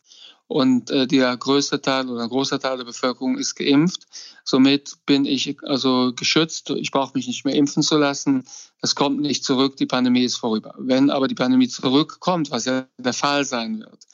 und 0.46 0.90
äh, 0.90 1.06
der 1.06 1.36
größte 1.36 1.80
Teil 1.80 2.08
oder 2.08 2.22
ein 2.22 2.28
großer 2.28 2.60
Teil 2.60 2.76
der 2.76 2.84
Bevölkerung 2.84 3.36
ist 3.36 3.56
geimpft. 3.56 4.06
Somit 4.44 4.94
bin 5.06 5.24
ich 5.24 5.56
also 5.62 6.12
geschützt. 6.14 6.70
Ich 6.70 6.90
brauche 6.92 7.12
mich 7.14 7.26
nicht 7.26 7.44
mehr 7.44 7.54
impfen 7.54 7.82
zu 7.82 7.96
lassen. 7.98 8.44
Das 8.80 8.94
kommt 8.94 9.20
nicht 9.20 9.44
zurück. 9.44 9.76
Die 9.76 9.86
Pandemie 9.86 10.24
ist 10.24 10.36
vorüber. 10.36 10.74
Wenn 10.78 11.10
aber 11.10 11.28
die 11.28 11.34
Pandemie 11.34 11.68
zurückkommt, 11.68 12.50
was 12.50 12.64
ja 12.64 12.86
der 12.98 13.12
Fall 13.12 13.44
sein 13.44 13.80
wird, 13.80 14.06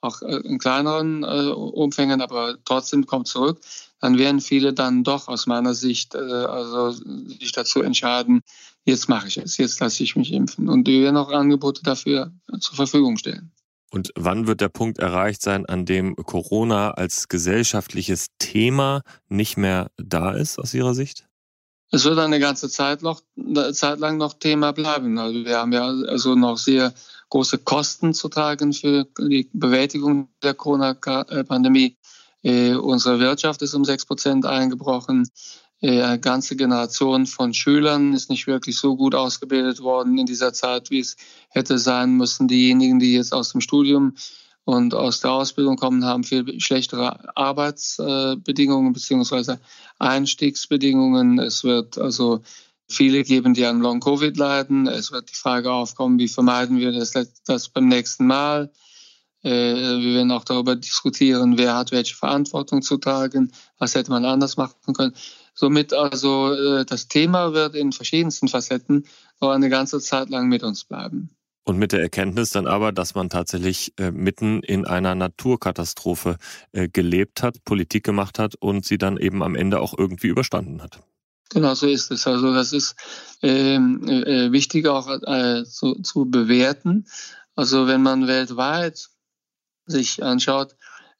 auch 0.00 0.20
in 0.22 0.58
kleineren 0.58 1.22
Umfängen, 1.22 2.20
aber 2.20 2.58
trotzdem 2.64 3.06
kommt 3.06 3.28
zurück, 3.28 3.60
dann 4.00 4.18
werden 4.18 4.40
viele 4.40 4.72
dann 4.72 5.04
doch 5.04 5.28
aus 5.28 5.46
meiner 5.46 5.74
Sicht 5.74 6.16
also 6.16 6.90
sich 6.90 7.52
dazu 7.52 7.82
entscheiden, 7.82 8.42
jetzt 8.84 9.08
mache 9.08 9.28
ich 9.28 9.38
es, 9.38 9.56
jetzt 9.56 9.80
lasse 9.80 10.02
ich 10.02 10.16
mich 10.16 10.32
impfen. 10.32 10.68
Und 10.68 10.86
wir 10.86 11.02
werden 11.02 11.16
auch 11.16 11.30
Angebote 11.30 11.82
dafür 11.82 12.32
zur 12.60 12.76
Verfügung 12.76 13.16
stellen. 13.16 13.52
Und 13.90 14.10
wann 14.14 14.46
wird 14.46 14.62
der 14.62 14.70
Punkt 14.70 14.98
erreicht 14.98 15.42
sein, 15.42 15.66
an 15.66 15.84
dem 15.84 16.16
Corona 16.16 16.92
als 16.92 17.28
gesellschaftliches 17.28 18.28
Thema 18.38 19.02
nicht 19.28 19.58
mehr 19.58 19.90
da 19.98 20.32
ist, 20.32 20.58
aus 20.58 20.72
Ihrer 20.72 20.94
Sicht? 20.94 21.26
Es 21.90 22.04
wird 22.04 22.18
eine 22.18 22.40
ganze 22.40 22.70
Zeit, 22.70 23.02
noch, 23.02 23.20
Zeit 23.72 23.98
lang 23.98 24.16
noch 24.16 24.32
Thema 24.32 24.72
bleiben. 24.72 25.18
Also 25.18 25.44
wir 25.44 25.58
haben 25.58 25.72
ja 25.72 25.84
also 25.84 26.34
noch 26.34 26.56
sehr 26.56 26.94
große 27.28 27.58
Kosten 27.58 28.14
zu 28.14 28.30
tragen 28.30 28.72
für 28.72 29.06
die 29.18 29.50
Bewältigung 29.52 30.28
der 30.42 30.54
Corona-Pandemie. 30.54 31.98
Äh, 32.42 32.74
unsere 32.74 33.20
Wirtschaft 33.20 33.60
ist 33.60 33.74
um 33.74 33.84
sechs 33.84 34.06
Prozent 34.06 34.46
eingebrochen. 34.46 35.28
Eine 35.82 36.20
ganze 36.20 36.54
Generation 36.54 37.26
von 37.26 37.54
Schülern 37.54 38.12
ist 38.12 38.30
nicht 38.30 38.46
wirklich 38.46 38.76
so 38.76 38.96
gut 38.96 39.16
ausgebildet 39.16 39.80
worden 39.80 40.16
in 40.16 40.26
dieser 40.26 40.52
Zeit, 40.52 40.90
wie 40.90 41.00
es 41.00 41.16
hätte 41.48 41.76
sein 41.78 42.16
müssen. 42.16 42.46
Diejenigen, 42.46 43.00
die 43.00 43.14
jetzt 43.14 43.34
aus 43.34 43.50
dem 43.50 43.60
Studium 43.60 44.14
und 44.64 44.94
aus 44.94 45.20
der 45.20 45.32
Ausbildung 45.32 45.76
kommen, 45.76 46.04
haben 46.04 46.22
viel 46.22 46.60
schlechtere 46.60 47.36
Arbeitsbedingungen 47.36 48.92
beziehungsweise 48.92 49.58
Einstiegsbedingungen. 49.98 51.40
Es 51.40 51.64
wird 51.64 51.98
also 51.98 52.42
viele 52.88 53.24
geben, 53.24 53.54
die 53.54 53.64
an 53.64 53.80
Long-Covid 53.80 54.36
leiden. 54.36 54.86
Es 54.86 55.10
wird 55.10 55.30
die 55.30 55.36
Frage 55.36 55.72
aufkommen, 55.72 56.20
wie 56.20 56.28
vermeiden 56.28 56.78
wir 56.78 56.92
das, 56.92 57.12
das 57.44 57.68
beim 57.70 57.88
nächsten 57.88 58.26
Mal. 58.26 58.70
Äh, 59.42 59.50
wir 59.50 60.14
werden 60.14 60.30
auch 60.30 60.44
darüber 60.44 60.76
diskutieren, 60.76 61.58
wer 61.58 61.74
hat 61.74 61.90
welche 61.90 62.14
Verantwortung 62.14 62.82
zu 62.82 62.98
tragen, 62.98 63.50
was 63.78 63.96
hätte 63.96 64.10
man 64.10 64.24
anders 64.24 64.56
machen 64.56 64.94
können. 64.94 65.14
Somit 65.54 65.92
also 65.92 66.52
äh, 66.52 66.84
das 66.84 67.08
Thema 67.08 67.52
wird 67.52 67.74
in 67.74 67.92
verschiedensten 67.92 68.48
Facetten 68.48 69.06
noch 69.40 69.50
eine 69.50 69.68
ganze 69.68 70.00
Zeit 70.00 70.30
lang 70.30 70.48
mit 70.48 70.62
uns 70.62 70.84
bleiben. 70.84 71.30
Und 71.64 71.78
mit 71.78 71.92
der 71.92 72.00
Erkenntnis 72.00 72.50
dann 72.50 72.66
aber, 72.66 72.90
dass 72.90 73.14
man 73.14 73.28
tatsächlich 73.28 73.92
äh, 73.96 74.10
mitten 74.10 74.62
in 74.62 74.84
einer 74.84 75.14
Naturkatastrophe 75.14 76.36
äh, 76.72 76.88
gelebt 76.88 77.42
hat, 77.42 77.64
Politik 77.64 78.04
gemacht 78.04 78.38
hat 78.38 78.56
und 78.56 78.84
sie 78.84 78.98
dann 78.98 79.16
eben 79.16 79.42
am 79.42 79.54
Ende 79.54 79.80
auch 79.80 79.96
irgendwie 79.96 80.26
überstanden 80.26 80.82
hat. 80.82 81.00
Genau 81.50 81.74
so 81.74 81.86
ist 81.86 82.10
es. 82.10 82.26
Also 82.26 82.52
das 82.52 82.72
ist 82.72 82.96
ähm, 83.42 84.08
äh, 84.08 84.50
wichtig 84.50 84.88
auch 84.88 85.08
äh, 85.08 85.64
zu, 85.64 85.94
zu 86.02 86.24
bewerten. 86.24 87.06
Also 87.54 87.86
wenn 87.86 88.02
man 88.02 88.26
weltweit 88.26 89.10
sich 89.86 90.22
anschaut, 90.22 90.74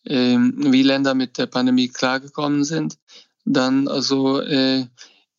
ähm, 0.06 0.72
wie 0.72 0.82
Länder 0.82 1.14
mit 1.14 1.38
der 1.38 1.46
Pandemie 1.46 1.88
klargekommen 1.88 2.64
sind, 2.64 2.98
dann 3.44 3.88
also 3.88 4.40
äh, 4.40 4.86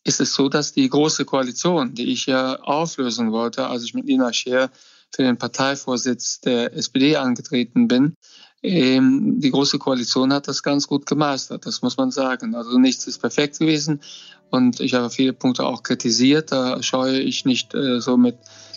ist 0.04 0.20
es 0.20 0.34
so, 0.34 0.48
dass 0.48 0.72
die 0.72 0.88
große 0.88 1.24
Koalition, 1.24 1.94
die 1.94 2.12
ich 2.12 2.26
ja 2.26 2.60
auflösen 2.60 3.32
wollte, 3.32 3.66
als 3.66 3.84
ich 3.84 3.94
mit 3.94 4.04
Nina 4.04 4.32
Scheer 4.32 4.70
für 5.14 5.22
den 5.22 5.38
Parteivorsitz 5.38 6.40
der 6.40 6.74
SPD 6.74 7.16
angetreten 7.16 7.88
bin, 7.88 8.16
ähm, 8.64 9.40
die 9.40 9.50
große 9.50 9.78
Koalition 9.78 10.32
hat 10.32 10.48
das 10.48 10.62
ganz 10.62 10.86
gut 10.86 11.04
gemeistert, 11.04 11.66
das 11.66 11.82
muss 11.82 11.98
man 11.98 12.10
sagen. 12.10 12.54
Also 12.54 12.78
nichts 12.78 13.06
ist 13.06 13.18
perfekt 13.18 13.58
gewesen 13.58 14.00
Und 14.48 14.80
ich 14.80 14.94
habe 14.94 15.10
viele 15.10 15.34
Punkte 15.34 15.64
auch 15.64 15.82
kritisiert. 15.82 16.50
Da 16.50 16.82
scheue 16.82 17.20
ich 17.20 17.44
nicht 17.44 17.74
äh, 17.74 18.00
so 18.00 18.16
mit, 18.16 18.36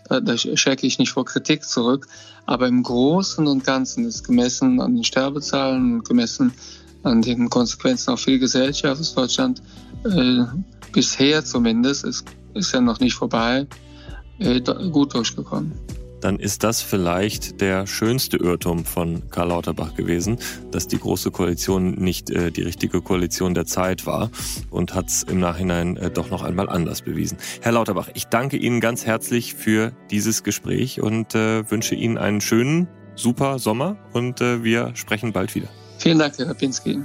da, 0.10 0.20
da 0.20 0.38
schrecke 0.38 0.86
ich 0.86 1.00
nicht 1.00 1.12
vor 1.12 1.24
Kritik 1.24 1.64
zurück. 1.64 2.08
Aber 2.46 2.68
im 2.68 2.84
Großen 2.84 3.48
und 3.48 3.64
Ganzen 3.64 4.06
ist 4.06 4.26
gemessen 4.26 4.82
an 4.82 4.96
den 4.96 5.06
Sterbezahlen, 5.06 6.04
gemessen 6.04 6.54
an 7.08 7.22
den 7.22 7.50
Konsequenzen 7.50 8.12
auf 8.12 8.22
viel 8.22 8.40
Gesellschaft 8.40 9.02
ist 9.02 9.18
Deutschland 9.18 9.62
äh, 10.06 10.44
bisher 10.92 11.44
zumindest, 11.44 12.06
ist, 12.06 12.26
ist 12.54 12.74
ja 12.74 12.82
noch 12.82 13.00
nicht 13.00 13.16
vorbei, 13.16 13.66
äh, 14.40 14.62
gut 14.92 15.14
durchgekommen 15.14 15.74
dann 16.22 16.40
ist 16.40 16.64
das 16.64 16.82
vielleicht 16.82 17.62
der 17.62 17.88
schönste 17.88 18.38
Irrtum 18.38 18.86
von 18.86 19.30
Karl 19.30 19.50
Lauterbach 19.50 19.96
gewesen, 19.96 20.38
dass 20.72 20.88
die 20.88 20.98
Große 20.98 21.32
Koalition 21.32 21.92
nicht 21.96 22.30
äh, 22.30 22.52
die 22.52 22.64
richtige 22.64 23.02
Koalition 23.02 23.54
der 23.54 23.66
Zeit 23.66 24.06
war 24.06 24.30
und 24.70 24.96
hat 24.96 25.08
es 25.08 25.24
im 25.24 25.40
Nachhinein 25.40 25.98
äh, 25.98 26.10
doch 26.10 26.30
noch 26.30 26.44
einmal 26.44 26.70
anders 26.70 27.02
bewiesen. 27.02 27.38
Herr 27.62 27.74
Lauterbach, 27.74 28.10
ich 28.14 28.26
danke 28.26 28.58
Ihnen 28.58 28.80
ganz 28.80 29.06
herzlich 29.06 29.54
für 29.54 29.92
dieses 30.12 30.44
Gespräch 30.44 31.02
und 31.02 31.36
äh, 31.36 31.70
wünsche 31.70 31.96
Ihnen 31.96 32.18
einen 32.18 32.42
schönen, 32.42 32.88
super 33.16 33.60
Sommer 33.60 33.98
und 34.14 34.42
äh, 34.42 34.64
wir 34.64 34.92
sprechen 34.96 35.34
bald 35.34 35.56
wieder. 35.56 35.70
Vielen 35.98 36.20
Dank, 36.20 36.38
Herr 36.38 36.54
Pinski. 36.54 37.00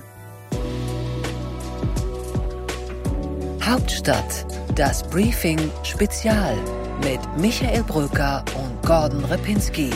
Hauptstadt, 3.65 4.47
das 4.75 5.03
Briefing 5.09 5.59
Spezial 5.83 6.57
mit 7.03 7.21
Michael 7.39 7.83
Bröker 7.85 8.45
und 8.55 8.83
Gordon 8.87 9.25
Repinski. 9.25 9.91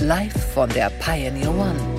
Live 0.00 0.52
von 0.54 0.68
der 0.70 0.90
Pioneer 1.00 1.50
One. 1.50 1.95